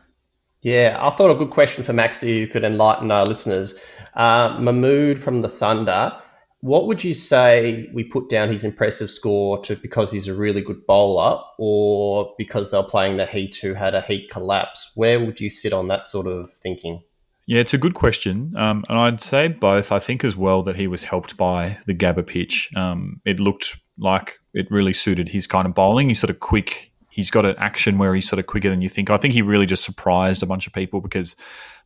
Yeah, 0.64 0.96
I 0.98 1.10
thought 1.10 1.30
a 1.30 1.34
good 1.34 1.50
question 1.50 1.84
for 1.84 1.92
Maxi 1.92 2.40
who 2.40 2.46
could 2.46 2.64
enlighten 2.64 3.10
our 3.10 3.24
listeners. 3.24 3.78
Uh, 4.14 4.56
Mahmood 4.58 5.18
from 5.18 5.42
the 5.42 5.48
Thunder, 5.48 6.16
what 6.60 6.86
would 6.86 7.04
you 7.04 7.12
say 7.12 7.90
we 7.92 8.02
put 8.02 8.30
down 8.30 8.48
his 8.48 8.64
impressive 8.64 9.10
score 9.10 9.62
to 9.64 9.76
because 9.76 10.10
he's 10.10 10.26
a 10.26 10.34
really 10.34 10.62
good 10.62 10.86
bowler 10.86 11.38
or 11.58 12.32
because 12.38 12.70
they're 12.70 12.82
playing 12.82 13.18
the 13.18 13.26
Heat 13.26 13.58
who 13.60 13.74
had 13.74 13.94
a 13.94 14.00
Heat 14.00 14.30
collapse? 14.30 14.90
Where 14.94 15.22
would 15.22 15.38
you 15.38 15.50
sit 15.50 15.74
on 15.74 15.88
that 15.88 16.06
sort 16.06 16.26
of 16.26 16.50
thinking? 16.54 17.02
Yeah, 17.46 17.60
it's 17.60 17.74
a 17.74 17.78
good 17.78 17.92
question. 17.92 18.54
Um, 18.56 18.82
and 18.88 18.98
I'd 18.98 19.20
say 19.20 19.48
both. 19.48 19.92
I 19.92 19.98
think 19.98 20.24
as 20.24 20.34
well 20.34 20.62
that 20.62 20.76
he 20.76 20.86
was 20.86 21.04
helped 21.04 21.36
by 21.36 21.76
the 21.84 21.94
Gabba 21.94 22.26
pitch. 22.26 22.70
Um, 22.74 23.20
it 23.26 23.38
looked 23.38 23.76
like 23.98 24.38
it 24.54 24.70
really 24.70 24.94
suited 24.94 25.28
his 25.28 25.46
kind 25.46 25.66
of 25.66 25.74
bowling. 25.74 26.08
He's 26.08 26.20
sort 26.20 26.30
of 26.30 26.40
quick. 26.40 26.90
He's 27.14 27.30
got 27.30 27.44
an 27.44 27.54
action 27.58 27.96
where 27.96 28.12
he's 28.12 28.28
sort 28.28 28.40
of 28.40 28.46
quicker 28.46 28.68
than 28.68 28.82
you 28.82 28.88
think. 28.88 29.08
I 29.08 29.18
think 29.18 29.34
he 29.34 29.42
really 29.42 29.66
just 29.66 29.84
surprised 29.84 30.42
a 30.42 30.46
bunch 30.46 30.66
of 30.66 30.72
people 30.72 31.00
because 31.00 31.36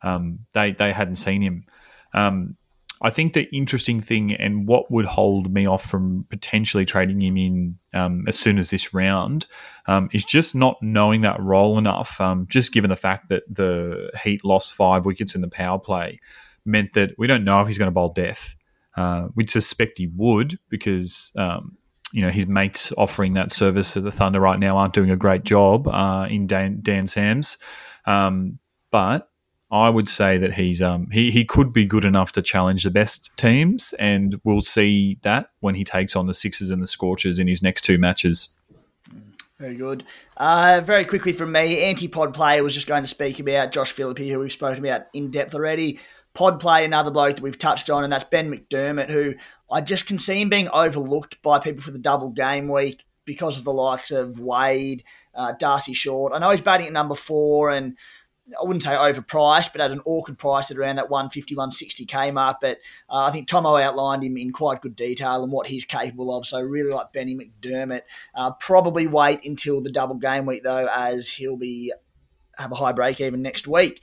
um, 0.01 0.39
they 0.53 0.71
they 0.71 0.91
hadn't 0.91 1.15
seen 1.15 1.43
him. 1.43 1.65
Um, 2.15 2.57
I 2.99 3.11
think 3.11 3.33
the 3.33 3.47
interesting 3.55 4.01
thing 4.01 4.33
and 4.33 4.67
what 4.67 4.89
would 4.91 5.05
hold 5.05 5.53
me 5.53 5.67
off 5.67 5.85
from 5.85 6.25
potentially 6.31 6.83
trading 6.83 7.21
him 7.21 7.37
in 7.37 7.77
um, 7.93 8.25
as 8.27 8.39
soon 8.39 8.57
as 8.57 8.71
this 8.71 8.91
round 8.91 9.45
um, 9.85 10.09
is 10.13 10.25
just 10.25 10.55
not 10.55 10.81
knowing 10.81 11.21
that 11.21 11.39
role 11.39 11.77
enough. 11.77 12.19
Um, 12.19 12.47
just 12.49 12.73
given 12.73 12.89
the 12.89 12.95
fact 12.95 13.29
that 13.29 13.43
the 13.47 14.09
Heat 14.23 14.43
lost 14.43 14.73
five 14.73 15.05
wickets 15.05 15.35
in 15.35 15.41
the 15.41 15.47
power 15.47 15.77
play, 15.77 16.19
meant 16.65 16.93
that 16.93 17.11
we 17.19 17.27
don't 17.27 17.43
know 17.43 17.61
if 17.61 17.67
he's 17.67 17.77
going 17.77 17.87
to 17.87 17.93
bowl 17.93 18.13
death. 18.13 18.55
Uh, 18.97 19.27
we'd 19.35 19.51
suspect 19.51 19.99
he 19.99 20.07
would 20.07 20.57
because 20.69 21.31
um, 21.37 21.77
you 22.11 22.21
know 22.21 22.29
his 22.29 22.47
mates 22.47 22.91
offering 22.97 23.33
that 23.33 23.51
service 23.51 23.95
at 23.97 24.03
the 24.03 24.11
Thunder 24.11 24.39
right 24.39 24.59
now 24.59 24.77
aren't 24.77 24.93
doing 24.93 25.11
a 25.11 25.15
great 25.15 25.43
job 25.43 25.87
uh, 25.87 26.27
in 26.29 26.47
Dan, 26.47 26.79
Dan 26.81 27.07
Sams, 27.07 27.57
um, 28.05 28.59
but 28.91 29.29
I 29.71 29.89
would 29.89 30.09
say 30.09 30.37
that 30.39 30.53
he's 30.53 30.81
um, 30.81 31.09
he 31.11 31.29
he 31.29 31.45
could 31.45 31.71
be 31.71 31.85
good 31.85 32.05
enough 32.05 32.31
to 32.33 32.41
challenge 32.41 32.83
the 32.83 32.89
best 32.89 33.31
teams, 33.37 33.93
and 33.99 34.39
we'll 34.43 34.61
see 34.61 35.19
that 35.21 35.51
when 35.59 35.75
he 35.75 35.83
takes 35.83 36.15
on 36.15 36.25
the 36.25 36.33
Sixers 36.33 36.71
and 36.71 36.81
the 36.81 36.87
Scorchers 36.87 37.37
in 37.37 37.47
his 37.47 37.61
next 37.61 37.81
two 37.81 37.97
matches. 37.97 38.55
Very 39.59 39.75
good. 39.75 40.05
Uh, 40.37 40.81
very 40.83 41.03
quickly 41.03 41.33
from 41.33 41.51
me, 41.51 41.83
anti-pod 41.83 42.33
player 42.33 42.63
was 42.63 42.73
just 42.73 42.87
going 42.87 43.03
to 43.03 43.09
speak 43.09 43.41
about 43.41 43.73
Josh 43.73 43.91
Philippe, 43.91 44.27
who 44.29 44.39
we've 44.39 44.51
spoken 44.53 44.83
about 44.83 45.07
in 45.13 45.31
depth 45.31 45.53
already. 45.53 45.99
Pod 46.39 46.61
play, 46.61 46.85
another 46.85 47.11
bloke 47.11 47.35
that 47.35 47.41
we've 47.41 47.57
touched 47.57 47.89
on, 47.89 48.05
and 48.05 48.13
that's 48.13 48.23
Ben 48.23 48.49
McDermott, 48.49 49.09
who 49.09 49.33
I 49.69 49.81
just 49.81 50.07
can 50.07 50.17
see 50.17 50.39
him 50.39 50.47
being 50.47 50.69
overlooked 50.69 51.41
by 51.41 51.59
people 51.59 51.81
for 51.81 51.91
the 51.91 51.99
double 51.99 52.29
game 52.29 52.69
week 52.69 53.03
because 53.25 53.57
of 53.57 53.65
the 53.65 53.73
likes 53.73 54.09
of 54.09 54.39
Wade, 54.39 55.03
uh, 55.35 55.51
Darcy 55.59 55.91
Short. 55.91 56.31
I 56.31 56.39
know 56.39 56.49
he's 56.51 56.61
batting 56.61 56.87
at 56.87 56.93
number 56.93 57.15
four, 57.15 57.71
and 57.71 57.97
I 58.57 58.63
wouldn't 58.63 58.83
say 58.83 58.91
overpriced, 58.91 59.73
but 59.73 59.81
at 59.81 59.91
an 59.91 59.99
awkward 60.05 60.37
price 60.37 60.71
at 60.71 60.77
around 60.77 60.95
that 60.95 61.09
150, 61.09 61.57
160k 61.57 62.31
mark. 62.31 62.59
But 62.61 62.77
uh, 63.09 63.17
I 63.25 63.31
think 63.31 63.49
Thommo 63.49 63.83
outlined 63.83 64.23
him 64.23 64.37
in 64.37 64.53
quite 64.53 64.79
good 64.79 64.95
detail 64.95 65.43
and 65.43 65.51
what 65.51 65.67
he's 65.67 65.83
capable 65.83 66.33
of. 66.33 66.45
So 66.45 66.61
really 66.61 66.93
like 66.93 67.11
Benny 67.11 67.35
McDermott. 67.35 68.03
Uh, 68.33 68.51
probably 68.61 69.07
wait 69.07 69.43
until 69.43 69.81
the 69.81 69.91
double 69.91 70.15
game 70.15 70.45
week 70.45 70.63
though, 70.63 70.87
as 70.89 71.27
he'll 71.29 71.57
be 71.57 71.91
have 72.57 72.71
a 72.71 72.75
high 72.75 72.93
break 72.93 73.19
even 73.19 73.41
next 73.41 73.67
week. 73.67 73.99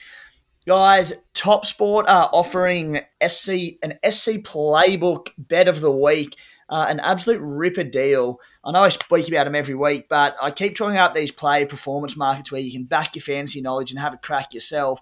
Guys, 0.66 1.12
Topsport 1.32 2.04
are 2.08 2.28
offering 2.32 3.00
SC 3.26 3.78
an 3.82 3.98
SC 4.08 4.38
playbook 4.42 5.28
bet 5.38 5.68
of 5.68 5.80
the 5.80 5.92
week 5.92 6.36
uh, 6.68 6.86
an 6.88 7.00
absolute 7.00 7.40
ripper 7.40 7.84
deal. 7.84 8.40
I 8.64 8.72
know 8.72 8.82
I 8.82 8.88
speak 8.88 9.28
about 9.28 9.44
them 9.44 9.54
every 9.54 9.74
week, 9.74 10.08
but 10.08 10.36
I 10.40 10.50
keep 10.50 10.74
trying 10.74 10.96
out 10.96 11.14
these 11.14 11.30
play 11.30 11.64
performance 11.64 12.16
markets 12.16 12.50
where 12.50 12.60
you 12.60 12.72
can 12.72 12.84
back 12.84 13.14
your 13.14 13.22
fantasy 13.22 13.60
knowledge 13.60 13.90
and 13.90 14.00
have 14.00 14.14
a 14.14 14.18
crack 14.18 14.52
yourself. 14.52 15.00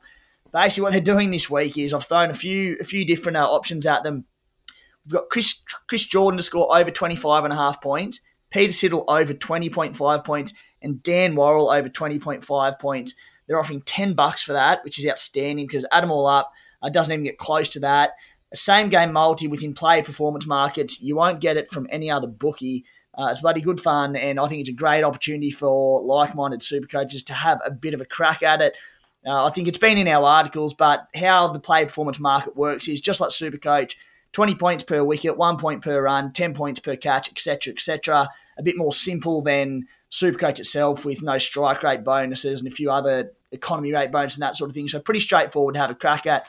Basically, 0.52 0.82
what 0.82 0.92
they're 0.92 1.00
doing 1.00 1.30
this 1.30 1.50
week 1.50 1.78
is 1.78 1.94
I've 1.94 2.04
thrown 2.04 2.30
a 2.30 2.34
few 2.34 2.76
a 2.80 2.84
few 2.84 3.04
different 3.04 3.36
uh, 3.36 3.50
options 3.50 3.86
at 3.86 4.04
them. 4.04 4.24
We've 5.04 5.14
got 5.14 5.30
Chris 5.30 5.62
Chris 5.88 6.04
Jordan 6.04 6.36
to 6.36 6.42
score 6.42 6.76
over 6.76 6.90
25 6.90 7.44
and 7.44 7.52
a 7.52 7.56
half 7.56 7.80
points, 7.80 8.20
Peter 8.50 8.72
Siddle 8.72 9.04
over 9.08 9.34
20.5 9.34 10.24
points, 10.24 10.52
and 10.82 11.02
Dan 11.02 11.34
Worrall 11.34 11.70
over 11.70 11.88
20.5 11.88 12.78
points. 12.78 13.14
They're 13.46 13.58
offering 13.58 13.82
10 13.82 14.14
bucks 14.14 14.42
for 14.42 14.52
that, 14.54 14.84
which 14.84 14.98
is 14.98 15.06
outstanding 15.06 15.66
because 15.66 15.86
add 15.92 16.02
them 16.02 16.10
all 16.10 16.26
up, 16.26 16.52
uh, 16.82 16.88
doesn't 16.88 17.12
even 17.12 17.24
get 17.24 17.38
close 17.38 17.68
to 17.70 17.80
that 17.80 18.12
a 18.54 18.56
same 18.56 18.88
game 18.88 19.12
multi 19.12 19.48
within 19.48 19.74
play 19.74 20.00
performance 20.00 20.46
markets. 20.46 21.02
You 21.02 21.16
won't 21.16 21.40
get 21.40 21.56
it 21.56 21.70
from 21.70 21.88
any 21.90 22.08
other 22.10 22.28
bookie. 22.28 22.84
Uh, 23.18 23.28
it's 23.30 23.40
bloody 23.40 23.60
good 23.60 23.80
fun, 23.80 24.16
and 24.16 24.40
I 24.40 24.46
think 24.46 24.60
it's 24.60 24.70
a 24.70 24.72
great 24.72 25.02
opportunity 25.02 25.50
for 25.50 26.02
like 26.02 26.34
minded 26.34 26.62
super 26.62 26.86
coaches 26.86 27.24
to 27.24 27.34
have 27.34 27.60
a 27.64 27.70
bit 27.70 27.94
of 27.94 28.00
a 28.00 28.04
crack 28.04 28.42
at 28.42 28.62
it. 28.62 28.74
Uh, 29.26 29.44
I 29.44 29.50
think 29.50 29.66
it's 29.66 29.78
been 29.78 29.98
in 29.98 30.08
our 30.08 30.24
articles, 30.24 30.72
but 30.72 31.08
how 31.16 31.48
the 31.48 31.58
play 31.58 31.84
performance 31.84 32.20
market 32.20 32.56
works 32.56 32.88
is 32.88 33.00
just 33.00 33.20
like 33.20 33.32
super 33.32 33.56
coach 33.56 33.96
20 34.34 34.56
points 34.56 34.84
per 34.84 35.02
wicket, 35.02 35.38
one 35.38 35.56
point 35.56 35.82
per 35.82 36.02
run, 36.02 36.32
10 36.32 36.54
points 36.54 36.80
per 36.80 36.96
catch, 36.96 37.30
etc., 37.30 37.72
etc. 37.72 38.28
A 38.58 38.62
bit 38.62 38.76
more 38.76 38.92
simple 38.92 39.40
than 39.40 39.86
Supercoach 40.10 40.58
itself 40.58 41.04
with 41.04 41.22
no 41.22 41.38
strike 41.38 41.82
rate 41.82 42.04
bonuses 42.04 42.60
and 42.60 42.68
a 42.68 42.70
few 42.70 42.90
other 42.90 43.32
economy 43.52 43.92
rate 43.92 44.10
bonuses 44.10 44.36
and 44.36 44.42
that 44.42 44.56
sort 44.56 44.70
of 44.70 44.74
thing. 44.74 44.88
So 44.88 45.00
pretty 45.00 45.20
straightforward 45.20 45.74
to 45.74 45.80
have 45.80 45.90
a 45.90 45.94
crack 45.94 46.26
at. 46.26 46.46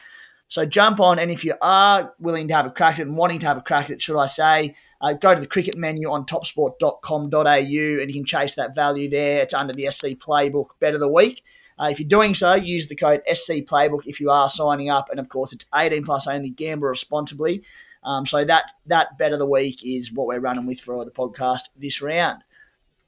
So 0.47 0.65
jump 0.65 0.99
on, 0.99 1.17
and 1.17 1.31
if 1.31 1.43
you 1.43 1.55
are 1.61 2.13
willing 2.19 2.47
to 2.49 2.55
have 2.55 2.65
a 2.65 2.71
crack 2.71 2.95
at 2.95 2.99
it 2.99 3.07
and 3.07 3.17
wanting 3.17 3.39
to 3.39 3.47
have 3.47 3.57
a 3.57 3.61
crack 3.61 3.85
at 3.85 3.91
it, 3.91 4.01
should 4.01 4.19
I 4.19 4.27
say, 4.27 4.75
uh, 5.01 5.13
go 5.13 5.33
to 5.33 5.41
the 5.41 5.47
cricket 5.47 5.77
menu 5.77 6.11
on 6.11 6.25
topsport.com.au 6.25 7.47
and 7.47 7.69
you 7.69 8.13
can 8.13 8.25
chase 8.25 8.55
that 8.55 8.75
value 8.75 9.09
there. 9.09 9.41
It's 9.41 9.53
under 9.53 9.73
the 9.73 9.89
SC 9.89 10.07
Playbook 10.09 10.69
Bet 10.79 10.93
of 10.93 10.99
the 10.99 11.07
Week. 11.07 11.43
Uh, 11.79 11.89
if 11.91 11.99
you're 11.99 12.07
doing 12.07 12.33
so, 12.33 12.53
use 12.53 12.87
the 12.87 12.95
code 12.95 13.21
SC 13.31 13.63
Playbook 13.65 14.05
if 14.05 14.19
you 14.19 14.29
are 14.29 14.49
signing 14.49 14.89
up, 14.89 15.09
and 15.09 15.19
of 15.19 15.29
course, 15.29 15.53
it's 15.53 15.65
18 15.73 16.03
plus 16.03 16.27
only. 16.27 16.49
Gamble 16.49 16.87
responsibly. 16.87 17.63
Um, 18.03 18.25
so 18.25 18.45
that 18.45 18.71
that 18.85 19.17
bet 19.17 19.33
of 19.33 19.39
the 19.39 19.47
week 19.47 19.83
is 19.83 20.11
what 20.11 20.27
we're 20.27 20.39
running 20.39 20.67
with 20.67 20.79
for 20.79 21.03
the 21.03 21.11
podcast 21.11 21.61
this 21.75 22.01
round. 22.01 22.43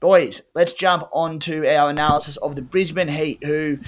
Boys, 0.00 0.42
let's 0.54 0.72
jump 0.72 1.08
on 1.12 1.38
to 1.40 1.66
our 1.68 1.90
analysis 1.90 2.36
of 2.36 2.56
the 2.56 2.62
Brisbane 2.62 3.08
Heat, 3.08 3.42
who 3.42 3.78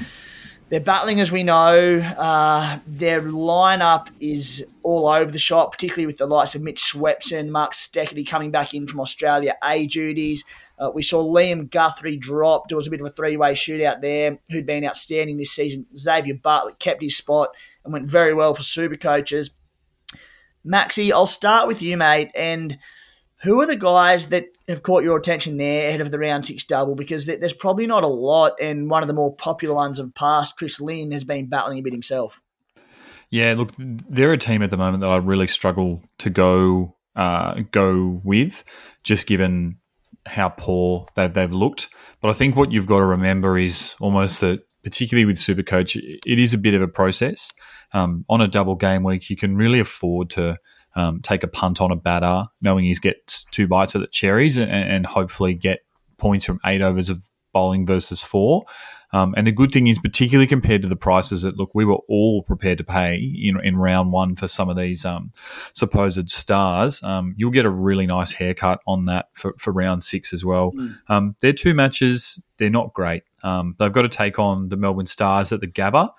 they're 0.70 0.80
battling, 0.80 1.20
as 1.20 1.32
we 1.32 1.42
know. 1.42 1.98
Uh, 1.98 2.78
their 2.86 3.20
lineup 3.22 4.08
is 4.20 4.64
all 4.84 5.08
over 5.08 5.30
the 5.30 5.38
shop, 5.38 5.72
particularly 5.72 6.06
with 6.06 6.18
the 6.18 6.26
likes 6.26 6.54
of 6.54 6.62
Mitch 6.62 6.92
Swepson, 6.92 7.48
Mark 7.48 7.74
Steketee 7.74 8.26
coming 8.26 8.52
back 8.52 8.72
in 8.72 8.86
from 8.86 9.00
Australia 9.00 9.54
A 9.64 9.86
duties. 9.86 10.44
Uh, 10.80 10.90
we 10.94 11.02
saw 11.02 11.22
Liam 11.22 11.70
Guthrie 11.70 12.16
drop. 12.16 12.68
There 12.68 12.76
was 12.76 12.86
a 12.86 12.90
bit 12.90 13.00
of 13.00 13.06
a 13.06 13.10
three-way 13.10 13.52
shootout 13.52 14.00
there. 14.00 14.38
Who'd 14.48 14.64
been 14.64 14.86
outstanding 14.86 15.36
this 15.36 15.52
season? 15.52 15.84
Xavier 15.94 16.34
Bartlett 16.34 16.78
kept 16.78 17.02
his 17.02 17.16
spot 17.16 17.50
and 17.84 17.92
went 17.92 18.10
very 18.10 18.32
well 18.32 18.54
for 18.54 18.62
super 18.62 18.96
coaches. 18.96 19.50
Maxi, 20.66 21.12
I'll 21.12 21.26
start 21.26 21.68
with 21.68 21.82
you, 21.82 21.96
mate, 21.96 22.30
and 22.34 22.78
who 23.42 23.60
are 23.60 23.66
the 23.66 23.76
guys 23.76 24.28
that 24.28 24.46
have 24.68 24.82
caught 24.82 25.02
your 25.02 25.16
attention 25.16 25.56
there 25.56 25.88
ahead 25.88 26.00
of 26.00 26.10
the 26.10 26.18
round 26.18 26.44
six 26.44 26.64
double? 26.64 26.94
Because 26.94 27.26
there's 27.26 27.52
probably 27.52 27.86
not 27.86 28.04
a 28.04 28.08
lot, 28.08 28.52
and 28.60 28.90
one 28.90 29.02
of 29.02 29.08
the 29.08 29.14
more 29.14 29.34
popular 29.34 29.74
ones 29.74 29.98
of 29.98 30.14
past, 30.14 30.56
Chris 30.56 30.80
Lynn, 30.80 31.12
has 31.12 31.24
been 31.24 31.48
battling 31.48 31.78
a 31.78 31.82
bit 31.82 31.92
himself. 31.92 32.40
Yeah, 33.30 33.54
look, 33.56 33.72
they're 33.78 34.32
a 34.32 34.38
team 34.38 34.62
at 34.62 34.70
the 34.70 34.76
moment 34.76 35.02
that 35.02 35.10
I 35.10 35.16
really 35.16 35.46
struggle 35.46 36.02
to 36.18 36.30
go 36.30 36.96
uh, 37.16 37.62
go 37.70 38.20
with, 38.24 38.64
just 39.02 39.26
given 39.26 39.78
how 40.26 40.48
poor 40.48 41.06
they've 41.16 41.32
they've 41.32 41.52
looked. 41.52 41.88
But 42.20 42.28
I 42.30 42.32
think 42.32 42.56
what 42.56 42.72
you've 42.72 42.86
got 42.86 42.98
to 42.98 43.04
remember 43.04 43.58
is 43.58 43.94
almost 44.00 44.40
that, 44.40 44.60
particularly 44.84 45.24
with 45.24 45.36
Supercoach, 45.36 45.96
it 46.26 46.38
is 46.38 46.54
a 46.54 46.58
bit 46.58 46.74
of 46.74 46.82
a 46.82 46.88
process. 46.88 47.52
Um, 47.92 48.24
on 48.28 48.40
a 48.40 48.48
double 48.48 48.76
game 48.76 49.02
week, 49.02 49.30
you 49.30 49.36
can 49.36 49.56
really 49.56 49.80
afford 49.80 50.30
to 50.30 50.58
um, 50.94 51.20
take 51.22 51.42
a 51.42 51.48
punt 51.48 51.80
on 51.80 51.90
a 51.90 51.96
batter, 51.96 52.44
knowing 52.62 52.84
he 52.84 52.94
gets 52.94 53.44
two 53.44 53.66
bites 53.66 53.94
of 53.94 54.00
the 54.00 54.08
cherries, 54.08 54.58
and, 54.58 54.72
and, 54.72 55.06
hopefully 55.06 55.54
get 55.54 55.80
points 56.18 56.44
from 56.44 56.60
eight 56.66 56.82
overs 56.82 57.08
of 57.08 57.22
bowling 57.52 57.86
versus 57.86 58.20
four. 58.20 58.64
Um, 59.12 59.34
and 59.36 59.46
the 59.46 59.52
good 59.52 59.72
thing 59.72 59.86
is, 59.86 59.98
particularly 59.98 60.46
compared 60.46 60.82
to 60.82 60.88
the 60.88 60.96
prices 60.96 61.42
that 61.42 61.56
look, 61.56 61.70
we 61.74 61.84
were 61.84 61.98
all 62.08 62.42
prepared 62.42 62.78
to 62.78 62.84
pay 62.84 63.16
in, 63.16 63.58
in 63.64 63.76
round 63.76 64.12
one 64.12 64.36
for 64.36 64.48
some 64.48 64.68
of 64.68 64.76
these 64.76 65.04
um, 65.04 65.30
supposed 65.72 66.30
stars. 66.30 67.02
Um, 67.02 67.34
you'll 67.36 67.50
get 67.50 67.64
a 67.64 67.70
really 67.70 68.06
nice 68.06 68.32
haircut 68.32 68.80
on 68.86 69.06
that 69.06 69.26
for, 69.32 69.54
for 69.58 69.72
round 69.72 70.04
six 70.04 70.32
as 70.32 70.44
well. 70.44 70.72
Mm. 71.08 71.34
their 71.40 71.52
two 71.52 71.74
matches, 71.74 72.44
they're 72.58 72.70
not 72.70 72.92
great. 72.94 73.24
Um, 73.42 73.74
they've 73.78 73.92
got 73.92 74.02
to 74.02 74.08
take 74.08 74.38
on 74.38 74.68
the 74.68 74.76
Melbourne 74.76 75.06
Stars 75.06 75.52
at 75.52 75.60
the 75.60 75.66
Gabba 75.66 76.10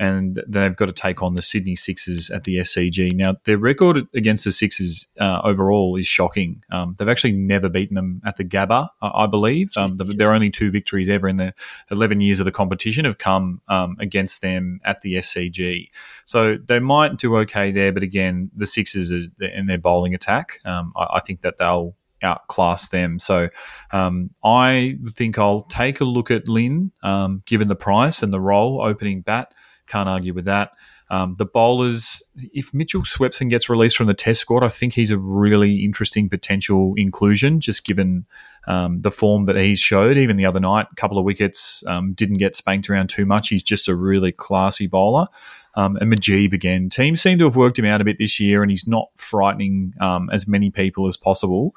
and 0.00 0.42
they've 0.48 0.76
got 0.76 0.86
to 0.86 0.92
take 0.92 1.22
on 1.22 1.34
the 1.34 1.42
Sydney 1.42 1.76
Sixers 1.76 2.30
at 2.30 2.44
the 2.44 2.56
SCG. 2.56 3.12
Now, 3.12 3.36
their 3.44 3.58
record 3.58 4.08
against 4.14 4.46
the 4.46 4.50
Sixers 4.50 5.06
uh, 5.20 5.42
overall 5.44 5.94
is 5.96 6.06
shocking. 6.06 6.64
Um, 6.72 6.96
they've 6.98 7.08
actually 7.08 7.32
never 7.32 7.68
beaten 7.68 7.96
them 7.96 8.22
at 8.24 8.36
the 8.36 8.44
Gabba, 8.44 8.88
I, 9.02 9.24
I 9.24 9.26
believe. 9.26 9.70
Um, 9.76 9.98
the, 9.98 10.04
their 10.04 10.32
only 10.32 10.48
two 10.48 10.70
victories 10.70 11.10
ever 11.10 11.28
in 11.28 11.36
the 11.36 11.52
11 11.90 12.22
years 12.22 12.40
of 12.40 12.46
the 12.46 12.50
competition 12.50 13.04
have 13.04 13.18
come 13.18 13.60
um, 13.68 13.96
against 14.00 14.40
them 14.40 14.80
at 14.86 15.02
the 15.02 15.16
SCG. 15.16 15.90
So 16.24 16.56
they 16.56 16.78
might 16.78 17.18
do 17.18 17.36
okay 17.36 17.70
there, 17.70 17.92
but 17.92 18.02
again, 18.02 18.50
the 18.56 18.66
Sixers 18.66 19.12
are, 19.12 19.26
and 19.44 19.68
their 19.68 19.76
bowling 19.76 20.14
attack, 20.14 20.60
um, 20.64 20.94
I, 20.96 21.16
I 21.16 21.20
think 21.20 21.42
that 21.42 21.58
they'll 21.58 21.94
outclass 22.22 22.88
them. 22.88 23.18
So 23.18 23.48
um, 23.92 24.30
I 24.42 24.98
think 25.14 25.38
I'll 25.38 25.62
take 25.62 26.00
a 26.00 26.04
look 26.04 26.30
at 26.30 26.48
Lynn, 26.48 26.92
um, 27.02 27.42
given 27.46 27.68
the 27.68 27.76
price 27.76 28.22
and 28.22 28.32
the 28.32 28.40
role 28.40 28.80
opening 28.82 29.20
bat. 29.20 29.52
Can't 29.90 30.08
argue 30.08 30.32
with 30.32 30.44
that. 30.44 30.72
Um, 31.10 31.34
the 31.38 31.44
bowlers, 31.44 32.22
if 32.36 32.72
Mitchell 32.72 33.02
Swepson 33.02 33.50
gets 33.50 33.68
released 33.68 33.96
from 33.96 34.06
the 34.06 34.14
Test 34.14 34.40
squad, 34.40 34.62
I 34.62 34.68
think 34.68 34.92
he's 34.92 35.10
a 35.10 35.18
really 35.18 35.84
interesting 35.84 36.28
potential 36.28 36.94
inclusion, 36.96 37.58
just 37.58 37.84
given 37.84 38.26
um, 38.68 39.00
the 39.00 39.10
form 39.10 39.46
that 39.46 39.56
he's 39.56 39.80
showed. 39.80 40.16
Even 40.16 40.36
the 40.36 40.46
other 40.46 40.60
night, 40.60 40.86
a 40.92 40.94
couple 40.94 41.18
of 41.18 41.24
wickets, 41.24 41.82
um, 41.88 42.12
didn't 42.12 42.38
get 42.38 42.54
spanked 42.54 42.88
around 42.88 43.10
too 43.10 43.26
much. 43.26 43.48
He's 43.48 43.64
just 43.64 43.88
a 43.88 43.96
really 43.96 44.30
classy 44.30 44.86
bowler. 44.86 45.26
Um, 45.74 45.96
and 45.96 46.12
Mujeeb 46.12 46.52
again, 46.52 46.88
teams 46.88 47.20
seem 47.20 47.38
to 47.38 47.44
have 47.44 47.56
worked 47.56 47.78
him 47.78 47.84
out 47.84 48.00
a 48.00 48.04
bit 48.04 48.18
this 48.18 48.38
year, 48.38 48.62
and 48.62 48.70
he's 48.70 48.86
not 48.86 49.08
frightening 49.16 49.94
um, 50.00 50.30
as 50.30 50.46
many 50.46 50.70
people 50.70 51.08
as 51.08 51.16
possible. 51.16 51.74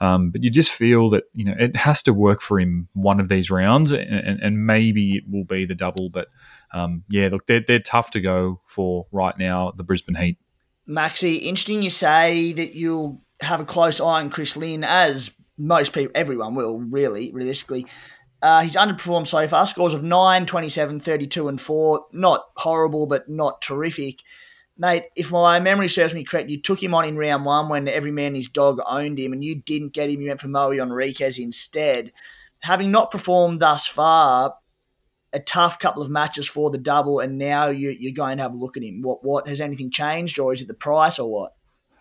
Um, 0.00 0.30
but 0.30 0.42
you 0.42 0.50
just 0.50 0.72
feel 0.72 1.08
that 1.10 1.24
you 1.34 1.44
know 1.44 1.54
it 1.58 1.76
has 1.76 2.02
to 2.02 2.12
work 2.12 2.40
for 2.40 2.60
him 2.60 2.88
one 2.94 3.20
of 3.20 3.28
these 3.28 3.50
rounds, 3.50 3.92
and, 3.92 4.40
and 4.40 4.66
maybe 4.66 5.16
it 5.16 5.24
will 5.30 5.44
be 5.44 5.64
the 5.64 5.74
double. 5.74 6.10
But 6.10 6.28
um, 6.74 7.04
yeah, 7.08 7.28
look, 7.30 7.46
they're, 7.46 7.64
they're 7.66 7.78
tough 7.78 8.10
to 8.10 8.20
go 8.20 8.60
for 8.64 9.06
right 9.12 9.38
now, 9.38 9.72
the 9.74 9.84
Brisbane 9.84 10.16
Heat. 10.16 10.38
Maxi, 10.88 11.40
interesting 11.40 11.82
you 11.82 11.88
say 11.88 12.52
that 12.52 12.74
you'll 12.74 13.22
have 13.40 13.60
a 13.60 13.64
close 13.64 14.00
eye 14.00 14.20
on 14.20 14.28
Chris 14.28 14.56
Lynn, 14.56 14.82
as 14.82 15.30
most 15.56 15.92
people, 15.92 16.10
everyone 16.16 16.56
will, 16.56 16.78
really, 16.78 17.32
realistically. 17.32 17.86
Uh, 18.42 18.62
he's 18.62 18.74
underperformed 18.74 19.28
so 19.28 19.46
far, 19.46 19.66
scores 19.66 19.94
of 19.94 20.02
9, 20.02 20.46
27, 20.46 21.00
32, 21.00 21.48
and 21.48 21.60
4. 21.60 22.06
Not 22.12 22.44
horrible, 22.56 23.06
but 23.06 23.28
not 23.28 23.62
terrific. 23.62 24.20
Mate, 24.76 25.04
if 25.14 25.30
my 25.30 25.60
memory 25.60 25.88
serves 25.88 26.12
me 26.12 26.24
correct, 26.24 26.50
you 26.50 26.60
took 26.60 26.82
him 26.82 26.92
on 26.92 27.04
in 27.04 27.16
round 27.16 27.44
one 27.44 27.68
when 27.68 27.86
every 27.86 28.10
man 28.10 28.34
his 28.34 28.48
dog 28.48 28.80
owned 28.84 29.20
him, 29.20 29.32
and 29.32 29.44
you 29.44 29.54
didn't 29.54 29.92
get 29.92 30.10
him. 30.10 30.20
You 30.20 30.28
went 30.28 30.40
for 30.40 30.48
Moe 30.48 30.70
Henriques 30.70 31.38
instead. 31.38 32.12
Having 32.60 32.90
not 32.90 33.12
performed 33.12 33.60
thus 33.60 33.86
far, 33.86 34.56
a 35.34 35.40
tough 35.40 35.78
couple 35.78 36.02
of 36.02 36.08
matches 36.08 36.48
for 36.48 36.70
the 36.70 36.78
double, 36.78 37.20
and 37.20 37.36
now 37.36 37.68
you, 37.68 37.90
you're 37.90 38.12
going 38.12 38.38
to 38.38 38.42
have 38.42 38.54
a 38.54 38.56
look 38.56 38.76
at 38.76 38.82
him. 38.82 39.02
What 39.02 39.24
what 39.24 39.48
has 39.48 39.60
anything 39.60 39.90
changed, 39.90 40.38
or 40.38 40.52
is 40.52 40.62
it 40.62 40.68
the 40.68 40.74
price, 40.74 41.18
or 41.18 41.30
what? 41.30 41.54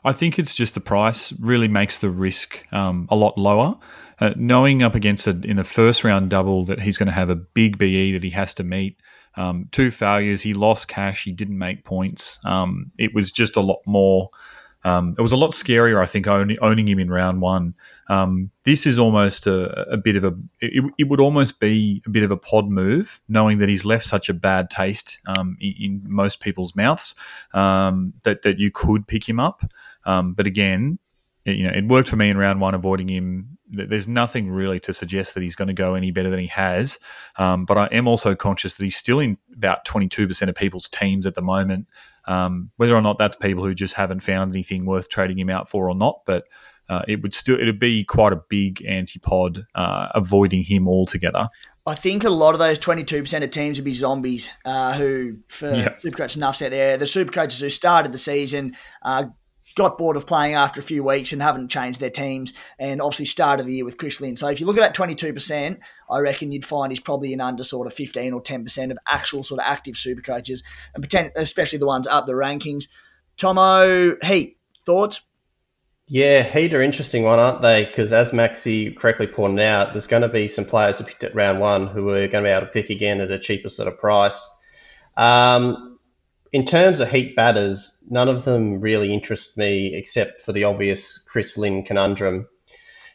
I 0.05 0.11
think 0.11 0.37
it's 0.37 0.53
just 0.53 0.73
the 0.73 0.81
price 0.81 1.33
really 1.39 1.67
makes 1.67 1.97
the 1.97 2.09
risk 2.09 2.63
um, 2.73 3.07
a 3.09 3.15
lot 3.15 3.37
lower. 3.37 3.77
Uh, 4.19 4.33
knowing 4.37 4.83
up 4.83 4.95
against 4.95 5.27
it 5.27 5.43
in 5.43 5.57
the 5.57 5.63
first 5.63 6.03
round 6.03 6.29
double 6.29 6.65
that 6.65 6.79
he's 6.79 6.97
going 6.97 7.07
to 7.07 7.13
have 7.13 7.29
a 7.29 7.35
big 7.35 7.77
BE 7.77 8.11
that 8.13 8.23
he 8.23 8.29
has 8.29 8.53
to 8.53 8.63
meet. 8.63 8.97
Um, 9.35 9.67
two 9.71 9.89
failures. 9.89 10.41
He 10.41 10.53
lost 10.53 10.87
cash. 10.87 11.23
He 11.23 11.31
didn't 11.31 11.57
make 11.57 11.83
points. 11.83 12.37
Um, 12.45 12.91
it 12.99 13.15
was 13.15 13.31
just 13.31 13.57
a 13.57 13.61
lot 13.61 13.79
more 13.87 14.29
um, 14.83 15.15
it 15.17 15.21
was 15.21 15.31
a 15.31 15.37
lot 15.37 15.51
scarier, 15.51 16.01
I 16.01 16.05
think, 16.05 16.27
owning, 16.27 16.57
owning 16.61 16.87
him 16.87 16.99
in 16.99 17.09
round 17.09 17.41
one. 17.41 17.73
Um, 18.09 18.51
this 18.63 18.85
is 18.85 18.99
almost 18.99 19.47
a, 19.47 19.89
a 19.89 19.97
bit 19.97 20.15
of 20.15 20.23
a. 20.23 20.33
It, 20.59 20.83
it, 20.97 21.07
would 21.07 21.21
almost 21.21 21.59
be 21.59 22.01
a 22.05 22.09
bit 22.09 22.23
of 22.23 22.31
a 22.31 22.37
pod 22.37 22.69
move, 22.69 23.21
knowing 23.29 23.59
that 23.59 23.69
he's 23.69 23.85
left 23.85 24.05
such 24.05 24.27
a 24.27 24.33
bad 24.33 24.69
taste 24.69 25.19
um, 25.37 25.57
in, 25.61 25.73
in, 25.79 26.01
most 26.05 26.41
people's 26.41 26.75
mouths 26.75 27.15
um, 27.53 28.13
that 28.23 28.41
that 28.41 28.59
you 28.59 28.71
could 28.71 29.07
pick 29.07 29.27
him 29.27 29.39
up. 29.39 29.63
Um, 30.05 30.33
but 30.33 30.47
again, 30.47 30.99
it, 31.45 31.55
you 31.55 31.63
know, 31.63 31.73
it 31.73 31.87
worked 31.87 32.09
for 32.09 32.17
me 32.17 32.29
in 32.29 32.37
round 32.37 32.59
one, 32.59 32.73
avoiding 32.73 33.07
him. 33.07 33.57
There's 33.69 34.07
nothing 34.07 34.51
really 34.51 34.79
to 34.81 34.93
suggest 34.93 35.33
that 35.33 35.41
he's 35.41 35.55
going 35.55 35.69
to 35.69 35.73
go 35.73 35.95
any 35.95 36.11
better 36.11 36.29
than 36.29 36.39
he 36.39 36.47
has. 36.47 36.99
Um, 37.37 37.65
but 37.65 37.77
I 37.77 37.85
am 37.87 38.07
also 38.07 38.35
conscious 38.35 38.75
that 38.75 38.83
he's 38.83 38.97
still 38.97 39.19
in 39.19 39.37
about 39.55 39.83
22% 39.85 40.47
of 40.47 40.55
people's 40.55 40.87
teams 40.87 41.25
at 41.25 41.33
the 41.33 41.41
moment. 41.41 41.87
Um, 42.25 42.71
whether 42.77 42.95
or 42.95 43.01
not 43.01 43.17
that's 43.17 43.35
people 43.35 43.63
who 43.63 43.73
just 43.73 43.93
haven't 43.93 44.21
found 44.21 44.53
anything 44.53 44.85
worth 44.85 45.09
trading 45.09 45.37
him 45.37 45.49
out 45.49 45.69
for 45.69 45.89
or 45.89 45.95
not, 45.95 46.21
but 46.25 46.45
uh, 46.89 47.01
it 47.07 47.21
would 47.21 47.33
still 47.33 47.59
it'd 47.59 47.79
be 47.79 48.03
quite 48.03 48.33
a 48.33 48.41
big 48.49 48.77
antipod 48.79 49.65
uh, 49.75 50.09
avoiding 50.15 50.63
him 50.63 50.87
altogether. 50.87 51.47
I 51.85 51.95
think 51.95 52.23
a 52.23 52.29
lot 52.29 52.53
of 52.53 52.59
those 52.59 52.79
22% 52.79 53.43
of 53.43 53.49
teams 53.49 53.77
would 53.77 53.83
be 53.83 53.93
zombies 53.93 54.49
uh, 54.63 54.93
who, 54.93 55.39
for 55.49 55.73
yep. 55.73 56.01
Supercoach 56.01 56.37
Nuffs 56.37 56.65
out 56.65 56.69
there, 56.69 56.95
the 56.95 57.05
Supercoaches 57.05 57.59
who 57.59 57.69
started 57.69 58.13
the 58.13 58.17
season, 58.17 58.77
uh, 59.01 59.25
got 59.75 59.97
bored 59.97 60.15
of 60.15 60.27
playing 60.27 60.55
after 60.55 60.79
a 60.79 60.83
few 60.83 61.03
weeks 61.03 61.33
and 61.33 61.41
haven't 61.41 61.69
changed 61.69 61.99
their 61.99 62.09
teams, 62.09 62.53
and 62.79 63.01
obviously 63.01 63.25
started 63.25 63.65
the 63.65 63.73
year 63.73 63.85
with 63.85 63.97
Chris 63.97 64.21
Lynn. 64.21 64.37
So 64.37 64.47
if 64.47 64.59
you 64.59 64.65
look 64.65 64.77
at 64.77 64.81
that 64.81 64.95
22%, 64.95 65.79
I 66.09 66.19
reckon 66.19 66.51
you'd 66.51 66.65
find 66.65 66.91
he's 66.91 66.99
probably 66.99 67.33
in 67.33 67.41
under 67.41 67.63
sort 67.63 67.87
of 67.87 67.93
15 67.93 68.33
or 68.33 68.41
10% 68.41 68.91
of 68.91 68.97
actual 69.07 69.43
sort 69.43 69.59
of 69.59 69.65
active 69.67 69.97
super 69.97 70.21
coaches, 70.21 70.63
and 70.93 71.31
especially 71.35 71.79
the 71.79 71.85
ones 71.85 72.07
up 72.07 72.27
the 72.27 72.33
rankings. 72.33 72.87
Thommo, 73.37 74.23
Heat, 74.23 74.57
thoughts? 74.85 75.21
Yeah, 76.07 76.43
Heat 76.43 76.73
are 76.73 76.81
interesting 76.81 77.23
one, 77.23 77.39
aren't 77.39 77.61
they? 77.61 77.85
Because 77.85 78.13
as 78.13 78.31
Maxi 78.31 78.95
correctly 78.95 79.27
pointed 79.27 79.63
out, 79.63 79.93
there's 79.93 80.07
going 80.07 80.21
to 80.21 80.29
be 80.29 80.47
some 80.47 80.65
players 80.65 80.99
who 80.99 81.05
picked 81.05 81.23
at 81.23 81.33
round 81.33 81.59
one 81.59 81.87
who 81.87 82.09
are 82.09 82.27
going 82.27 82.43
to 82.43 82.49
be 82.49 82.49
able 82.49 82.67
to 82.67 82.71
pick 82.71 82.89
again 82.89 83.21
at 83.21 83.31
a 83.31 83.39
cheaper 83.39 83.69
sort 83.69 83.87
of 83.87 83.97
price. 83.97 84.47
Um, 85.15 85.92
in 86.53 86.65
terms 86.65 86.99
of 86.99 87.11
heat 87.11 87.35
batters, 87.35 88.03
none 88.11 88.29
of 88.29 88.45
them 88.45 88.79
really 88.79 89.11
interest 89.11 89.57
me 89.57 89.95
except 89.95 90.39
for 90.39 90.53
the 90.53 90.65
obvious 90.65 91.17
Chris 91.17 91.57
Lynn 91.57 91.83
conundrum. 91.83 92.47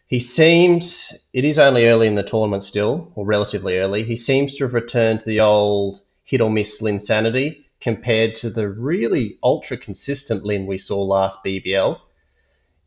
He 0.09 0.19
seems, 0.19 1.29
it 1.33 1.45
is 1.45 1.59
only 1.59 1.87
early 1.87 2.09
in 2.09 2.17
the 2.17 2.25
tournament 2.25 2.65
still, 2.65 3.13
or 3.15 3.25
relatively 3.25 3.79
early, 3.79 4.03
he 4.03 4.17
seems 4.17 4.57
to 4.57 4.65
have 4.65 4.75
returned 4.75 5.21
to 5.21 5.27
the 5.27 5.41
old 5.41 6.01
hit 6.25 6.41
or 6.41 6.51
miss 6.51 6.83
Lynn 6.83 6.99
sanity 6.99 7.65
compared 7.81 8.35
to 8.37 8.51
the 8.51 8.69
really 8.69 9.39
ultra 9.41 9.77
consistent 9.77 10.45
Lynn 10.45 10.67
we 10.67 10.79
saw 10.79 11.01
last 11.01 11.45
BBL. 11.45 12.01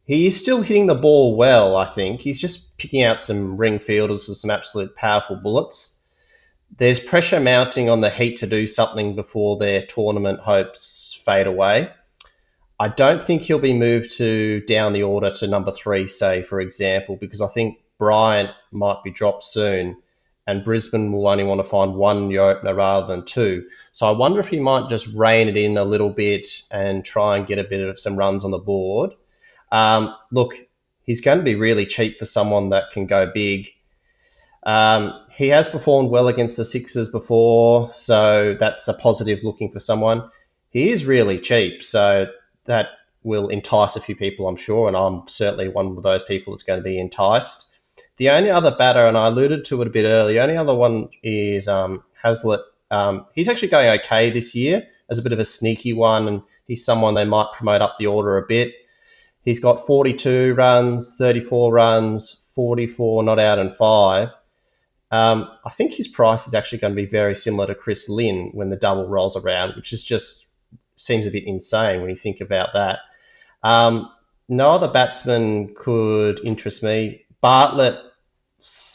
He 0.03 0.25
is 0.25 0.37
still 0.37 0.61
hitting 0.61 0.87
the 0.87 0.95
ball 0.95 1.37
well, 1.37 1.77
I 1.77 1.85
think. 1.85 2.19
He's 2.19 2.41
just 2.41 2.77
picking 2.77 3.03
out 3.03 3.21
some 3.21 3.55
ring 3.55 3.79
fielders 3.79 4.27
with 4.27 4.37
some 4.37 4.51
absolute 4.51 4.97
powerful 4.97 5.37
bullets 5.37 6.00
there's 6.77 6.99
pressure 6.99 7.39
mounting 7.39 7.89
on 7.89 8.01
the 8.01 8.09
Heat 8.09 8.37
to 8.37 8.47
do 8.47 8.67
something 8.67 9.15
before 9.15 9.57
their 9.57 9.85
tournament 9.85 10.39
hopes 10.39 11.21
fade 11.25 11.47
away. 11.47 11.91
I 12.79 12.87
don't 12.87 13.23
think 13.23 13.43
he'll 13.43 13.59
be 13.59 13.73
moved 13.73 14.17
to 14.17 14.61
down 14.61 14.93
the 14.93 15.03
order 15.03 15.31
to 15.31 15.47
number 15.47 15.71
three, 15.71 16.07
say, 16.07 16.41
for 16.41 16.59
example, 16.59 17.15
because 17.15 17.41
I 17.41 17.47
think 17.47 17.77
Bryant 17.99 18.49
might 18.71 19.03
be 19.03 19.11
dropped 19.11 19.43
soon 19.43 19.97
and 20.47 20.65
Brisbane 20.65 21.11
will 21.11 21.27
only 21.27 21.43
want 21.43 21.59
to 21.59 21.63
find 21.63 21.93
one 21.93 22.27
new 22.27 22.39
opener 22.39 22.73
rather 22.73 23.05
than 23.05 23.25
two. 23.25 23.67
So 23.91 24.07
I 24.07 24.11
wonder 24.11 24.39
if 24.39 24.47
he 24.47 24.59
might 24.59 24.89
just 24.89 25.13
rein 25.13 25.47
it 25.47 25.57
in 25.57 25.77
a 25.77 25.83
little 25.83 26.09
bit 26.09 26.47
and 26.71 27.05
try 27.05 27.37
and 27.37 27.45
get 27.45 27.59
a 27.59 27.63
bit 27.63 27.87
of 27.87 27.99
some 27.99 28.17
runs 28.17 28.43
on 28.43 28.51
the 28.51 28.57
board. 28.57 29.11
Um, 29.71 30.15
look, 30.31 30.55
he's 31.03 31.21
going 31.21 31.37
to 31.37 31.43
be 31.43 31.55
really 31.55 31.85
cheap 31.85 32.17
for 32.17 32.25
someone 32.25 32.69
that 32.69 32.91
can 32.91 33.05
go 33.05 33.31
big. 33.31 33.69
Um, 34.63 35.20
he 35.33 35.47
has 35.49 35.69
performed 35.69 36.09
well 36.09 36.27
against 36.27 36.57
the 36.57 36.65
Sixers 36.65 37.09
before, 37.09 37.91
so 37.93 38.55
that's 38.59 38.87
a 38.87 38.93
positive 38.93 39.43
looking 39.43 39.71
for 39.71 39.79
someone. 39.79 40.29
He 40.69 40.91
is 40.91 41.05
really 41.05 41.39
cheap, 41.39 41.83
so 41.83 42.27
that 42.65 42.89
will 43.23 43.49
entice 43.49 43.95
a 43.95 44.01
few 44.01 44.15
people, 44.15 44.47
I'm 44.47 44.55
sure, 44.55 44.87
and 44.87 44.97
I'm 44.97 45.27
certainly 45.27 45.67
one 45.67 45.97
of 45.97 46.03
those 46.03 46.23
people 46.23 46.53
that's 46.53 46.63
going 46.63 46.79
to 46.79 46.83
be 46.83 46.99
enticed. 46.99 47.69
The 48.17 48.29
only 48.29 48.49
other 48.49 48.75
batter, 48.75 49.07
and 49.07 49.17
I 49.17 49.27
alluded 49.27 49.65
to 49.65 49.81
it 49.81 49.87
a 49.87 49.91
bit 49.91 50.05
earlier, 50.05 50.33
the 50.33 50.43
only 50.43 50.57
other 50.57 50.75
one 50.75 51.09
is 51.23 51.67
um, 51.67 52.03
Heazlett. 52.21 52.63
Um, 52.89 53.25
he's 53.33 53.47
actually 53.47 53.69
going 53.69 53.89
okay 53.99 54.31
this 54.31 54.53
year 54.53 54.87
as 55.09 55.17
a 55.17 55.21
bit 55.21 55.33
of 55.33 55.39
a 55.39 55.45
sneaky 55.45 55.93
one, 55.93 56.27
and 56.27 56.41
he's 56.67 56.85
someone 56.85 57.13
they 57.13 57.25
might 57.25 57.53
promote 57.53 57.81
up 57.81 57.97
the 57.99 58.07
order 58.07 58.37
a 58.37 58.45
bit. 58.45 58.73
He's 59.43 59.59
got 59.59 59.85
42 59.87 60.53
runs, 60.55 61.17
34 61.17 61.73
runs, 61.73 62.49
44 62.53 63.23
not 63.23 63.39
out, 63.39 63.59
and 63.59 63.75
five. 63.75 64.29
Um, 65.11 65.49
I 65.65 65.69
think 65.69 65.93
his 65.93 66.07
price 66.07 66.47
is 66.47 66.53
actually 66.53 66.79
going 66.79 66.95
to 66.95 67.01
be 67.01 67.07
very 67.07 67.35
similar 67.35 67.67
to 67.67 67.75
Chris 67.75 68.07
Lynn 68.07 68.51
when 68.53 68.69
the 68.69 68.77
double 68.77 69.07
rolls 69.07 69.35
around, 69.35 69.75
which 69.75 69.91
is 69.91 70.03
just 70.03 70.47
seems 70.95 71.25
a 71.25 71.31
bit 71.31 71.43
insane 71.43 72.01
when 72.01 72.09
you 72.09 72.15
think 72.15 72.39
about 72.39 72.73
that. 72.73 72.99
Um, 73.61 74.09
no 74.47 74.71
other 74.71 74.87
batsman 74.87 75.73
could 75.75 76.39
interest 76.43 76.83
me. 76.83 77.25
Bartlett, 77.41 77.99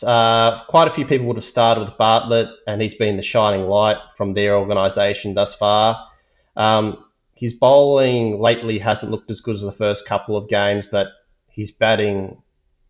uh, 0.06 0.64
quite 0.64 0.88
a 0.88 0.92
few 0.92 1.04
people 1.04 1.26
would 1.26 1.36
have 1.36 1.44
started 1.44 1.84
with 1.84 1.98
Bartlett, 1.98 2.48
and 2.66 2.80
he's 2.80 2.94
been 2.94 3.16
the 3.16 3.22
shining 3.22 3.66
light 3.66 3.98
from 4.16 4.32
their 4.32 4.56
organisation 4.56 5.34
thus 5.34 5.54
far. 5.54 6.08
Um, 6.56 7.04
his 7.34 7.54
bowling 7.54 8.40
lately 8.40 8.78
hasn't 8.78 9.12
looked 9.12 9.30
as 9.30 9.40
good 9.40 9.56
as 9.56 9.62
the 9.62 9.72
first 9.72 10.06
couple 10.06 10.36
of 10.36 10.48
games, 10.48 10.86
but 10.86 11.08
he's 11.50 11.72
batting 11.72 12.42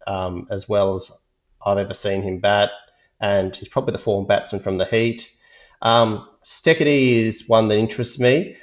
um, 0.06 0.46
as 0.50 0.68
well 0.68 0.94
as 0.94 1.10
I've 1.64 1.78
ever 1.78 1.94
seen 1.94 2.22
him 2.22 2.38
bat 2.38 2.70
and 3.20 3.54
he's 3.54 3.68
probably 3.68 3.92
the 3.92 3.98
form 3.98 4.26
batsman 4.26 4.60
from 4.60 4.78
the 4.78 4.84
Heat. 4.84 5.32
Um, 5.82 6.28
Steketee 6.42 7.24
is 7.24 7.48
one 7.48 7.68
that 7.68 7.78
interests 7.78 8.20
me. 8.20 8.56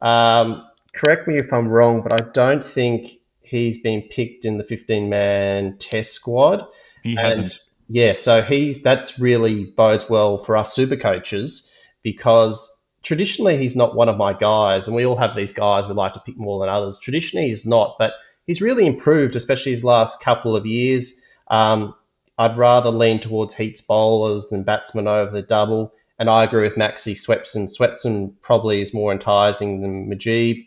Um, 0.00 0.66
correct 0.94 1.28
me 1.28 1.36
if 1.36 1.52
I'm 1.52 1.68
wrong, 1.68 2.02
but 2.02 2.20
I 2.20 2.30
don't 2.32 2.64
think 2.64 3.08
he's 3.40 3.82
been 3.82 4.02
picked 4.02 4.44
in 4.44 4.58
the 4.58 4.64
15 4.64 5.08
man 5.08 5.76
test 5.78 6.12
squad. 6.12 6.66
He 7.02 7.14
hasn't. 7.14 7.58
Yeah, 7.88 8.12
so 8.12 8.40
he's 8.40 8.82
that's 8.82 9.18
really 9.18 9.64
bodes 9.64 10.08
well 10.08 10.38
for 10.38 10.56
us 10.56 10.72
super 10.74 10.96
coaches 10.96 11.74
because 12.04 12.80
traditionally 13.02 13.56
he's 13.56 13.74
not 13.74 13.96
one 13.96 14.08
of 14.08 14.16
my 14.16 14.32
guys, 14.32 14.86
and 14.86 14.94
we 14.94 15.04
all 15.04 15.16
have 15.16 15.34
these 15.34 15.52
guys 15.52 15.88
we 15.88 15.94
like 15.94 16.14
to 16.14 16.20
pick 16.20 16.36
more 16.38 16.60
than 16.60 16.68
others. 16.68 17.00
Traditionally 17.00 17.48
he's 17.48 17.66
not, 17.66 17.96
but 17.98 18.14
he's 18.46 18.62
really 18.62 18.86
improved, 18.86 19.34
especially 19.34 19.72
his 19.72 19.84
last 19.84 20.22
couple 20.22 20.54
of 20.54 20.66
years. 20.66 21.20
Um, 21.48 21.94
I'd 22.40 22.56
rather 22.56 22.90
lean 22.90 23.20
towards 23.20 23.54
Heats 23.54 23.82
bowlers 23.82 24.48
than 24.48 24.62
batsmen 24.62 25.06
over 25.06 25.30
the 25.30 25.42
double, 25.42 25.92
and 26.18 26.30
I 26.30 26.42
agree 26.42 26.62
with 26.62 26.74
Maxi 26.74 27.12
Swepson. 27.12 27.68
Swepson 27.68 28.32
probably 28.40 28.80
is 28.80 28.94
more 28.94 29.12
enticing 29.12 29.82
than 29.82 30.08
Mujeeb. 30.08 30.66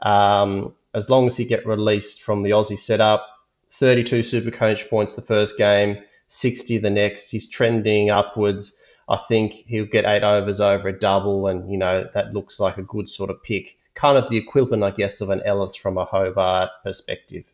Um, 0.00 0.74
as 0.94 1.10
long 1.10 1.26
as 1.26 1.36
he 1.36 1.44
get 1.44 1.66
released 1.66 2.22
from 2.22 2.42
the 2.42 2.52
Aussie 2.52 2.78
setup, 2.78 3.28
32 3.68 4.22
super 4.22 4.50
coach 4.50 4.88
points 4.88 5.14
the 5.14 5.20
first 5.20 5.58
game, 5.58 5.98
60 6.28 6.78
the 6.78 6.88
next. 6.88 7.30
He's 7.30 7.50
trending 7.50 8.08
upwards. 8.08 8.80
I 9.06 9.18
think 9.18 9.52
he'll 9.52 9.84
get 9.84 10.06
eight 10.06 10.22
overs 10.22 10.62
over 10.62 10.88
a 10.88 10.98
double, 10.98 11.46
and 11.46 11.70
you 11.70 11.76
know 11.76 12.08
that 12.14 12.32
looks 12.32 12.58
like 12.58 12.78
a 12.78 12.82
good 12.82 13.10
sort 13.10 13.28
of 13.28 13.42
pick. 13.42 13.76
Kind 13.94 14.16
of 14.16 14.30
the 14.30 14.38
equivalent, 14.38 14.82
I 14.82 14.92
guess, 14.92 15.20
of 15.20 15.28
an 15.28 15.42
Ellis 15.44 15.76
from 15.76 15.98
a 15.98 16.06
Hobart 16.06 16.70
perspective. 16.82 17.44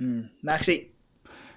Mm. 0.00 0.30
Maxi. 0.42 0.91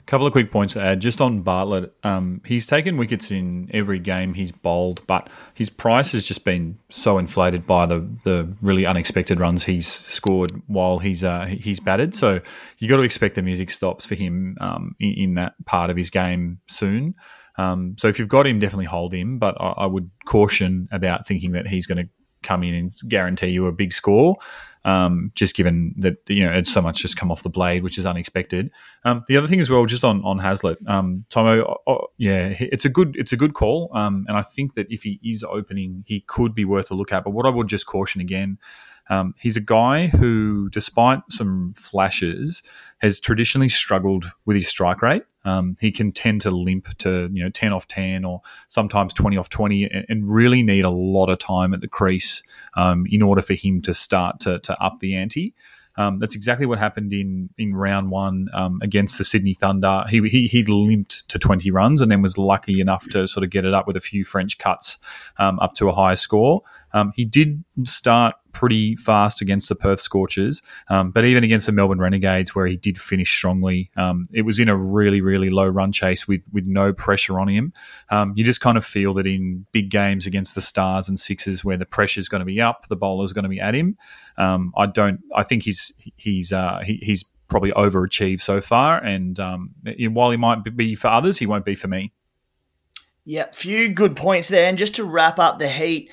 Couple 0.05 0.27
of 0.27 0.33
quick 0.33 0.51
points 0.51 0.73
to 0.73 0.83
add. 0.83 0.99
Just 0.99 1.21
on 1.21 1.41
Bartlett, 1.41 1.93
um, 2.03 2.41
he's 2.45 2.65
taken 2.65 2.97
wickets 2.97 3.31
in 3.31 3.69
every 3.73 3.99
game 3.99 4.33
he's 4.33 4.51
bowled, 4.51 5.05
but 5.07 5.29
his 5.53 5.69
price 5.69 6.11
has 6.11 6.23
just 6.23 6.45
been 6.45 6.77
so 6.89 7.17
inflated 7.17 7.65
by 7.65 7.85
the 7.85 8.07
the 8.23 8.51
really 8.61 8.85
unexpected 8.85 9.39
runs 9.39 9.63
he's 9.63 9.87
scored 9.87 10.51
while 10.67 10.99
he's 10.99 11.23
uh, 11.23 11.45
he's 11.45 11.79
batted. 11.79 12.15
So 12.15 12.39
you 12.79 12.87
got 12.87 12.97
to 12.97 13.03
expect 13.03 13.35
the 13.35 13.41
music 13.41 13.71
stops 13.71 14.05
for 14.05 14.15
him 14.15 14.57
um, 14.61 14.95
in, 14.99 15.13
in 15.13 15.33
that 15.35 15.53
part 15.65 15.89
of 15.89 15.97
his 15.97 16.09
game 16.09 16.59
soon. 16.67 17.15
Um, 17.57 17.95
so 17.97 18.07
if 18.07 18.19
you've 18.19 18.29
got 18.29 18.45
him, 18.45 18.59
definitely 18.59 18.85
hold 18.85 19.13
him. 19.13 19.39
But 19.39 19.55
I, 19.59 19.69
I 19.69 19.85
would 19.85 20.09
caution 20.25 20.87
about 20.91 21.25
thinking 21.27 21.51
that 21.53 21.67
he's 21.67 21.87
going 21.87 22.05
to 22.05 22.09
come 22.43 22.63
in 22.63 22.75
and 22.75 22.93
guarantee 23.07 23.47
you 23.47 23.65
a 23.65 23.71
big 23.71 23.91
score. 23.91 24.37
Um, 24.85 25.31
just 25.33 25.55
given 25.55 25.95
that 25.97 26.17
you 26.29 26.45
know 26.45 26.53
it's 26.53 26.71
so 26.71 26.79
much 26.79 27.01
just 27.01 27.17
come 27.17 27.31
off 27.31 27.41
the 27.41 27.49
blade, 27.49 27.81
which 27.81 27.97
is 27.97 28.05
unexpected. 28.05 28.71
Um, 29.03 29.23
the 29.27 29.35
other 29.35 29.47
thing 29.47 29.59
as 29.59 29.69
well, 29.69 29.85
just 29.87 30.03
on 30.03 30.23
on 30.23 30.39
Heazlett, 30.39 30.77
um, 30.87 31.25
Thommo, 31.31 31.77
oh, 31.87 32.07
yeah, 32.17 32.53
it's 32.59 32.85
a 32.85 32.89
good 32.89 33.15
it's 33.17 33.33
a 33.33 33.37
good 33.37 33.55
call, 33.55 33.89
um, 33.93 34.25
and 34.27 34.37
I 34.37 34.43
think 34.43 34.75
that 34.75 34.85
if 34.91 35.01
he 35.01 35.19
is 35.23 35.43
opening, 35.43 36.03
he 36.05 36.21
could 36.21 36.53
be 36.53 36.65
worth 36.65 36.91
a 36.91 36.93
look 36.93 37.11
at. 37.11 37.23
But 37.23 37.31
what 37.31 37.47
I 37.47 37.49
would 37.49 37.67
just 37.67 37.87
caution 37.87 38.21
again, 38.21 38.59
um, 39.09 39.33
he's 39.39 39.57
a 39.57 39.61
guy 39.61 40.07
who, 40.07 40.69
despite 40.69 41.21
some 41.29 41.73
flashes, 41.73 42.63
has 42.99 43.19
traditionally 43.19 43.69
struggled 43.69 44.31
with 44.45 44.55
his 44.55 44.67
strike 44.67 45.01
rate. 45.01 45.23
Um, 45.43 45.75
he 45.79 45.91
can 45.91 46.11
tend 46.11 46.41
to 46.41 46.51
limp 46.51 46.97
to 46.99 47.29
you 47.31 47.43
know 47.43 47.49
ten 47.49 47.71
off 47.71 47.87
ten 47.87 48.25
or 48.25 48.41
sometimes 48.67 49.13
twenty 49.13 49.37
off 49.37 49.49
twenty, 49.49 49.83
and, 49.83 50.05
and 50.09 50.29
really 50.29 50.63
need 50.63 50.85
a 50.85 50.89
lot 50.89 51.29
of 51.29 51.37
time 51.37 51.73
at 51.73 51.81
the 51.81 51.87
crease 51.87 52.41
um, 52.75 53.05
in 53.09 53.21
order 53.21 53.41
for 53.41 53.53
him 53.53 53.81
to 53.83 53.93
start 53.93 54.39
to, 54.41 54.59
to 54.59 54.81
up 54.81 54.97
the 54.99 55.15
ante. 55.15 55.53
Um, 55.97 56.19
that's 56.19 56.35
exactly 56.35 56.65
what 56.65 56.77
happened 56.77 57.13
in 57.13 57.49
in 57.57 57.73
round 57.75 58.11
one 58.11 58.47
um, 58.53 58.79
against 58.81 59.17
the 59.17 59.23
Sydney 59.23 59.53
Thunder. 59.53 60.03
He, 60.09 60.27
he 60.27 60.47
he 60.47 60.63
limped 60.63 61.27
to 61.29 61.39
twenty 61.39 61.71
runs 61.71 62.01
and 62.01 62.11
then 62.11 62.21
was 62.21 62.37
lucky 62.37 62.81
enough 62.81 63.07
to 63.09 63.27
sort 63.27 63.43
of 63.43 63.49
get 63.49 63.65
it 63.65 63.73
up 63.73 63.87
with 63.87 63.95
a 63.95 64.01
few 64.01 64.25
French 64.25 64.57
cuts 64.57 64.97
um, 65.37 65.59
up 65.59 65.73
to 65.75 65.89
a 65.89 65.93
high 65.93 66.15
score. 66.15 66.63
Um, 66.95 67.11
he 67.13 67.25
did 67.25 67.63
start 67.83 68.35
pretty 68.53 68.95
fast 68.95 69.41
against 69.41 69.67
the 69.67 69.75
Perth 69.75 69.99
Scorchers, 69.99 70.61
um, 70.89 71.11
but 71.11 71.25
even 71.25 71.43
against 71.43 71.65
the 71.65 71.73
Melbourne 71.73 71.99
Renegades, 71.99 72.55
where 72.55 72.65
he 72.65 72.77
did 72.77 72.97
finish 72.97 73.29
strongly, 73.29 73.91
um, 73.97 74.25
it 74.31 74.43
was 74.43 74.61
in 74.61 74.69
a 74.69 74.77
really, 74.77 75.19
really 75.19 75.49
low 75.49 75.67
run 75.67 75.91
chase 75.91 76.25
with 76.25 76.43
with 76.53 76.67
no 76.67 76.93
pressure 76.93 77.37
on 77.37 77.49
him. 77.49 77.73
Um, 78.09 78.31
you 78.37 78.45
just 78.45 78.61
kind 78.61 78.77
of 78.77 78.85
feel 78.85 79.13
that 79.15 79.27
in 79.27 79.65
big 79.73 79.89
games 79.89 80.25
against 80.25 80.55
the 80.55 80.61
Stars 80.61 81.09
and 81.09 81.19
Sixers, 81.19 81.65
where 81.65 81.75
the 81.75 81.85
pressure's 81.85 82.29
going 82.29 82.39
to 82.39 82.45
be 82.45 82.61
up, 82.61 82.87
the 82.87 82.95
bowler's 82.95 83.33
going 83.33 83.43
to 83.43 83.49
be 83.49 83.59
at 83.59 83.75
him. 83.75 83.97
Um, 84.37 84.73
I 84.77 84.85
don't. 84.85 85.19
I 85.35 85.43
think 85.43 85.63
he's 85.63 85.91
he's 86.15 86.53
uh, 86.53 86.79
he, 86.79 86.99
he's 87.01 87.25
probably 87.49 87.71
overachieved 87.73 88.39
so 88.39 88.61
far, 88.61 89.03
and 89.03 89.37
um, 89.37 89.75
while 90.11 90.31
he 90.31 90.37
might 90.37 90.63
be 90.77 90.95
for 90.95 91.09
others, 91.09 91.37
he 91.37 91.45
won't 91.45 91.65
be 91.65 91.75
for 91.75 91.89
me. 91.89 92.13
Yeah, 93.25 93.47
few 93.53 93.89
good 93.89 94.15
points 94.15 94.49
there. 94.49 94.69
And 94.69 94.77
just 94.77 94.95
to 94.95 95.03
wrap 95.03 95.39
up 95.39 95.57
the 95.57 95.67
heat, 95.67 96.11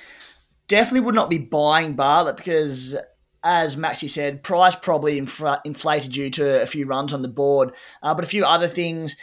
definitely 0.72 1.00
would 1.00 1.14
not 1.14 1.28
be 1.28 1.36
buying 1.36 1.92
Bartlett 1.92 2.38
because, 2.38 2.96
as 3.44 3.76
Maxi 3.76 4.08
said, 4.08 4.42
price 4.42 4.74
probably 4.74 5.20
infl- 5.20 5.60
inflated 5.66 6.12
due 6.12 6.30
to 6.30 6.62
a 6.62 6.66
few 6.66 6.86
runs 6.86 7.12
on 7.12 7.20
the 7.20 7.28
board, 7.28 7.74
uh, 8.02 8.14
but 8.14 8.24
a 8.24 8.26
few 8.28 8.46
other 8.46 8.66
things. 8.66 9.14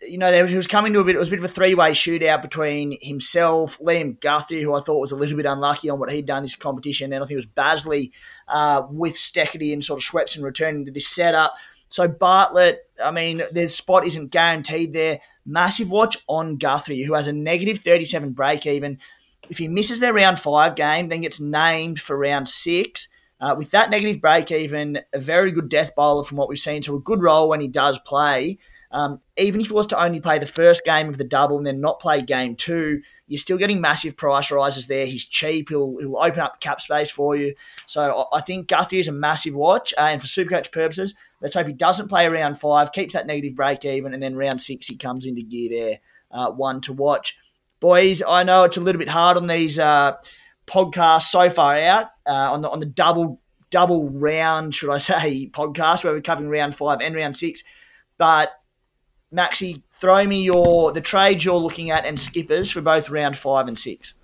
You 0.00 0.16
know, 0.16 0.30
there, 0.30 0.46
he 0.46 0.56
was 0.56 0.68
coming 0.68 0.92
to 0.92 1.00
a 1.00 1.04
bit. 1.04 1.16
It 1.16 1.18
was 1.18 1.26
a 1.26 1.32
bit 1.32 1.40
of 1.40 1.44
a 1.44 1.48
three-way 1.48 1.90
shootout 1.90 2.40
between 2.40 2.96
himself, 3.02 3.80
Liam 3.80 4.18
Guthrie, 4.20 4.62
who 4.62 4.76
I 4.76 4.80
thought 4.80 5.00
was 5.00 5.10
a 5.10 5.16
little 5.16 5.36
bit 5.36 5.44
unlucky 5.44 5.90
on 5.90 5.98
what 5.98 6.12
he'd 6.12 6.24
done 6.24 6.42
this 6.42 6.54
competition, 6.54 7.12
and 7.12 7.22
I 7.22 7.26
think 7.26 7.40
it 7.40 7.46
was 7.56 7.82
Bazley 7.82 8.12
uh, 8.46 8.84
with 8.88 9.14
Steketee 9.14 9.72
and 9.72 9.84
sort 9.84 10.00
of 10.00 10.08
Swepson 10.08 10.44
returning 10.44 10.86
to 10.86 10.92
this 10.92 11.08
setup. 11.08 11.56
So 11.88 12.06
Bartlett, 12.06 12.88
I 13.02 13.10
mean, 13.10 13.42
their 13.50 13.68
spot 13.68 14.06
isn't 14.06 14.30
guaranteed 14.30 14.92
there. 14.92 15.18
Massive 15.44 15.90
watch 15.90 16.18
on 16.28 16.56
Guthrie, 16.56 17.02
who 17.02 17.14
has 17.14 17.26
a 17.26 17.32
negative 17.32 17.78
37 17.78 18.32
break 18.32 18.66
even. 18.66 18.98
If 19.48 19.58
he 19.58 19.68
misses 19.68 20.00
their 20.00 20.12
round 20.12 20.40
five 20.40 20.74
game, 20.74 21.08
then 21.08 21.20
gets 21.20 21.40
named 21.40 22.00
for 22.00 22.16
round 22.16 22.48
six. 22.48 23.08
Uh, 23.38 23.54
with 23.56 23.70
that 23.72 23.90
negative 23.90 24.20
break 24.20 24.50
even, 24.50 24.98
a 25.12 25.20
very 25.20 25.52
good 25.52 25.68
death 25.68 25.94
bowler 25.94 26.24
from 26.24 26.38
what 26.38 26.48
we've 26.48 26.58
seen. 26.58 26.82
So 26.82 26.96
a 26.96 27.00
good 27.00 27.22
role 27.22 27.48
when 27.48 27.60
he 27.60 27.68
does 27.68 27.98
play. 27.98 28.58
Um, 28.90 29.20
even 29.36 29.60
if 29.60 29.66
he 29.66 29.72
was 29.74 29.86
to 29.88 30.02
only 30.02 30.20
play 30.20 30.38
the 30.38 30.46
first 30.46 30.84
game 30.84 31.08
of 31.08 31.18
the 31.18 31.24
double 31.24 31.58
and 31.58 31.66
then 31.66 31.80
not 31.80 32.00
play 32.00 32.22
game 32.22 32.54
two, 32.54 33.02
you're 33.26 33.38
still 33.38 33.58
getting 33.58 33.80
massive 33.80 34.16
price 34.16 34.50
rises 34.50 34.86
there. 34.86 35.04
He's 35.04 35.24
cheap. 35.24 35.68
He'll, 35.68 35.98
he'll 35.98 36.16
open 36.16 36.40
up 36.40 36.60
cap 36.60 36.80
space 36.80 37.10
for 37.10 37.36
you. 37.36 37.54
So 37.86 38.26
I 38.32 38.40
think 38.40 38.68
Guthrie 38.68 39.00
is 39.00 39.08
a 39.08 39.12
massive 39.12 39.54
watch. 39.54 39.92
Uh, 39.98 40.02
and 40.02 40.20
for 40.20 40.28
Supercoach 40.28 40.72
purposes, 40.72 41.14
let's 41.42 41.54
hope 41.54 41.66
he 41.66 41.72
doesn't 41.72 42.08
play 42.08 42.26
round 42.28 42.58
five, 42.58 42.92
keeps 42.92 43.12
that 43.12 43.26
negative 43.26 43.54
break 43.54 43.84
even, 43.84 44.14
and 44.14 44.22
then 44.22 44.36
round 44.36 44.60
six 44.60 44.86
he 44.86 44.96
comes 44.96 45.26
into 45.26 45.42
gear 45.42 45.68
there. 45.68 45.98
Uh, 46.30 46.50
one 46.50 46.80
to 46.82 46.92
watch. 46.92 47.38
Boys, 47.86 48.20
I 48.20 48.42
know 48.42 48.64
it's 48.64 48.76
a 48.76 48.80
little 48.80 48.98
bit 48.98 49.08
hard 49.08 49.36
on 49.36 49.46
these 49.46 49.78
uh, 49.78 50.14
podcasts 50.66 51.30
so 51.30 51.48
far 51.48 51.76
out 51.76 52.06
uh, 52.26 52.50
on 52.50 52.60
the 52.60 52.68
on 52.68 52.80
the 52.80 52.86
double 52.86 53.40
double 53.70 54.10
round, 54.10 54.74
should 54.74 54.90
I 54.90 54.98
say, 55.12 55.48
podcast 55.52 56.02
where 56.02 56.12
we're 56.12 56.20
covering 56.20 56.50
round 56.50 56.74
five 56.74 56.98
and 57.00 57.14
round 57.14 57.36
six. 57.36 57.62
But 58.18 58.50
Maxi, 59.32 59.84
throw 59.92 60.26
me 60.26 60.42
your 60.42 60.90
the 60.90 61.00
trades 61.00 61.44
you're 61.44 61.60
looking 61.60 61.92
at 61.92 62.04
and 62.04 62.18
skippers 62.18 62.72
for 62.72 62.80
both 62.80 63.08
round 63.08 63.36
five 63.36 63.68
and 63.68 63.78
six. 63.78 64.14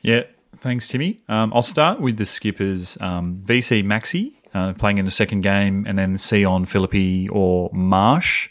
Yeah, 0.00 0.22
thanks, 0.56 0.88
Timmy. 0.88 1.20
Um, 1.28 1.52
I'll 1.54 1.60
start 1.60 2.00
with 2.00 2.16
the 2.16 2.24
skippers 2.24 2.96
um, 3.02 3.42
VC 3.44 3.84
Maxi 3.84 4.36
uh, 4.54 4.72
playing 4.72 4.96
in 4.96 5.04
the 5.04 5.10
second 5.10 5.42
game, 5.42 5.84
and 5.86 5.98
then 5.98 6.16
Sion 6.16 6.64
Philippe 6.64 7.28
or 7.28 7.68
Marsh. 7.74 8.48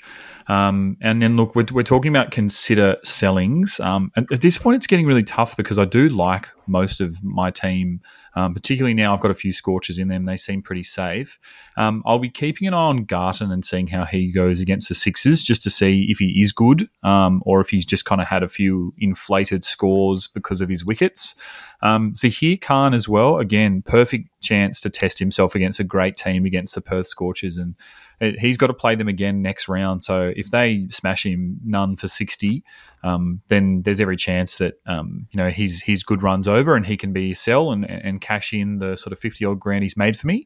Um, 0.50 0.98
and 1.00 1.22
then 1.22 1.38
look, 1.38 1.56
we're, 1.56 1.68
we're 1.72 1.84
talking 1.84 2.10
about 2.10 2.32
consider 2.32 2.98
sellings. 3.04 3.80
Um, 3.80 4.12
at, 4.18 4.42
this 4.42 4.58
point, 4.58 4.78
it's 4.78 4.88
getting 4.88 5.06
really 5.06 5.24
tough 5.24 5.56
because 5.56 5.78
I 5.78 5.86
do 5.86 6.10
like 6.10 6.50
most 6.66 7.02
of 7.02 7.24
my 7.24 7.52
team, 7.52 8.02
um, 8.36 8.56
particularly 8.56 8.96
now 8.96 9.14
I've 9.14 9.22
got 9.22 9.30
a 9.30 9.36
few 9.36 9.54
scorches 9.54 10.00
in 10.00 10.08
them. 10.08 10.26
They 10.26 10.38
seem 10.38 10.64
pretty 10.64 10.84
safe. 10.84 11.40
Um, 11.78 12.02
I'll 12.04 12.18
be 12.18 12.32
keeping 12.32 12.68
an 12.68 12.74
eye 12.74 12.78
on 12.78 13.06
Garton 13.06 13.52
and 13.52 13.64
seeing 13.64 13.86
how 13.86 14.06
he 14.06 14.32
goes 14.32 14.60
against 14.60 14.90
the 14.90 14.96
Sixers 14.96 15.44
just 15.44 15.62
to 15.64 15.70
see 15.70 16.08
if 16.10 16.18
he 16.18 16.42
is 16.42 16.52
good 16.52 16.90
um, 17.04 17.44
or 17.46 17.62
if 17.62 17.70
he's 17.70 17.86
just 17.86 18.06
kind 18.06 18.20
of 18.20 18.28
had 18.28 18.42
a 18.42 18.50
few 18.50 18.92
inflated 18.98 19.64
scores 19.64 20.28
because 20.28 20.62
of 20.62 20.70
his 20.70 20.84
wickets. 20.84 21.36
Um, 21.82 22.16
Zahir 22.16 22.58
Khan 22.58 22.96
as 22.96 23.08
well. 23.08 23.38
Again, 23.38 23.84
perfect 23.84 24.30
chance 24.42 24.82
to 24.82 24.90
test 24.90 25.20
himself 25.20 25.54
against 25.54 25.80
a 25.80 25.84
great 25.84 26.18
team 26.18 26.46
against 26.46 26.76
the 26.76 26.82
Perth 26.82 27.08
Scorchers, 27.08 27.58
and 27.58 27.76
he's 28.20 28.58
got 28.58 28.68
to 28.68 28.74
play 28.74 28.96
them 28.96 29.08
again 29.08 29.42
next 29.42 29.68
round. 29.68 30.04
So 30.04 30.32
if 30.36 30.52
they 30.52 30.88
smash 30.90 31.26
him 31.26 31.60
none 31.64 31.96
for 31.96 32.08
sixty, 32.08 32.64
um, 33.04 33.42
then 33.48 33.82
there's 33.84 34.00
every 34.00 34.18
chance 34.18 34.58
that 34.58 34.76
um, 34.86 35.28
you 35.32 35.38
know 35.38 35.50
his 35.50 35.82
his 35.82 36.04
good 36.04 36.22
runs 36.22 36.48
over 36.48 36.76
and 36.76 36.86
he 36.86 36.98
can 36.98 37.14
be 37.14 37.34
sell 37.34 37.72
and 37.72 37.90
and 37.90 38.22
cash 38.22 38.54
in 38.54 38.80
the 38.80 38.96
sort 38.96 39.14
of 39.14 39.20
fifty 39.20 39.46
odd 39.46 39.60
grand 39.60 39.84
he's 39.84 39.98
made 39.98 40.18
for 40.18 40.28
me. 40.28 40.46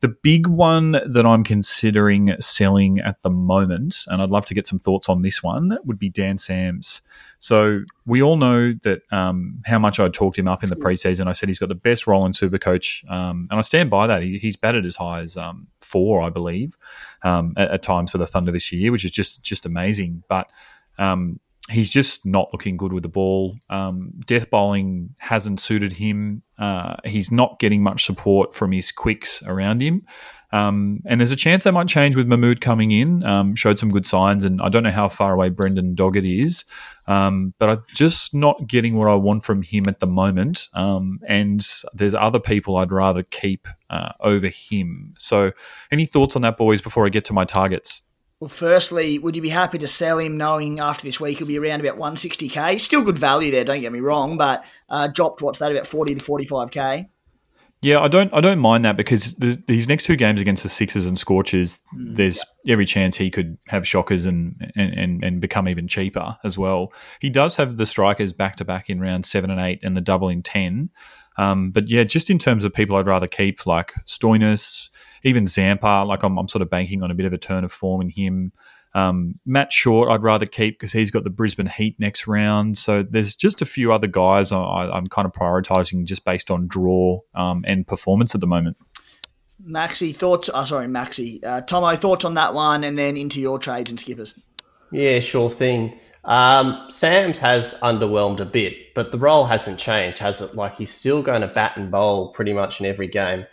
The 0.00 0.08
big 0.08 0.46
one 0.46 0.92
that 0.92 1.24
I'm 1.24 1.42
considering 1.42 2.34
selling 2.38 2.98
at 3.00 3.22
the 3.22 3.30
moment, 3.30 4.04
and 4.08 4.20
I'd 4.20 4.30
love 4.30 4.44
to 4.46 4.54
get 4.54 4.66
some 4.66 4.78
thoughts 4.78 5.08
on 5.08 5.22
this 5.22 5.42
one, 5.42 5.78
would 5.84 5.98
be 5.98 6.10
Dan 6.10 6.36
Sams. 6.36 7.00
So 7.38 7.80
we 8.04 8.22
all 8.22 8.36
know 8.36 8.74
that 8.82 9.00
um, 9.10 9.62
how 9.64 9.78
much 9.78 9.98
I 9.98 10.08
talked 10.08 10.38
him 10.38 10.48
up 10.48 10.62
in 10.62 10.68
the 10.68 10.76
preseason. 10.76 11.28
I 11.28 11.32
said 11.32 11.48
he's 11.48 11.58
got 11.58 11.70
the 11.70 11.74
best 11.74 12.06
role 12.06 12.26
in 12.26 12.32
Supercoach, 12.32 13.10
um, 13.10 13.48
and 13.50 13.58
I 13.58 13.62
stand 13.62 13.88
by 13.88 14.06
that. 14.06 14.22
He, 14.22 14.38
he's 14.38 14.56
batted 14.56 14.84
as 14.84 14.96
high 14.96 15.20
as 15.20 15.36
um, 15.36 15.66
four, 15.80 16.20
I 16.22 16.30
believe, 16.30 16.76
um, 17.22 17.54
at, 17.56 17.70
at, 17.70 17.82
times 17.82 18.10
for 18.10 18.18
the 18.18 18.26
Thunder 18.26 18.52
this 18.52 18.72
year, 18.72 18.92
which 18.92 19.04
is 19.04 19.10
just 19.10 19.42
just 19.42 19.64
amazing. 19.64 20.22
But 20.28 20.50
um, 20.98 21.40
he's 21.68 21.90
just 21.90 22.24
not 22.24 22.48
looking 22.52 22.76
good 22.76 22.92
with 22.92 23.02
the 23.02 23.08
ball. 23.08 23.56
Um, 23.70 24.12
death 24.26 24.50
bowling 24.50 25.14
hasn't 25.18 25.60
suited 25.60 25.92
him. 25.92 26.42
Uh, 26.58 26.96
he's 27.04 27.30
not 27.30 27.58
getting 27.58 27.82
much 27.82 28.04
support 28.04 28.54
from 28.54 28.72
his 28.72 28.92
quicks 28.92 29.42
around 29.42 29.82
him. 29.82 30.06
Um, 30.52 31.00
and 31.04 31.20
there's 31.20 31.32
a 31.32 31.36
chance 31.36 31.64
that 31.64 31.72
might 31.72 31.88
change 31.88 32.14
with 32.14 32.28
Mahmood 32.28 32.60
coming 32.60 32.92
in. 32.92 33.24
Um, 33.24 33.56
showed 33.56 33.78
some 33.78 33.90
good 33.90 34.06
signs, 34.06 34.44
and 34.44 34.62
I 34.62 34.68
don't 34.68 34.84
know 34.84 34.90
how 34.90 35.08
far 35.08 35.34
away 35.34 35.48
Brendan 35.48 35.96
Doggett 35.96 36.24
is, 36.24 36.64
um, 37.06 37.52
but 37.58 37.68
I'm 37.68 37.82
just 37.88 38.32
not 38.32 38.66
getting 38.66 38.96
what 38.96 39.08
I 39.08 39.14
want 39.16 39.42
from 39.42 39.62
him 39.62 39.84
at 39.88 39.98
the 39.98 40.06
moment. 40.06 40.68
Um, 40.72 41.18
and 41.26 41.66
there's 41.92 42.14
other 42.14 42.38
people 42.38 42.76
I'd 42.76 42.92
rather 42.92 43.24
keep 43.24 43.66
uh, 43.90 44.12
over 44.20 44.48
him. 44.48 45.14
So, 45.18 45.52
any 45.90 46.06
thoughts 46.06 46.36
on 46.36 46.42
that, 46.42 46.56
boys, 46.56 46.80
before 46.80 47.06
I 47.06 47.08
get 47.08 47.24
to 47.26 47.32
my 47.32 47.44
targets? 47.44 48.02
Well, 48.40 48.48
firstly, 48.48 49.18
would 49.18 49.34
you 49.34 49.40
be 49.40 49.48
happy 49.48 49.78
to 49.78 49.88
sell 49.88 50.18
him 50.18 50.36
knowing 50.36 50.78
after 50.78 51.04
this 51.04 51.18
week 51.18 51.38
he'll 51.38 51.46
be 51.46 51.58
around 51.58 51.80
about 51.80 51.98
160k? 51.98 52.78
Still 52.80 53.02
good 53.02 53.18
value 53.18 53.50
there, 53.50 53.64
don't 53.64 53.80
get 53.80 53.92
me 53.92 54.00
wrong, 54.00 54.36
but 54.36 54.64
uh, 54.90 55.08
dropped, 55.08 55.40
what's 55.40 55.58
that, 55.60 55.72
about 55.72 55.86
40 55.86 56.16
to 56.16 56.24
45k? 56.24 57.08
Yeah, 57.82 58.00
I 58.00 58.08
don't. 58.08 58.32
I 58.32 58.40
don't 58.40 58.58
mind 58.58 58.84
that 58.86 58.96
because 58.96 59.34
these 59.36 59.86
next 59.86 60.06
two 60.06 60.16
games 60.16 60.40
against 60.40 60.62
the 60.62 60.68
Sixers 60.68 61.04
and 61.04 61.18
Scorchers, 61.18 61.78
mm, 61.94 62.16
there's 62.16 62.42
yeah. 62.64 62.72
every 62.72 62.86
chance 62.86 63.16
he 63.16 63.30
could 63.30 63.58
have 63.68 63.86
shockers 63.86 64.24
and, 64.24 64.72
and 64.74 65.22
and 65.22 65.40
become 65.42 65.68
even 65.68 65.86
cheaper 65.86 66.38
as 66.42 66.56
well. 66.56 66.92
He 67.20 67.28
does 67.28 67.54
have 67.56 67.76
the 67.76 67.84
strikers 67.84 68.32
back 68.32 68.56
to 68.56 68.64
back 68.64 68.88
in 68.88 68.98
round 68.98 69.26
seven 69.26 69.50
and 69.50 69.60
eight, 69.60 69.80
and 69.82 69.94
the 69.94 70.00
double 70.00 70.30
in 70.30 70.42
ten. 70.42 70.88
Um, 71.36 71.70
but 71.70 71.90
yeah, 71.90 72.04
just 72.04 72.30
in 72.30 72.38
terms 72.38 72.64
of 72.64 72.72
people 72.72 72.96
I'd 72.96 73.06
rather 73.06 73.28
keep, 73.28 73.66
like 73.66 73.92
Stoinis, 74.06 74.88
even 75.26 75.46
Zampa, 75.46 76.04
like 76.06 76.22
I'm, 76.22 76.38
I'm 76.38 76.48
sort 76.48 76.62
of 76.62 76.70
banking 76.70 77.02
on 77.02 77.10
a 77.10 77.14
bit 77.14 77.26
of 77.26 77.32
a 77.32 77.38
turn 77.38 77.64
of 77.64 77.72
form 77.72 78.00
in 78.00 78.08
him. 78.08 78.52
Um, 78.94 79.38
Matt 79.44 79.72
Short, 79.72 80.08
I'd 80.08 80.22
rather 80.22 80.46
keep 80.46 80.78
because 80.78 80.92
he's 80.92 81.10
got 81.10 81.24
the 81.24 81.30
Brisbane 81.30 81.66
Heat 81.66 81.96
next 81.98 82.26
round. 82.26 82.78
So 82.78 83.02
there's 83.02 83.34
just 83.34 83.60
a 83.60 83.66
few 83.66 83.92
other 83.92 84.06
guys 84.06 84.52
I, 84.52 84.96
am 84.96 85.04
kind 85.06 85.26
of 85.26 85.32
prioritising 85.32 86.04
just 86.04 86.24
based 86.24 86.50
on 86.50 86.68
draw 86.68 87.20
um, 87.34 87.64
and 87.68 87.86
performance 87.86 88.34
at 88.34 88.40
the 88.40 88.46
moment. 88.46 88.76
Maxi, 89.62 90.14
thoughts? 90.14 90.48
Oh, 90.52 90.64
sorry, 90.64 90.86
Maxi. 90.86 91.44
Uh, 91.44 91.60
Thommo, 91.62 91.96
thoughts 91.98 92.24
on 92.24 92.34
that 92.34 92.54
one 92.54 92.84
and 92.84 92.96
then 92.96 93.16
into 93.16 93.40
your 93.40 93.58
trades 93.58 93.90
and 93.90 93.98
skippers? 93.98 94.40
Yeah, 94.92 95.20
sure 95.20 95.50
thing. 95.50 95.98
Um, 96.24 96.86
Sams 96.88 97.38
has 97.40 97.78
underwhelmed 97.80 98.40
a 98.40 98.44
bit, 98.44 98.94
but 98.94 99.12
the 99.12 99.18
role 99.18 99.44
hasn't 99.44 99.78
changed, 99.78 100.20
has 100.20 100.40
it? 100.40 100.54
Like 100.54 100.76
he's 100.76 100.92
still 100.92 101.22
going 101.22 101.40
to 101.40 101.48
bat 101.48 101.76
and 101.76 101.90
bowl 101.90 102.30
pretty 102.30 102.52
much 102.52 102.80
in 102.80 102.86
every 102.86 103.08
game. 103.08 103.46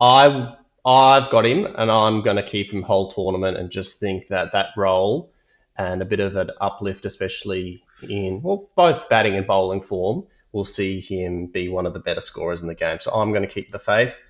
I 0.00 0.56
I've 0.84 1.30
got 1.30 1.44
him, 1.44 1.66
and 1.66 1.90
I'm 1.90 2.22
going 2.22 2.36
to 2.36 2.42
keep 2.42 2.72
him 2.72 2.82
whole 2.82 3.10
tournament, 3.10 3.56
and 3.56 3.70
just 3.70 4.00
think 4.00 4.28
that 4.28 4.52
that 4.52 4.70
role 4.76 5.30
and 5.76 6.02
a 6.02 6.06
bit 6.06 6.20
of 6.20 6.36
an 6.36 6.50
uplift, 6.60 7.06
especially 7.06 7.82
in 8.02 8.42
well 8.42 8.68
both 8.76 9.08
batting 9.08 9.36
and 9.36 9.46
bowling 9.46 9.80
form, 9.80 10.26
will 10.52 10.64
see 10.64 11.00
him 11.00 11.46
be 11.46 11.68
one 11.68 11.86
of 11.86 11.94
the 11.94 12.00
better 12.00 12.20
scorers 12.20 12.62
in 12.62 12.68
the 12.68 12.74
game. 12.74 12.98
So 13.00 13.12
I'm 13.12 13.30
going 13.30 13.46
to 13.46 13.52
keep 13.52 13.72
the 13.72 13.78
faith. 13.78 14.20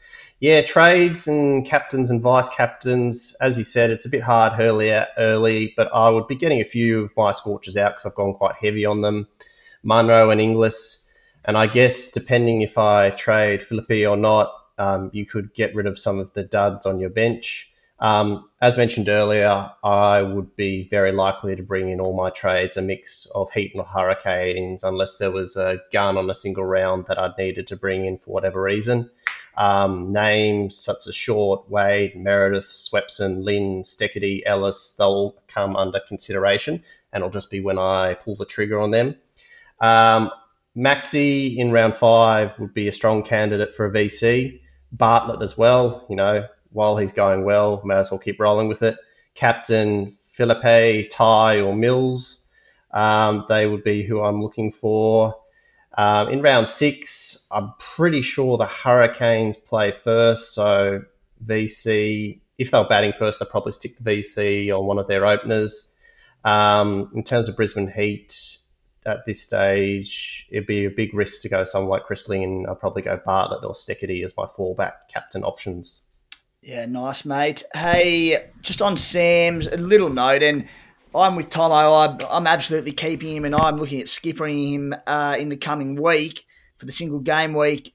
Yeah, 0.41 0.63
trades 0.63 1.29
and 1.29 1.67
captains 1.67 2.09
and 2.11 2.23
vice 2.23 2.49
captains, 2.49 3.37
as 3.43 3.59
you 3.59 3.65
said, 3.65 3.91
it's 3.91 4.07
a 4.07 4.11
bit 4.11 4.23
hard 4.23 4.59
early, 4.59 4.91
early, 5.19 5.75
but 5.77 5.93
I 5.95 6.09
would 6.09 6.27
be 6.29 6.35
getting 6.35 6.61
a 6.61 6.65
few 6.65 7.05
of 7.05 7.17
my 7.17 7.33
scorchers 7.33 7.77
out 7.77 7.93
because 7.93 8.07
I've 8.07 8.15
gone 8.15 8.35
quite 8.35 8.55
heavy 8.55 8.87
on 8.87 9.03
them. 9.03 9.29
Munro 9.83 10.31
and 10.31 10.41
Inglis, 10.41 11.11
and 11.45 11.59
I 11.59 11.67
guess 11.67 12.11
depending 12.11 12.63
if 12.63 12.79
I 12.79 13.11
trade 13.11 13.63
Philippe 13.63 14.07
or 14.07 14.17
not, 14.17 14.55
um, 14.81 15.11
you 15.13 15.27
could 15.27 15.53
get 15.53 15.75
rid 15.75 15.87
of 15.87 15.99
some 15.99 16.19
of 16.19 16.33
the 16.33 16.43
duds 16.43 16.87
on 16.87 16.99
your 16.99 17.11
bench. 17.11 17.71
Um, 17.99 18.49
as 18.63 18.79
mentioned 18.79 19.11
earlier, 19.11 19.71
I 19.85 20.23
would 20.23 20.57
be 20.57 20.89
very 20.89 21.13
likely 21.13 21.55
to 21.55 21.63
bring 21.63 21.91
in 21.91 22.01
all 22.01 22.17
my 22.17 22.31
trades 22.31 22.79
a 22.79 22.83
mix 22.83 23.27
of 23.35 23.53
heat 23.53 23.75
and 23.75 23.85
hurricanes, 23.87 24.83
unless 24.83 25.19
there 25.19 25.31
was 25.31 25.59
a 25.59 25.83
gun 25.93 26.17
on 26.17 26.31
a 26.31 26.35
single 26.35 26.65
round 26.65 27.07
that 27.07 27.19
I'd 27.19 27.37
needed 27.37 27.67
to 27.67 27.77
bring 27.77 28.07
in 28.07 28.17
for 28.17 28.31
whatever 28.31 28.63
reason. 28.63 29.11
Um, 29.55 30.15
names 30.15 30.79
such 30.79 31.07
as 31.07 31.15
Short, 31.15 31.71
Wade, 31.71 32.17
Meredith, 32.17 32.69
Swepson, 32.69 33.45
Lynn, 33.45 33.83
Steketee, 33.83 34.45
Ellis, 34.47 34.95
they'll 34.97 35.37
come 35.47 35.77
under 35.77 36.01
consideration, 36.01 36.83
and 37.13 37.21
it'll 37.21 37.31
just 37.31 37.51
be 37.51 37.61
when 37.61 37.79
I 37.79 38.15
pull 38.15 38.37
the 38.37 38.47
trigger 38.47 38.81
on 38.81 38.93
them. 38.93 39.17
Um, 39.79 40.31
Maxi 40.75 41.57
in 41.57 41.73
round 41.73 41.95
five 41.95 42.59
would 42.59 42.73
be 42.73 42.89
a 42.89 42.93
strong 42.93 43.23
candidate 43.23 43.75
for 43.75 43.85
a 43.85 43.91
VC. 43.91 44.60
Bartlett 44.93 45.43
as 45.43 45.57
well. 45.57 46.07
You 46.09 46.17
know, 46.17 46.47
while 46.73 46.97
he's 46.97 47.13
going 47.13 47.45
well, 47.45 47.83
may 47.85 47.97
as 47.97 48.11
well 48.11 48.19
keep 48.19 48.41
rolling 48.41 48.69
with 48.69 48.83
it. 48.83 48.97
Captain 49.35 50.13
Philippe, 50.13 51.09
Tye, 51.09 51.61
or 51.61 51.75
Mills, 51.75 52.47
um, 52.93 53.45
they 53.49 53.67
would 53.67 53.85
be 53.85 54.03
who 54.03 54.23
I'm 54.23 54.43
looking 54.43 54.73
for. 54.73 55.37
Um, 55.97 56.29
in 56.29 56.41
round 56.41 56.69
six, 56.69 57.49
I'm 57.51 57.73
pretty 57.79 58.23
sure 58.23 58.57
the 58.57 58.67
Hurricanes 58.67 59.57
play 59.57 59.93
first, 59.93 60.55
so 60.55 61.03
VC. 61.45 62.41
If 62.59 62.71
they're 62.71 62.85
batting 62.85 63.13
first, 63.19 63.41
they'll 63.41 63.49
probably 63.49 63.73
stick 63.73 63.97
the 63.97 64.05
VC 64.05 64.71
on 64.77 64.87
one 64.87 64.99
of 64.99 65.09
their 65.09 65.27
openers. 65.27 65.97
Um, 66.45 67.11
in 67.15 67.23
terms 67.23 67.49
of 67.49 67.57
Brisbane 67.57 67.91
Heat, 67.91 68.59
at 69.07 69.25
this 69.27 69.41
stage, 69.41 70.47
it'd 70.51 70.67
be 70.67 70.85
a 70.85 70.91
big 70.91 71.15
risk 71.15 71.43
to 71.43 71.49
go 71.49 71.65
someone 71.65 71.91
like 71.91 72.29
Lynn. 72.29 72.67
I'd 72.69 72.81
probably 72.81 73.03
go 73.03 73.21
Bartlett 73.25 73.65
or 73.65 73.73
Steketee 73.73 74.25
as 74.25 74.37
my 74.37 74.45
fallback 74.45 74.93
captain 75.09 75.43
options. 75.43 76.03
Yeah, 76.63 76.85
nice, 76.85 77.25
mate. 77.25 77.63
Hey, 77.75 78.51
just 78.61 78.83
on 78.83 78.99
Sams, 78.99 79.67
a 79.67 79.79
little 79.79 80.11
note, 80.11 80.43
and 80.43 80.67
I'm 81.15 81.35
with 81.35 81.49
Thommo. 81.49 82.07
I'm, 82.07 82.19
I'm 82.31 82.47
absolutely 82.47 82.93
keeping 82.93 83.37
him, 83.37 83.45
and 83.47 83.55
I'm 83.55 83.77
looking 83.77 84.01
at 84.01 84.09
skipping 84.09 84.73
him 84.73 84.95
uh, 85.07 85.37
in 85.39 85.49
the 85.49 85.57
coming 85.57 86.01
week 86.01 86.45
for 86.77 86.85
the 86.85 86.93
single 86.93 87.21
game 87.21 87.55
week. 87.55 87.95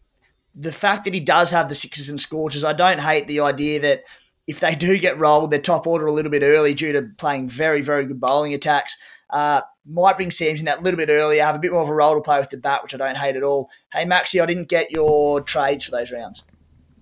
The 0.55 0.71
fact 0.71 1.03
that 1.03 1.13
he 1.13 1.19
does 1.19 1.51
have 1.51 1.69
the 1.69 1.75
sixes 1.75 2.09
and 2.09 2.19
scorches, 2.19 2.65
I 2.65 2.73
don't 2.73 2.99
hate 2.99 3.27
the 3.27 3.41
idea 3.41 3.81
that 3.81 4.03
if 4.47 4.59
they 4.59 4.73
do 4.75 4.97
get 4.97 5.19
rolled, 5.19 5.51
they're 5.51 5.59
top 5.59 5.85
order 5.85 6.07
a 6.07 6.13
little 6.13 6.31
bit 6.31 6.41
early 6.41 6.73
due 6.73 6.93
to 6.93 7.03
playing 7.17 7.49
very, 7.49 7.83
very 7.83 8.07
good 8.07 8.19
bowling 8.19 8.55
attacks. 8.55 8.97
Uh, 9.29 9.61
might 9.85 10.17
bring 10.17 10.31
Sams 10.31 10.59
in 10.59 10.65
that 10.65 10.83
little 10.83 10.97
bit 10.97 11.09
earlier, 11.09 11.43
have 11.43 11.55
a 11.55 11.59
bit 11.59 11.71
more 11.71 11.81
of 11.81 11.89
a 11.89 11.93
role 11.93 12.15
to 12.15 12.21
play 12.21 12.39
with 12.39 12.49
the 12.49 12.57
bat, 12.57 12.83
which 12.83 12.93
I 12.93 12.97
don't 12.97 13.17
hate 13.17 13.35
at 13.35 13.43
all. 13.43 13.69
Hey, 13.93 14.05
Maxie, 14.05 14.41
I 14.41 14.45
didn't 14.45 14.69
get 14.69 14.91
your 14.91 15.41
trades 15.41 15.85
for 15.85 15.91
those 15.91 16.11
rounds. 16.11 16.43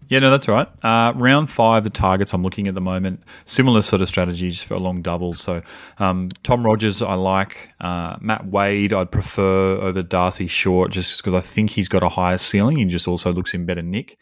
Yeah, 0.10 0.20
no, 0.20 0.30
that's 0.30 0.48
right. 0.48 0.68
Uh, 0.84 1.14
round 1.16 1.50
five, 1.50 1.84
the 1.84 1.90
targets 1.90 2.34
I'm 2.34 2.44
looking 2.44 2.68
at 2.68 2.76
the 2.76 2.82
moment, 2.82 3.24
similar 3.46 3.82
sort 3.82 4.02
of 4.02 4.10
strategies 4.10 4.62
for 4.62 4.78
long 4.78 5.02
doubles. 5.02 5.42
So 5.42 5.62
um, 5.98 6.30
Tom 6.44 6.66
Rogers, 6.66 7.02
I 7.02 7.16
like. 7.16 7.70
Uh, 7.80 8.18
Matt 8.20 8.46
Wade, 8.46 8.94
I'd 8.94 9.12
prefer 9.12 9.78
over 9.78 10.04
Darcy 10.04 10.48
Short 10.48 10.92
just 10.92 11.18
because 11.18 11.34
I 11.34 11.40
think 11.40 11.70
he's 11.70 11.88
got 11.88 12.04
a 12.04 12.10
higher 12.10 12.38
ceiling. 12.38 12.78
He 12.78 12.86
just 12.86 13.08
also 13.08 13.32
looks 13.34 13.54
in 13.54 13.66
better 13.66 13.82
nick. 13.82 14.18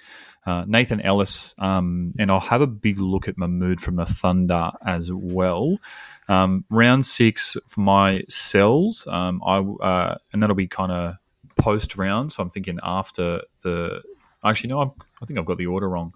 Uh, 0.46 0.66
Nathan 0.68 1.02
Ellis, 1.02 1.54
um, 1.60 2.14
and 2.18 2.32
I'll 2.32 2.40
have 2.40 2.62
a 2.62 2.68
big 2.68 2.98
look 2.98 3.28
at 3.28 3.38
Mahmood 3.38 3.80
from 3.80 3.98
the 3.98 4.06
Thunder 4.06 4.72
as 4.86 5.12
well. 5.14 5.78
Um, 6.28 6.66
round 6.70 7.06
six 7.06 7.58
for 7.68 7.82
my 7.82 8.24
cells, 8.28 9.06
um, 9.08 9.42
I 9.46 9.58
uh, 9.60 10.18
and 10.34 10.42
that'll 10.42 10.56
be 10.56 10.68
kind 10.68 10.92
of 10.92 11.16
post 11.58 11.96
round. 11.96 12.32
So 12.32 12.44
I'm 12.44 12.50
thinking 12.50 12.80
after 12.84 13.42
the. 13.62 14.02
Actually, 14.44 14.70
no, 14.70 14.82
I'm, 14.82 14.92
i 15.22 15.26
think 15.26 15.38
I've 15.38 15.46
got 15.46 15.60
the 15.60 15.68
order 15.68 15.88
wrong. 15.88 16.14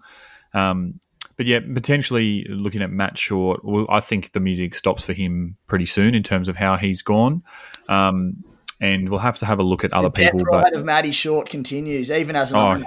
Um, 0.52 0.98
but 1.36 1.46
yeah, 1.46 1.60
potentially 1.60 2.44
looking 2.48 2.82
at 2.82 2.90
Matt 2.90 3.18
Short, 3.18 3.64
well, 3.64 3.86
I 3.88 4.00
think 4.00 4.32
the 4.32 4.40
music 4.40 4.74
stops 4.74 5.04
for 5.04 5.12
him 5.12 5.56
pretty 5.66 5.86
soon 5.86 6.14
in 6.14 6.22
terms 6.22 6.48
of 6.48 6.56
how 6.56 6.76
he's 6.76 7.02
gone. 7.02 7.42
Um, 7.88 8.42
and 8.80 9.08
we'll 9.08 9.20
have 9.20 9.38
to 9.38 9.46
have 9.46 9.58
a 9.58 9.62
look 9.62 9.84
at 9.84 9.92
other 9.92 10.08
the 10.08 10.12
people. 10.12 10.38
The 10.38 10.44
but 10.50 10.74
of 10.74 10.84
Matty 10.84 11.12
Short 11.12 11.48
continues, 11.48 12.10
even 12.10 12.36
as 12.36 12.52
an 12.52 12.58
oh, 12.58 12.84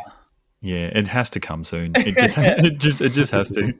yeah, 0.62 0.88
it 0.93 1.07
has 1.07 1.30
to 1.32 1.39
come 1.39 1.64
soon. 1.64 1.93
It 1.95 2.18
just, 2.18 2.38
it 2.38 2.80
just, 2.80 3.01
it 3.01 3.10
just 3.10 3.32
has 3.32 3.49
to. 3.51 3.74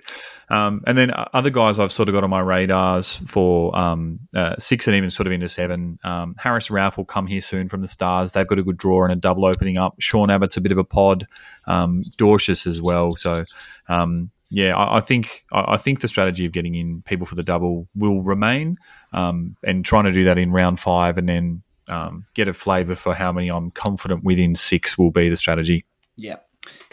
Um, 0.50 0.82
and 0.88 0.98
then 0.98 1.12
other 1.34 1.50
guys 1.50 1.78
I've 1.78 1.92
sort 1.92 2.10
of 2.10 2.16
got 2.16 2.24
on 2.24 2.30
my 2.30 2.40
radars 2.40 3.16
for 3.16 3.78
um, 3.78 4.20
uh, 4.36 4.56
six 4.58 4.88
and 4.88 4.96
even 4.96 5.10
sort 5.10 5.28
of 5.28 5.34
into 5.34 5.50
seven. 5.50 6.00
Um, 6.04 6.36
Haris 6.38 6.70
Rauf 6.70 6.96
will 6.96 7.06
come 7.06 7.28
here 7.28 7.42
soon 7.42 7.68
from 7.68 7.82
the 7.82 7.88
Stars. 7.88 8.34
They've 8.34 8.48
got 8.48 8.60
a 8.60 8.64
good 8.64 8.78
draw 8.78 9.04
and 9.04 9.12
a 9.12 9.16
double 9.16 9.46
opening 9.46 9.78
up. 9.78 9.96
Sean 10.00 10.30
Abbott's 10.30 10.58
a 10.58 10.62
bit 10.62 10.72
of 10.72 10.78
a 10.78 10.84
pod. 10.84 11.28
Um, 11.68 12.04
as 12.20 12.82
well. 12.82 13.16
So 13.16 13.44
um, 13.90 14.32
yeah, 14.50 14.76
I, 14.76 14.98
I 14.98 15.00
think 15.02 15.46
I, 15.52 15.74
I, 15.74 15.78
think 15.78 16.02
the 16.02 16.08
strategy 16.08 16.46
of 16.46 16.52
getting 16.52 16.76
in 16.76 17.02
people 17.04 17.26
for 17.26 17.36
the 17.36 17.44
double 17.44 17.88
will 17.96 18.22
remain, 18.22 18.78
um, 19.14 19.56
and 19.64 19.86
trying 19.86 20.06
to 20.06 20.12
do 20.12 20.24
that 20.24 20.38
in 20.38 20.52
round 20.52 20.80
five 20.80 21.18
and 21.18 21.30
then 21.30 21.62
um, 21.88 22.26
get 22.34 22.48
a 22.48 22.54
flavour 22.54 22.96
for 22.96 23.14
how 23.14 23.32
many 23.32 23.50
I'm 23.50 23.70
confident 23.72 24.24
within 24.24 24.56
six 24.56 24.98
will 24.98 25.12
be 25.12 25.30
the 25.30 25.36
strategy. 25.36 25.86
Yeah. 26.16 26.38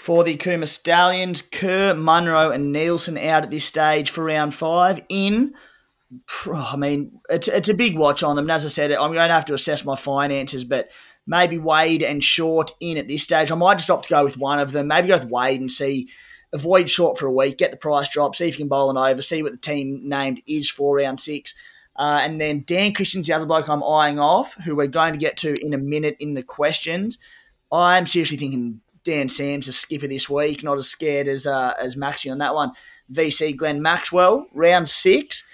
For 0.06 0.22
the 0.22 0.36
Cooma 0.36 0.68
Stallions, 0.68 1.42
Kerr, 1.42 1.92
Munro, 1.92 2.52
and 2.52 2.70
Nielsen 2.70 3.18
out 3.18 3.42
at 3.42 3.50
this 3.50 3.64
stage 3.64 4.08
for 4.08 4.22
round 4.22 4.54
five. 4.54 5.02
In, 5.08 5.54
I 6.48 6.76
mean, 6.76 7.18
it's, 7.28 7.48
it's 7.48 7.68
a 7.68 7.74
big 7.74 7.98
watch 7.98 8.22
on 8.22 8.36
them. 8.36 8.44
And 8.44 8.52
as 8.52 8.64
I 8.64 8.68
said, 8.68 8.92
I'm 8.92 9.12
going 9.12 9.26
to 9.26 9.34
have 9.34 9.46
to 9.46 9.54
assess 9.54 9.84
my 9.84 9.96
finances, 9.96 10.62
but 10.62 10.90
maybe 11.26 11.58
Wade 11.58 12.04
and 12.04 12.22
Short 12.22 12.70
in 12.78 12.98
at 12.98 13.08
this 13.08 13.24
stage. 13.24 13.50
I 13.50 13.56
might 13.56 13.78
just 13.78 13.90
opt 13.90 14.04
to 14.04 14.10
go 14.10 14.22
with 14.22 14.38
one 14.38 14.60
of 14.60 14.70
them. 14.70 14.86
Maybe 14.86 15.08
go 15.08 15.18
with 15.18 15.28
Wade 15.28 15.60
and 15.60 15.72
see, 15.72 16.08
avoid 16.52 16.88
Short 16.88 17.18
for 17.18 17.26
a 17.26 17.32
week, 17.32 17.58
get 17.58 17.72
the 17.72 17.76
price 17.76 18.08
drop, 18.08 18.36
see 18.36 18.46
if 18.46 18.54
you 18.54 18.58
can 18.58 18.68
bowl 18.68 18.90
an 18.90 18.96
over, 18.96 19.20
see 19.20 19.42
what 19.42 19.50
the 19.50 19.58
team 19.58 20.02
named 20.04 20.40
is 20.46 20.70
for 20.70 20.98
round 20.98 21.18
six. 21.18 21.52
Uh, 21.96 22.20
and 22.22 22.40
then 22.40 22.62
Dan 22.64 22.94
Christian's 22.94 23.26
the 23.26 23.32
other 23.32 23.44
bloke 23.44 23.68
I'm 23.68 23.82
eyeing 23.82 24.20
off, 24.20 24.54
who 24.62 24.76
we're 24.76 24.86
going 24.86 25.14
to 25.14 25.18
get 25.18 25.36
to 25.38 25.52
in 25.60 25.74
a 25.74 25.78
minute 25.78 26.16
in 26.20 26.34
the 26.34 26.44
questions. 26.44 27.18
I'm 27.72 28.06
seriously 28.06 28.36
thinking 28.36 28.82
Dan 29.06 29.28
Sam's 29.28 29.68
a 29.68 29.72
skipper 29.72 30.08
this 30.08 30.28
week, 30.28 30.64
not 30.64 30.78
as 30.78 30.88
scared 30.88 31.28
as 31.28 31.46
uh, 31.46 31.74
as 31.80 31.94
Maxi 31.94 32.30
on 32.30 32.38
that 32.38 32.54
one. 32.54 32.72
VC 33.12 33.56
Glenn 33.56 33.80
Maxwell, 33.80 34.46
round 34.52 34.88
six. 34.88 35.44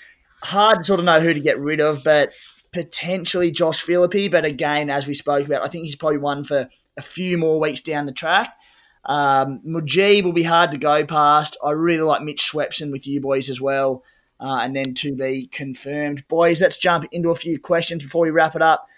Hard 0.43 0.79
to 0.79 0.85
sort 0.85 0.99
of 0.99 1.07
know 1.07 1.21
who 1.21 1.35
to 1.35 1.41
get 1.41 1.61
rid 1.61 1.81
of, 1.81 2.03
but 2.03 2.33
potentially 2.73 3.51
Josh 3.51 3.83
Philippe. 3.83 4.29
But 4.29 4.47
again, 4.47 4.89
as 4.89 5.07
we 5.07 5.13
spoke 5.13 5.47
about, 5.47 5.63
I 5.63 5.69
think 5.69 5.85
he's 5.85 5.97
probably 5.97 6.19
one 6.19 6.45
for 6.45 6.69
a 6.97 7.03
few 7.03 7.37
more 7.37 7.61
weeks 7.61 7.83
down 7.83 8.07
the 8.07 8.13
track. 8.13 8.57
Um, 9.05 9.61
Mujeeb 9.67 10.25
will 10.25 10.33
be 10.33 10.45
hard 10.45 10.71
to 10.73 10.79
go 10.79 11.05
past. 11.05 11.57
I 11.63 11.73
really 11.73 12.03
like 12.03 12.23
Mitch 12.23 12.51
Swepson 12.51 12.91
with 12.91 13.07
you 13.07 13.21
boys 13.21 13.51
as 13.51 13.61
well. 13.61 14.03
Uh, 14.41 14.61
and 14.63 14.75
then 14.75 14.95
to 14.95 15.15
be 15.15 15.47
confirmed. 15.47 16.27
Boys, 16.27 16.61
let's 16.61 16.79
jump 16.79 17.05
into 17.13 17.31
a 17.31 17.35
few 17.35 17.61
questions 17.61 18.03
before 18.03 18.23
we 18.23 18.31
wrap 18.31 18.57
it 18.57 18.63
up. 18.63 18.89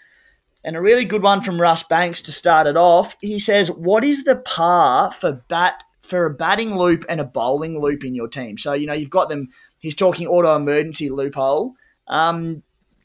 And 0.65 0.75
a 0.75 0.81
really 0.81 1.05
good 1.05 1.21
one 1.21 1.41
from 1.41 1.61
Russ 1.61 1.83
Banks 1.83 2.21
to 2.21 2.31
start 2.31 2.65
it 2.65 2.75
off. 2.75 3.15
He 3.21 3.37
says, 3.37 3.69
"What 3.69 4.03
is 4.03 4.23
the 4.23 4.35
par 4.35 5.11
for 5.11 5.43
bat 5.47 5.83
for 6.01 6.25
a 6.25 6.33
batting 6.33 6.75
loop 6.75 7.05
and 7.07 7.21
a 7.21 7.23
bowling 7.23 7.79
loop 7.79 8.03
in 8.03 8.15
your 8.15 8.27
team?" 8.27 8.57
So 8.57 8.73
you 8.73 8.87
know 8.87 8.93
you've 8.93 9.11
got 9.11 9.29
them. 9.29 9.49
He's 9.77 9.93
talking 9.93 10.27
auto 10.27 10.55
emergency 10.55 11.09
loophole. 11.09 11.75
Um, 12.07 12.63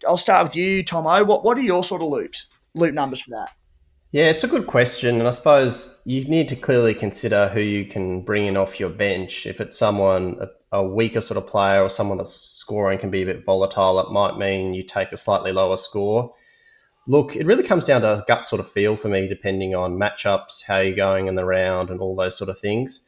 I'll 0.09 0.17
start 0.17 0.45
with 0.49 0.57
you, 0.57 0.83
Thommo. 0.83 1.27
What 1.27 1.45
what 1.45 1.59
are 1.59 1.63
your 1.63 1.85
sort 1.85 2.01
of 2.01 2.09
loops, 2.09 2.47
loop 2.75 2.95
numbers 2.95 3.21
for 3.21 3.31
that? 3.33 3.51
Yeah, 4.11 4.31
it's 4.31 4.43
a 4.43 4.49
good 4.49 4.67
question, 4.67 5.19
and 5.19 5.29
I 5.29 5.31
suppose 5.31 6.01
you 6.07 6.25
need 6.25 6.49
to 6.49 6.57
clearly 6.57 6.95
consider 6.95 7.49
who 7.49 7.61
you 7.61 7.85
can 7.85 8.23
bring 8.23 8.47
in 8.47 8.57
off 8.57 8.81
your 8.81 8.89
bench. 8.89 9.47
If 9.47 9.61
it's 9.61 9.79
someone 9.79 10.39
a, 10.73 10.79
a 10.79 10.83
weaker 10.83 11.21
sort 11.21 11.37
of 11.37 11.47
player 11.47 11.83
or 11.83 11.91
someone 11.91 12.17
that's 12.17 12.33
scoring 12.33 12.99
can 12.99 13.11
be 13.11 13.23
a 13.23 13.27
bit 13.27 13.45
volatile, 13.45 14.01
it 14.01 14.11
might 14.11 14.39
mean 14.39 14.73
you 14.73 14.83
take 14.83 15.13
a 15.13 15.19
slightly 15.19 15.53
lower 15.53 15.77
score. 15.77 16.35
Look, 17.11 17.35
it 17.35 17.45
really 17.45 17.65
comes 17.65 17.87
down 17.87 18.03
to 18.03 18.25
gut 18.29 18.47
sort 18.47 18.61
of 18.61 18.71
feel 18.71 18.95
for 18.95 19.09
me, 19.09 19.27
depending 19.27 19.75
on 19.75 19.99
matchups, 19.99 20.63
how 20.65 20.79
you're 20.79 20.95
going 20.95 21.27
in 21.27 21.35
the 21.35 21.45
round, 21.45 21.91
and 21.91 22.01
all 22.01 22.15
those 22.15 22.39
sort 22.39 22.51
of 22.51 22.61
things. 22.61 23.05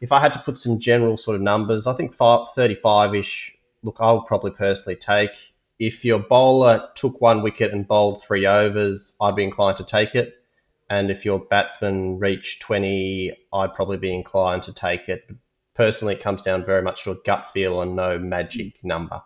If 0.00 0.12
I 0.12 0.20
had 0.20 0.32
to 0.34 0.38
put 0.38 0.56
some 0.56 0.78
general 0.78 1.16
sort 1.16 1.34
of 1.34 1.42
numbers, 1.42 1.88
I 1.88 1.94
think 1.94 2.14
35 2.14 3.16
ish, 3.16 3.56
look, 3.82 3.96
I 3.98 4.12
would 4.12 4.26
probably 4.26 4.52
personally 4.52 4.94
take 4.94 5.32
if 5.80 6.04
your 6.04 6.20
bowler 6.20 6.88
took 6.94 7.20
one 7.20 7.42
wicket 7.42 7.72
and 7.72 7.88
bowled 7.88 8.22
three 8.22 8.46
overs, 8.46 9.16
I'd 9.20 9.34
be 9.34 9.42
inclined 9.42 9.78
to 9.78 9.84
take 9.84 10.14
it. 10.14 10.36
And 10.88 11.10
if 11.10 11.24
your 11.24 11.40
batsman 11.40 12.20
reached 12.20 12.62
20, 12.62 13.32
I'd 13.52 13.74
probably 13.74 13.96
be 13.96 14.14
inclined 14.14 14.62
to 14.64 14.72
take 14.72 15.08
it. 15.08 15.28
Personally, 15.74 16.14
it 16.14 16.20
comes 16.20 16.42
down 16.42 16.64
very 16.64 16.82
much 16.82 17.02
to 17.02 17.10
a 17.10 17.16
gut 17.24 17.50
feel 17.50 17.82
and 17.82 17.96
no 17.96 18.20
magic 18.20 18.84
number. 18.84 19.20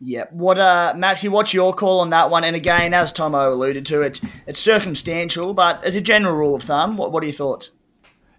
Yeah. 0.00 0.24
What, 0.30 0.58
uh, 0.58 0.94
Maxie, 0.96 1.28
what's 1.28 1.54
your 1.54 1.72
call 1.72 2.00
on 2.00 2.10
that 2.10 2.30
one? 2.30 2.44
And 2.44 2.54
again, 2.54 2.92
as 2.92 3.12
Thommo 3.12 3.50
alluded 3.50 3.86
to, 3.86 4.02
it's 4.02 4.20
it's 4.46 4.60
circumstantial, 4.60 5.54
but 5.54 5.82
as 5.84 5.96
a 5.96 6.00
general 6.00 6.36
rule 6.36 6.54
of 6.54 6.62
thumb, 6.62 6.96
what, 6.96 7.12
what 7.12 7.22
are 7.22 7.26
your 7.26 7.34
thoughts? 7.34 7.70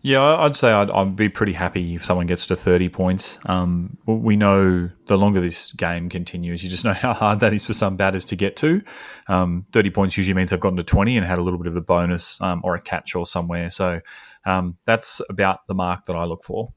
Yeah, 0.04 0.22
I'd 0.22 0.56
say 0.56 0.72
I'd, 0.72 0.92
I'd, 0.92 1.16
be 1.16 1.28
pretty 1.28 1.54
happy 1.54 1.96
if 1.96 2.06
someone 2.06 2.28
gets 2.28 2.46
to 2.48 2.56
30 2.56 2.90
points. 2.90 3.40
Um, 3.48 3.98
we 4.06 4.36
know 4.36 4.90
the 5.08 5.18
longer 5.18 5.42
this 5.42 5.72
game 5.74 6.08
continues, 6.08 6.64
you 6.64 6.70
just 6.70 6.86
know 6.86 6.94
how 7.06 7.14
hard 7.14 7.40
that 7.40 7.54
is 7.54 7.66
for 7.66 7.74
some 7.74 7.98
batters 7.98 8.24
to 8.26 8.36
get 8.36 8.56
to. 8.58 8.82
Um, 9.28 9.66
30 9.74 9.90
points 9.90 10.16
usually 10.16 10.36
means 10.36 10.52
they've 10.52 10.60
gotten 10.60 10.78
to 10.78 10.84
20 10.84 11.18
and 11.18 11.26
had 11.26 11.40
a 11.40 11.42
little 11.42 11.60
bit 11.60 11.68
of 11.68 11.76
a 11.76 11.82
bonus 11.82 12.40
um, 12.42 12.62
or 12.64 12.76
a 12.76 12.82
catch 12.82 13.16
or 13.16 13.26
somewhere. 13.26 13.70
So 13.70 14.00
um, 14.46 14.78
that's 14.86 15.22
about 15.30 15.66
the 15.68 15.74
mark 15.74 16.06
that 16.06 16.16
I 16.16 16.26
look 16.26 16.44
for. 16.44 16.72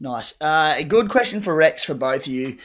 Nice. 0.00 0.34
Uh, 0.40 0.74
a 0.76 0.84
good 0.84 1.08
question 1.08 1.40
for 1.40 1.54
Rex 1.54 1.84
for 1.84 1.94
both 1.94 2.22
of 2.22 2.26
you. 2.28 2.58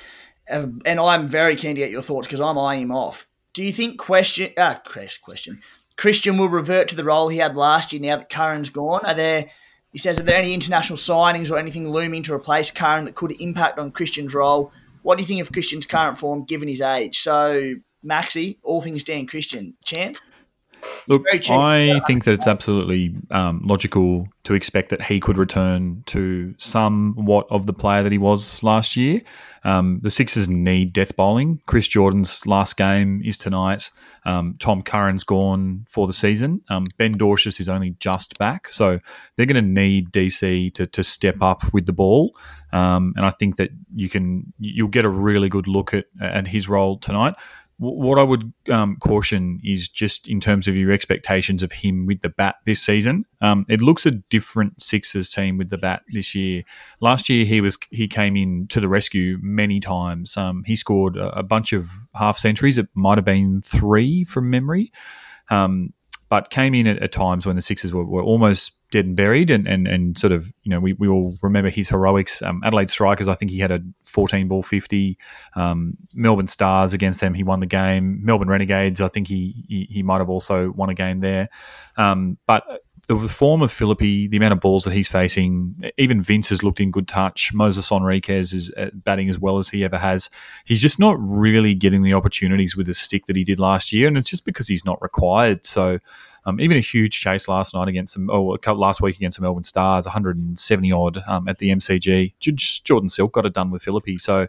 Uh, 0.50 0.68
and 0.86 1.00
I'm 1.00 1.28
very 1.28 1.56
keen 1.56 1.76
to 1.76 1.82
get 1.82 1.92
your 1.92 2.02
thoughts 2.02 2.28
because 2.28 2.42
I'm 2.42 2.58
eyeing 2.58 2.84
him 2.84 2.92
off. 2.92 3.28
Do 3.54 3.64
you 3.64 3.72
think 3.72 4.00
question, 4.00 4.52
uh, 4.58 4.76
question 5.22 5.62
Christian 5.98 6.38
will 6.38 6.50
revert 6.50 6.88
to 6.90 6.96
the 6.96 7.04
role 7.04 7.30
he 7.30 7.40
had 7.40 7.58
last 7.58 7.92
year 7.92 8.02
now 8.02 8.18
that 8.18 8.30
Curran's 8.30 8.70
gone? 8.70 9.06
Are 9.06 9.14
there 9.14 9.50
he 9.92 9.98
says, 9.98 10.20
Are 10.20 10.24
there 10.24 10.38
any 10.38 10.54
international 10.54 10.98
signings 10.98 11.50
or 11.50 11.58
anything 11.58 11.92
looming 11.92 12.24
to 12.24 12.34
replace 12.34 12.72
Curran 12.72 13.06
that 13.06 13.16
could 13.16 13.32
impact 13.40 13.80
on 13.80 13.92
Christian's 13.92 14.34
role? 14.34 14.72
What 15.02 15.18
do 15.18 15.24
you 15.24 15.28
think 15.28 15.42
of 15.42 15.52
Christian's 15.52 15.86
current 15.86 16.20
form 16.20 16.44
given 16.44 16.68
his 16.68 16.82
age? 16.82 17.20
So, 17.20 17.74
Maxi, 18.06 18.58
all 18.64 18.82
things 18.82 19.04
Dan 19.04 19.26
Christian, 19.26 19.76
chance? 19.84 20.22
Look, 21.08 21.26
I 21.34 22.00
think 22.08 22.24
that 22.24 22.34
it's 22.34 22.48
absolutely 22.48 23.14
um, 23.32 23.62
logical 23.66 24.30
to 24.44 24.54
expect 24.54 24.90
that 24.90 25.02
he 25.02 25.20
could 25.20 25.38
return 25.38 26.04
to 26.08 26.56
somewhat 26.58 27.48
of 27.50 27.66
the 27.66 27.74
player 27.74 28.04
that 28.04 28.12
he 28.12 28.18
was 28.18 28.64
last 28.64 28.96
year. 28.96 29.22
Um, 29.64 30.00
the 30.02 30.12
Sixers 30.12 30.50
need 30.50 30.94
death 30.94 31.16
bowling. 31.16 31.62
Chris 31.68 31.88
Jordan's 31.88 32.46
last 32.46 32.78
game 32.78 33.22
is 33.24 33.38
tonight. 33.38 33.92
Um, 34.26 34.56
Tom 34.60 34.82
Curran's 34.84 35.24
gone 35.24 35.86
for 35.88 36.08
the 36.08 36.14
season. 36.14 36.62
Um, 36.70 36.86
ben 36.98 37.16
Dwarshuis 37.16 37.60
is 37.60 37.70
only 37.70 37.96
just 38.00 38.38
back, 38.40 38.70
so 38.70 39.00
they're 39.36 39.46
going 39.46 39.64
to 39.64 39.82
need 39.82 40.12
DC 40.12 40.74
to 40.76 40.86
to 40.88 41.04
step 41.04 41.42
up 41.42 41.74
with 41.74 41.86
the 41.86 41.94
ball. 41.94 42.36
Um, 42.72 43.14
and 43.16 43.26
I 43.26 43.32
think 43.32 43.56
that 43.58 43.72
you 43.96 44.10
can 44.10 44.54
you'll 44.60 44.90
get 44.90 45.06
a 45.06 45.10
really 45.10 45.50
good 45.50 45.68
look 45.68 45.94
at 45.94 46.06
at 46.22 46.48
his 46.48 46.70
role 46.70 46.98
tonight 46.98 47.36
what 47.80 48.20
I 48.20 48.24
would 48.24 48.52
um, 48.70 48.98
caution 48.98 49.62
is 49.64 49.88
just 49.88 50.28
in 50.28 50.42
terms 50.42 50.68
of 50.68 50.76
your 50.76 50.92
expectations 50.92 51.64
of 51.64 51.72
him 51.72 52.06
with 52.06 52.22
the 52.22 52.30
bat 52.30 52.56
this 52.66 52.82
season. 52.82 53.26
Um, 53.42 53.66
it 53.70 53.82
looks 53.82 54.06
a 54.06 54.10
different 54.10 54.82
Sixers 54.82 55.30
team 55.30 55.58
with 55.58 55.70
the 55.70 55.78
bat 55.78 56.04
this 56.10 56.36
year. 56.36 56.64
Last 57.00 57.30
year 57.30 57.46
he 57.46 57.62
was 57.62 57.78
he 57.90 58.10
came 58.10 58.36
in 58.36 58.68
to 58.68 58.82
the 58.82 58.90
rescue 58.90 59.38
many 59.42 59.80
times. 59.80 60.36
Um, 60.36 60.64
he 60.66 60.76
scored 60.76 61.16
a, 61.16 61.42
bunch 61.42 61.72
of 61.72 61.90
half 62.14 62.38
centuries. 62.38 62.78
It 62.78 62.90
might 62.96 63.18
have 63.18 63.26
been 63.26 63.62
three 63.62 64.26
from 64.26 64.50
memory. 64.50 64.92
Um, 65.50 65.94
but 66.30 66.52
came 66.52 66.76
in 66.76 66.88
at, 66.88 67.00
at 67.00 67.12
times 67.12 67.46
when 67.46 67.56
the 67.56 67.62
Sixers 67.62 67.92
were, 67.92 68.06
were, 68.06 68.24
almost 68.24 68.78
dead 68.92 69.06
and 69.06 69.16
buried, 69.16 69.50
and, 69.50 69.68
and, 69.68 69.88
and 69.88 70.18
sort 70.18 70.32
of 70.32 70.52
you 70.64 70.70
know 70.70 70.80
we, 70.80 70.94
we 70.94 71.08
all 71.08 71.36
remember 71.42 71.70
his 71.70 71.90
heroics. 71.90 72.42
Um, 72.42 72.62
Adelaide 72.64 72.90
Strikers, 72.90 73.28
I 73.28 73.34
think 73.34 73.52
he 73.52 73.60
had 73.60 73.72
a 73.72 73.80
14 74.04 74.48
ball 74.48 74.64
50. 74.64 75.18
Um, 75.56 75.98
Melbourne 76.14 76.48
Stars 76.48 76.94
against 76.94 77.20
them, 77.20 77.34
he 77.34 77.44
won 77.44 77.60
the 77.60 77.66
game. 77.66 78.24
Melbourne 78.24 78.48
Renegades, 78.48 79.02
I 79.02 79.08
think 79.08 79.28
he 79.28 79.66
he, 79.68 79.88
he 79.90 80.04
might 80.04 80.20
have 80.20 80.30
also 80.30 80.72
won 80.72 80.90
a 80.90 80.96
game 80.96 81.20
there. 81.20 81.50
Um, 81.98 82.38
but 82.46 82.64
the 83.18 83.28
form 83.28 83.64
of 83.64 83.72
Philippe, 83.72 84.28
the 84.28 84.38
amount 84.38 84.54
of 84.54 84.60
balls 84.60 84.84
that 84.84 84.94
he's 84.94 85.08
facing, 85.08 85.76
even 85.98 86.22
Vince 86.22 86.50
has 86.50 86.62
looked 86.62 86.80
in 86.80 86.92
good 86.92 87.08
touch. 87.08 87.52
Moises 87.56 87.90
Henriques 87.90 88.54
is 88.54 88.72
uh, 88.78 88.90
batting 88.94 89.30
as 89.30 89.40
well 89.40 89.58
as 89.58 89.68
he 89.68 89.84
ever 89.84 89.98
has. 89.98 90.30
He's 90.66 90.82
just 90.82 91.00
not 91.00 91.18
really 91.20 91.74
getting 91.74 92.04
the 92.04 92.14
opportunities 92.14 92.76
with 92.76 92.86
the 92.86 92.94
stick 92.94 93.26
that 93.26 93.36
he 93.36 93.44
did 93.44 93.58
last 93.58 93.92
year, 93.92 94.08
and 94.08 94.16
it's 94.16 94.30
just 94.30 94.46
because 94.46 94.68
he's 94.68 94.86
not 94.86 95.02
required. 95.02 95.66
So, 95.66 95.98
um, 96.46 96.60
even 96.60 96.78
a 96.78 96.82
huge 96.82 97.20
chase 97.20 97.48
last 97.48 97.74
night 97.74 97.88
against 97.88 98.14
them, 98.14 98.30
oh, 98.30 98.58
last 98.74 99.02
week 99.02 99.16
against 99.16 99.38
the 99.38 99.42
Melbourne 99.42 99.64
Stars, 99.64 100.06
170 100.06 100.92
odd 100.92 101.24
um, 101.28 101.48
at 101.48 101.58
the 101.58 101.70
MCG. 101.70 102.34
Jordan 102.84 103.10
Silk 103.10 103.34
got 103.34 103.46
it 103.46 103.54
done 103.54 103.72
with 103.72 103.82
Philippe. 103.82 104.18
So, 104.18 104.46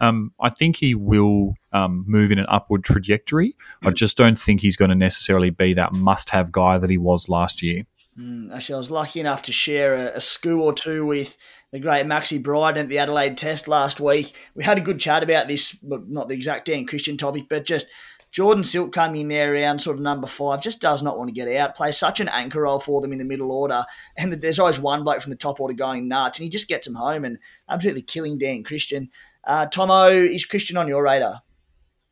um, 0.00 0.32
I 0.40 0.48
think 0.48 0.76
he 0.76 0.94
will 0.94 1.54
um, 1.72 2.04
move 2.06 2.30
in 2.30 2.38
an 2.38 2.46
upward 2.48 2.84
trajectory. 2.84 3.54
I 3.82 3.90
just 3.90 4.16
don't 4.16 4.38
think 4.38 4.60
he's 4.60 4.76
going 4.76 4.90
to 4.90 4.94
necessarily 4.94 5.50
be 5.50 5.74
that 5.74 5.92
must 5.92 6.30
have 6.30 6.52
guy 6.52 6.78
that 6.78 6.88
he 6.88 6.98
was 6.98 7.28
last 7.28 7.62
year. 7.62 7.84
Mm, 8.18 8.52
actually, 8.52 8.74
I 8.74 8.78
was 8.78 8.90
lucky 8.90 9.20
enough 9.20 9.42
to 9.42 9.52
share 9.52 9.94
a, 9.94 10.16
a 10.16 10.20
school 10.20 10.62
or 10.62 10.72
two 10.72 11.06
with 11.06 11.36
the 11.70 11.78
great 11.78 12.06
Maxi 12.06 12.42
Bryden 12.42 12.82
at 12.82 12.88
the 12.88 12.98
Adelaide 12.98 13.38
Test 13.38 13.68
last 13.68 14.00
week. 14.00 14.32
We 14.54 14.64
had 14.64 14.78
a 14.78 14.82
good 14.82 14.98
chat 14.98 15.22
about 15.22 15.46
this, 15.46 15.72
but 15.72 16.08
not 16.08 16.28
the 16.28 16.34
exact 16.34 16.66
Dan 16.66 16.86
Christian 16.86 17.16
topic, 17.16 17.44
but 17.48 17.64
just 17.64 17.86
Jordan 18.32 18.64
Silk 18.64 18.92
coming 18.92 19.22
in 19.22 19.28
there 19.28 19.54
around 19.54 19.80
sort 19.80 19.96
of 19.96 20.02
number 20.02 20.26
five, 20.26 20.62
just 20.62 20.80
does 20.80 21.02
not 21.02 21.16
want 21.16 21.28
to 21.28 21.34
get 21.34 21.48
out, 21.56 21.76
plays 21.76 21.96
such 21.96 22.18
an 22.18 22.28
anchor 22.28 22.62
role 22.62 22.80
for 22.80 23.00
them 23.00 23.12
in 23.12 23.18
the 23.18 23.24
middle 23.24 23.52
order. 23.52 23.84
And 24.16 24.32
there's 24.32 24.58
always 24.58 24.80
one 24.80 25.04
bloke 25.04 25.22
from 25.22 25.30
the 25.30 25.36
top 25.36 25.60
order 25.60 25.74
going 25.74 26.08
nuts, 26.08 26.38
and 26.38 26.44
he 26.44 26.50
just 26.50 26.68
gets 26.68 26.86
them 26.86 26.96
home 26.96 27.24
and 27.24 27.38
absolutely 27.68 28.02
killing 28.02 28.38
Dan 28.38 28.64
Christian. 28.64 29.10
Uh, 29.44 29.66
Thommo, 29.66 30.10
is 30.10 30.44
Christian 30.44 30.76
on 30.76 30.88
your 30.88 31.04
radar? 31.04 31.42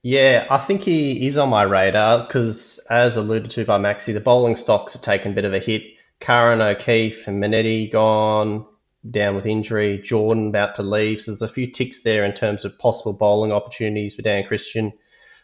Yeah, 0.02 0.46
I 0.48 0.58
think 0.58 0.82
he 0.82 1.26
is 1.26 1.36
on 1.36 1.48
my 1.48 1.64
radar 1.64 2.24
because, 2.24 2.78
as 2.88 3.16
alluded 3.16 3.50
to 3.52 3.64
by 3.64 3.78
Maxi, 3.78 4.14
the 4.14 4.20
bowling 4.20 4.54
stocks 4.54 4.92
have 4.92 5.02
taken 5.02 5.32
a 5.32 5.34
bit 5.34 5.44
of 5.44 5.52
a 5.52 5.58
hit 5.58 5.95
Curran, 6.20 6.60
O'Keefe, 6.60 7.28
and 7.28 7.42
Manenti 7.42 7.90
gone 7.90 8.66
down 9.08 9.36
with 9.36 9.46
injury. 9.46 9.98
Jordan 9.98 10.48
about 10.48 10.76
to 10.76 10.82
leave. 10.82 11.20
So 11.20 11.30
there's 11.30 11.42
a 11.42 11.48
few 11.48 11.70
ticks 11.70 12.02
there 12.02 12.24
in 12.24 12.32
terms 12.32 12.64
of 12.64 12.78
possible 12.78 13.12
bowling 13.12 13.52
opportunities 13.52 14.14
for 14.14 14.22
Dan 14.22 14.46
Christian. 14.46 14.92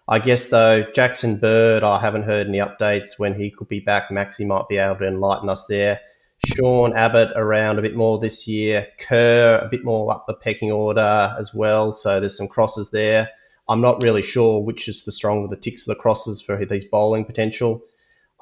I 0.08 0.18
guess 0.18 0.48
though 0.48 0.82
Jackson 0.82 1.38
Bird, 1.38 1.84
I 1.84 2.00
haven't 2.00 2.24
heard 2.24 2.48
any 2.48 2.58
updates 2.58 3.18
when 3.18 3.34
he 3.34 3.50
could 3.50 3.68
be 3.68 3.80
back. 3.80 4.08
Maxi 4.08 4.46
might 4.46 4.68
be 4.68 4.78
able 4.78 4.96
to 4.96 5.06
enlighten 5.06 5.48
us 5.48 5.66
there. 5.66 6.00
Sean 6.44 6.92
Abbott 6.96 7.30
around 7.36 7.78
a 7.78 7.82
bit 7.82 7.94
more 7.94 8.18
this 8.18 8.48
year. 8.48 8.88
Kerr 8.98 9.60
a 9.62 9.68
bit 9.68 9.84
more 9.84 10.12
up 10.12 10.26
the 10.26 10.34
pecking 10.34 10.72
order 10.72 11.34
as 11.38 11.54
well. 11.54 11.92
So 11.92 12.18
there's 12.18 12.36
some 12.36 12.48
crosses 12.48 12.90
there. 12.90 13.30
I'm 13.68 13.80
not 13.80 14.02
really 14.02 14.22
sure 14.22 14.64
which 14.64 14.88
is 14.88 15.04
the 15.04 15.12
stronger 15.12 15.46
the 15.46 15.60
ticks 15.60 15.86
of 15.86 15.96
the 15.96 16.02
crosses 16.02 16.42
for 16.42 16.56
these 16.64 16.84
bowling 16.84 17.24
potential. 17.24 17.84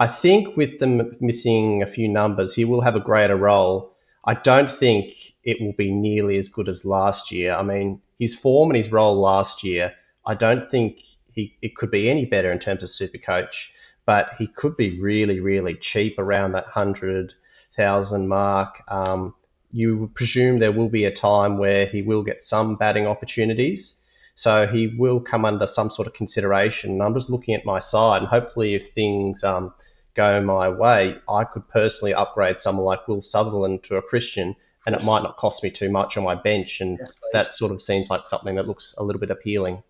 I 0.01 0.09
think 0.09 0.57
with 0.57 0.80
them 0.80 1.16
missing 1.20 1.82
a 1.82 1.86
few 1.86 2.09
numbers, 2.09 2.55
he 2.55 2.64
will 2.64 2.80
have 2.80 2.96
a 2.96 3.01
greater 3.01 3.36
role. 3.36 3.94
I 4.24 4.34
don't 4.34 4.70
think 4.70 5.12
it 5.44 5.61
will 5.61 5.74
be 5.74 5.92
nearly 5.92 6.36
as 6.38 6.48
good 6.48 6.68
as 6.68 6.84
last 6.84 7.30
year. 7.30 7.55
I 7.55 7.62
mean, 7.62 8.01
his 8.18 8.34
form 8.34 8.70
and 8.70 8.76
his 8.76 8.90
role 8.90 9.14
last 9.14 9.62
year 9.62 9.94
I 10.26 10.34
don't 10.34 10.68
think 10.68 11.01
he 11.32 11.57
it 11.62 11.76
could 11.76 11.90
be 11.90 12.11
any 12.11 12.24
better 12.24 12.51
in 12.51 12.59
terms 12.59 12.82
of 12.82 12.90
super 12.90 13.18
coach, 13.18 13.72
but 14.07 14.34
he 14.38 14.46
could 14.46 14.76
be 14.76 15.01
really, 15.01 15.40
really 15.40 15.74
cheap 15.74 16.18
around 16.18 16.53
that 16.53 16.66
hundred 16.66 17.34
thousand 17.76 18.28
mark. 18.28 18.82
Um, 18.88 19.34
you 19.72 20.11
presume 20.14 20.59
there 20.59 20.72
will 20.72 20.88
be 20.88 21.05
a 21.05 21.12
time 21.12 21.59
where 21.59 21.86
he 21.86 22.03
will 22.03 22.22
get 22.22 22.42
some 22.42 22.76
batting 22.76 23.07
opportunities. 23.07 23.96
So 24.34 24.66
he 24.66 24.86
will 24.86 25.20
come 25.20 25.44
under 25.44 25.66
some 25.66 25.90
sort 25.90 26.09
of 26.09 26.14
consideration. 26.14 27.01
I'm 27.03 27.14
just 27.14 27.28
looking 27.28 27.55
at 27.55 27.66
my 27.66 27.78
side, 27.78 28.22
and 28.22 28.28
hopefully, 28.28 28.74
if 28.74 28.92
things 28.92 29.44
um, 29.44 29.74
go 30.14 30.42
my 30.42 30.68
way, 30.68 31.18
I 31.28 31.44
could 31.44 31.68
personally 31.68 32.14
upgrade 32.14 32.61
someone 32.61 32.84
like 32.84 33.06
Will 33.08 33.22
Sutherland 33.22 33.82
to 33.84 33.96
a 33.96 34.02
Christian, 34.02 34.56
and 34.86 34.94
it 34.94 35.04
might 35.04 35.22
not 35.22 35.36
cost 35.36 35.62
me 35.62 35.70
too 35.70 35.90
much 35.90 36.16
on 36.16 36.24
my 36.24 36.34
bench. 36.34 36.80
And 36.80 36.98
yes, 36.98 37.12
that 37.32 37.54
sort 37.54 37.72
of 37.72 37.82
seems 37.82 38.11
like 38.11 38.26
something 38.26 38.56
that 38.56 38.66
looks 38.66 38.94
a 38.98 39.02
little 39.02 39.20
bit 39.20 39.30
appealing. 39.30 39.82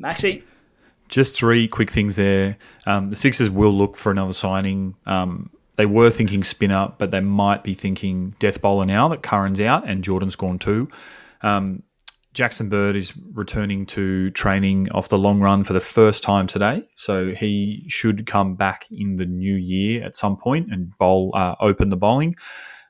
Maxi? 0.00 0.42
Just 1.08 1.36
three 1.36 1.68
quick 1.68 1.90
things 1.90 2.16
there. 2.16 2.56
Um, 2.86 3.10
the 3.10 3.16
Sixers 3.16 3.50
will 3.50 3.72
look 3.72 3.96
for 3.96 4.10
another 4.10 4.32
signing. 4.32 4.94
Um, 5.06 5.50
they 5.76 5.86
were 5.86 6.10
thinking 6.10 6.44
spinner, 6.44 6.92
but 6.98 7.10
they 7.10 7.20
might 7.20 7.62
be 7.62 7.74
thinking 7.74 8.34
death 8.38 8.60
bowler 8.60 8.86
now 8.86 9.08
that 9.08 9.22
Curran's 9.22 9.60
out 9.60 9.86
and 9.86 10.04
Jordan's 10.04 10.36
gone 10.36 10.58
too. 10.58 10.88
Um, 11.42 11.82
Jackson 12.32 12.70
Bird 12.70 12.96
is 12.96 13.12
returning 13.34 13.84
to 13.86 14.30
training 14.30 14.90
off 14.92 15.08
the 15.08 15.18
long 15.18 15.40
run 15.40 15.64
for 15.64 15.74
the 15.74 15.80
first 15.80 16.22
time 16.22 16.46
today, 16.46 16.82
so 16.94 17.32
he 17.34 17.84
should 17.88 18.26
come 18.26 18.54
back 18.54 18.86
in 18.90 19.16
the 19.16 19.26
new 19.26 19.54
year 19.54 20.02
at 20.02 20.16
some 20.16 20.36
point 20.36 20.72
and 20.72 20.96
bowl 20.96 21.30
uh, 21.34 21.54
open 21.60 21.90
the 21.90 21.96
bowling. 21.96 22.34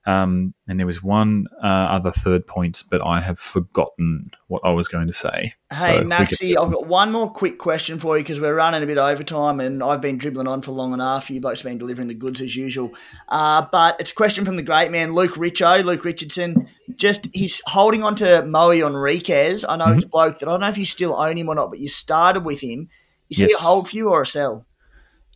Um, 0.04 0.52
and 0.66 0.80
there 0.80 0.86
was 0.86 1.00
one 1.00 1.46
uh, 1.62 1.66
other 1.66 2.10
third 2.10 2.46
point, 2.46 2.82
but 2.90 3.06
I 3.06 3.20
have 3.20 3.38
forgotten 3.38 4.32
what 4.48 4.62
I 4.64 4.70
was 4.70 4.88
going 4.88 5.06
to 5.06 5.12
say. 5.12 5.54
Hey, 5.70 5.98
so 5.98 6.04
Maxi, 6.04 6.56
I've 6.60 6.72
got 6.72 6.86
one 6.86 7.12
more 7.12 7.30
quick 7.30 7.58
question 7.58 8.00
for 8.00 8.16
you 8.16 8.24
because 8.24 8.40
we're 8.40 8.54
running 8.54 8.82
a 8.82 8.86
bit 8.86 8.98
over 8.98 9.22
time 9.22 9.60
and 9.60 9.80
I've 9.80 10.00
been 10.00 10.18
dribbling 10.18 10.48
on 10.48 10.60
for 10.62 10.72
long 10.72 10.92
enough. 10.92 11.30
You 11.30 11.40
blokes 11.40 11.60
have 11.60 11.70
been 11.70 11.78
delivering 11.78 12.08
the 12.08 12.14
goods 12.14 12.40
as 12.40 12.56
usual. 12.56 12.92
Uh, 13.28 13.66
but 13.70 13.96
it's 14.00 14.10
a 14.10 14.14
question 14.14 14.44
from 14.44 14.56
the 14.56 14.62
great 14.62 14.90
man, 14.90 15.14
Luke 15.14 15.34
Richo, 15.34 15.84
Luke 15.84 16.04
Richardson. 16.04 16.68
Just 16.96 17.28
he's 17.32 17.62
holding 17.66 18.02
on 18.02 18.16
to 18.16 18.44
Moe 18.44 18.70
Henriques. 18.70 19.64
I 19.68 19.76
know 19.76 19.84
mm-hmm. 19.84 19.94
he's 19.94 20.04
a 20.04 20.08
bloke 20.08 20.40
that 20.40 20.48
I 20.48 20.52
don't 20.52 20.60
know 20.60 20.68
if 20.68 20.78
you 20.78 20.84
still 20.84 21.14
own 21.14 21.38
him 21.38 21.48
or 21.48 21.54
not, 21.54 21.70
but 21.70 21.78
you 21.78 21.88
started 21.88 22.44
with 22.44 22.60
him. 22.60 22.88
Is 23.30 23.38
yes. 23.38 23.50
he 23.50 23.54
a 23.54 23.58
hold 23.58 23.88
for 23.88 23.96
you 23.96 24.10
or 24.10 24.22
a 24.22 24.26
sell? 24.26 24.66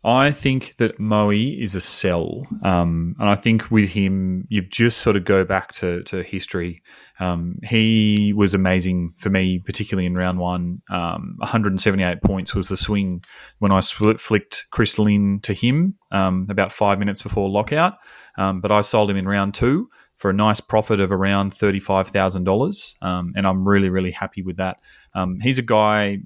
I 0.04 0.30
think 0.30 0.76
that 0.76 1.00
Moe 1.00 1.30
is 1.30 1.74
a 1.74 1.80
sell, 1.80 2.46
um, 2.62 3.16
and 3.18 3.28
I 3.28 3.34
think 3.34 3.70
with 3.70 3.90
him, 3.90 4.46
you 4.48 4.62
just 4.62 4.98
sort 4.98 5.16
of 5.16 5.24
go 5.24 5.44
back 5.44 5.72
to, 5.72 6.02
to 6.04 6.22
history. 6.22 6.82
Um, 7.18 7.58
he 7.64 8.32
was 8.36 8.54
amazing 8.54 9.14
for 9.16 9.30
me, 9.30 9.58
particularly 9.64 10.06
in 10.06 10.14
round 10.14 10.38
one. 10.38 10.80
Um, 10.90 11.34
178 11.38 12.22
points 12.22 12.54
was 12.54 12.68
the 12.68 12.76
swing 12.76 13.22
when 13.58 13.72
I 13.72 13.80
flicked 13.80 14.66
Chris 14.70 14.98
Lynn 14.98 15.40
to 15.42 15.52
him 15.52 15.96
um, 16.12 16.46
about 16.50 16.72
five 16.72 16.98
minutes 16.98 17.22
before 17.22 17.48
lockout. 17.48 17.94
Um, 18.38 18.60
but 18.60 18.70
I 18.70 18.82
sold 18.82 19.10
him 19.10 19.16
in 19.16 19.26
round 19.26 19.54
two 19.54 19.88
for 20.16 20.30
a 20.30 20.34
nice 20.34 20.60
profit 20.60 20.98
of 20.98 21.12
around 21.12 21.52
$35,000. 21.52 23.02
Um, 23.02 23.34
and 23.36 23.46
I'm 23.46 23.68
really, 23.68 23.90
really 23.90 24.10
happy 24.10 24.42
with 24.42 24.56
that. 24.56 24.80
Um, 25.14 25.40
he's 25.40 25.58
a 25.58 25.62
guy 25.62 26.18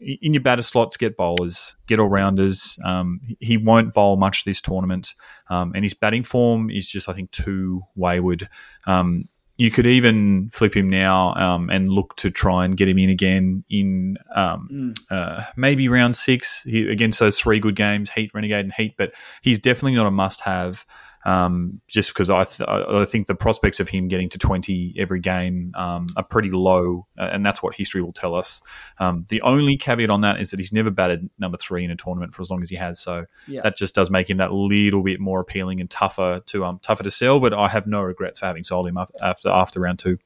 in 0.00 0.34
your 0.34 0.42
batter 0.42 0.62
slots, 0.62 0.96
get 0.96 1.16
bowlers, 1.16 1.76
get 1.86 1.98
all 1.98 2.08
rounders. 2.08 2.78
Um, 2.84 3.20
he 3.40 3.56
won't 3.56 3.94
bowl 3.94 4.16
much 4.16 4.44
this 4.44 4.60
tournament. 4.60 5.14
Um, 5.48 5.72
and 5.74 5.84
his 5.84 5.94
batting 5.94 6.24
form 6.24 6.70
is 6.70 6.86
just, 6.86 7.08
I 7.08 7.14
think, 7.14 7.30
too 7.30 7.82
wayward. 7.94 8.48
Um, 8.86 9.24
you 9.58 9.72
could 9.72 9.86
even 9.86 10.50
flip 10.52 10.76
him 10.76 10.88
now 10.88 11.34
um, 11.34 11.68
and 11.68 11.88
look 11.88 12.14
to 12.16 12.30
try 12.30 12.64
and 12.64 12.76
get 12.76 12.88
him 12.88 12.98
in 12.98 13.10
again 13.10 13.64
in 13.68 14.16
mm. 14.36 14.96
uh, 15.10 15.42
maybe 15.56 15.88
round 15.88 16.14
six 16.14 16.62
he, 16.62 16.88
against 16.88 17.18
those 17.18 17.38
three 17.38 17.58
good 17.58 17.74
games, 17.74 18.08
Heat, 18.08 18.30
Renegade, 18.32 18.64
and 18.66 18.72
Heat. 18.72 18.94
But 18.96 19.14
he's 19.42 19.58
definitely 19.58 19.96
not 19.96 20.06
a 20.06 20.12
must 20.12 20.42
have 20.42 20.86
um, 21.28 21.78
just 21.88 22.08
because 22.08 22.30
I, 22.30 22.44
th- 22.44 22.66
I 22.66 23.04
think 23.04 23.26
the 23.26 23.34
prospects 23.34 23.80
of 23.80 23.88
him 23.88 24.08
getting 24.08 24.30
to 24.30 24.38
20 24.38 24.94
every 24.96 25.20
game 25.20 25.72
um, 25.74 26.06
are 26.16 26.24
pretty 26.24 26.50
low, 26.50 27.06
uh, 27.18 27.28
and 27.30 27.44
that's 27.44 27.62
what 27.62 27.74
history 27.74 28.00
will 28.00 28.12
tell 28.12 28.34
us. 28.34 28.62
Um, 28.98 29.26
the 29.28 29.42
only 29.42 29.76
caveat 29.76 30.08
on 30.08 30.22
that 30.22 30.40
is 30.40 30.50
that 30.52 30.58
he's 30.58 30.72
never 30.72 30.90
batted 30.90 31.28
number 31.38 31.58
three 31.58 31.84
in 31.84 31.90
a 31.90 31.96
tournament 31.96 32.32
for 32.32 32.40
as 32.40 32.50
long 32.50 32.62
as 32.62 32.70
he 32.70 32.76
has, 32.76 32.98
so 32.98 33.26
yeah. 33.46 33.60
that 33.60 33.76
just 33.76 33.94
does 33.94 34.10
make 34.10 34.30
him 34.30 34.38
that 34.38 34.52
little 34.52 35.02
bit 35.02 35.20
more 35.20 35.40
appealing 35.40 35.80
and 35.80 35.90
tougher 35.90 36.40
to 36.46 36.64
um, 36.64 36.78
tougher 36.82 37.02
to 37.02 37.10
sell. 37.10 37.40
But 37.40 37.52
I 37.52 37.68
have 37.68 37.86
no 37.86 38.00
regrets 38.00 38.38
for 38.38 38.46
having 38.46 38.64
sold 38.64 38.88
him 38.88 38.96
after 38.96 39.50
after 39.50 39.80
round 39.80 39.98
two. 39.98 40.18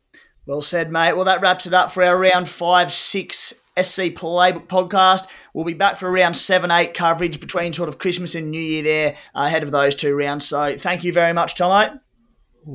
Well 0.46 0.62
said, 0.62 0.92
mate. 0.92 1.14
Well, 1.14 1.24
that 1.24 1.40
wraps 1.40 1.66
it 1.66 1.74
up 1.74 1.90
for 1.90 2.05
our 2.05 2.16
round 2.16 2.48
five, 2.48 2.92
six 2.92 3.55
SC 3.81 4.12
Playbook 4.12 4.66
podcast. 4.66 5.27
We'll 5.55 5.64
be 5.64 5.75
back 5.75 5.97
for 5.97 6.11
around 6.11 6.35
7 6.35 6.70
8 6.70 6.95
coverage 6.95 7.41
between 7.41 7.73
sort 7.73 7.89
of 7.89 7.99
Christmas 7.99 8.35
and 8.35 8.51
New 8.51 8.61
Year 8.61 8.83
there 8.83 9.16
uh, 9.35 9.47
ahead 9.47 9.62
of 9.62 9.70
those 9.70 9.95
two 9.95 10.14
rounds. 10.14 10.47
So 10.47 10.77
thank 10.77 11.05
you 11.05 11.12
very 11.12 11.33
much, 11.33 11.55
Thommo. 11.55 11.99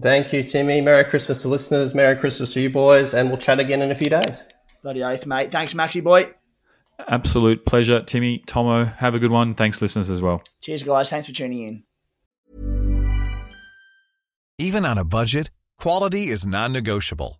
Thank 0.01 0.33
you, 0.33 0.43
Timmy. 0.43 0.81
Merry 0.81 1.05
Christmas 1.05 1.41
to 1.43 1.47
listeners. 1.47 1.95
Merry 1.95 2.15
Christmas 2.17 2.53
to 2.53 2.61
you 2.61 2.69
boys. 2.69 3.13
And 3.13 3.29
we'll 3.29 3.37
chat 3.37 3.59
again 3.59 3.81
in 3.81 3.91
a 3.91 3.95
few 3.95 4.09
days. 4.09 4.47
Bloody 4.83 5.03
oath, 5.03 5.25
mate. 5.25 5.51
Thanks, 5.51 5.73
Maxi 5.73 6.03
boy. 6.03 6.33
Absolute 7.07 7.65
pleasure, 7.65 8.01
Timmy. 8.01 8.43
Thommo, 8.47 8.93
have 8.97 9.13
a 9.13 9.19
good 9.19 9.31
one. 9.31 9.53
Thanks, 9.53 9.81
listeners, 9.81 10.09
as 10.09 10.21
well. 10.21 10.41
Cheers, 10.61 10.83
guys. 10.83 11.09
Thanks 11.09 11.27
for 11.27 11.33
tuning 11.33 11.61
in. 11.61 11.83
Even 14.57 14.85
on 14.85 14.97
a 14.97 15.05
budget, 15.05 15.51
quality 15.77 16.29
is 16.29 16.47
non 16.47 16.73
negotiable. 16.73 17.39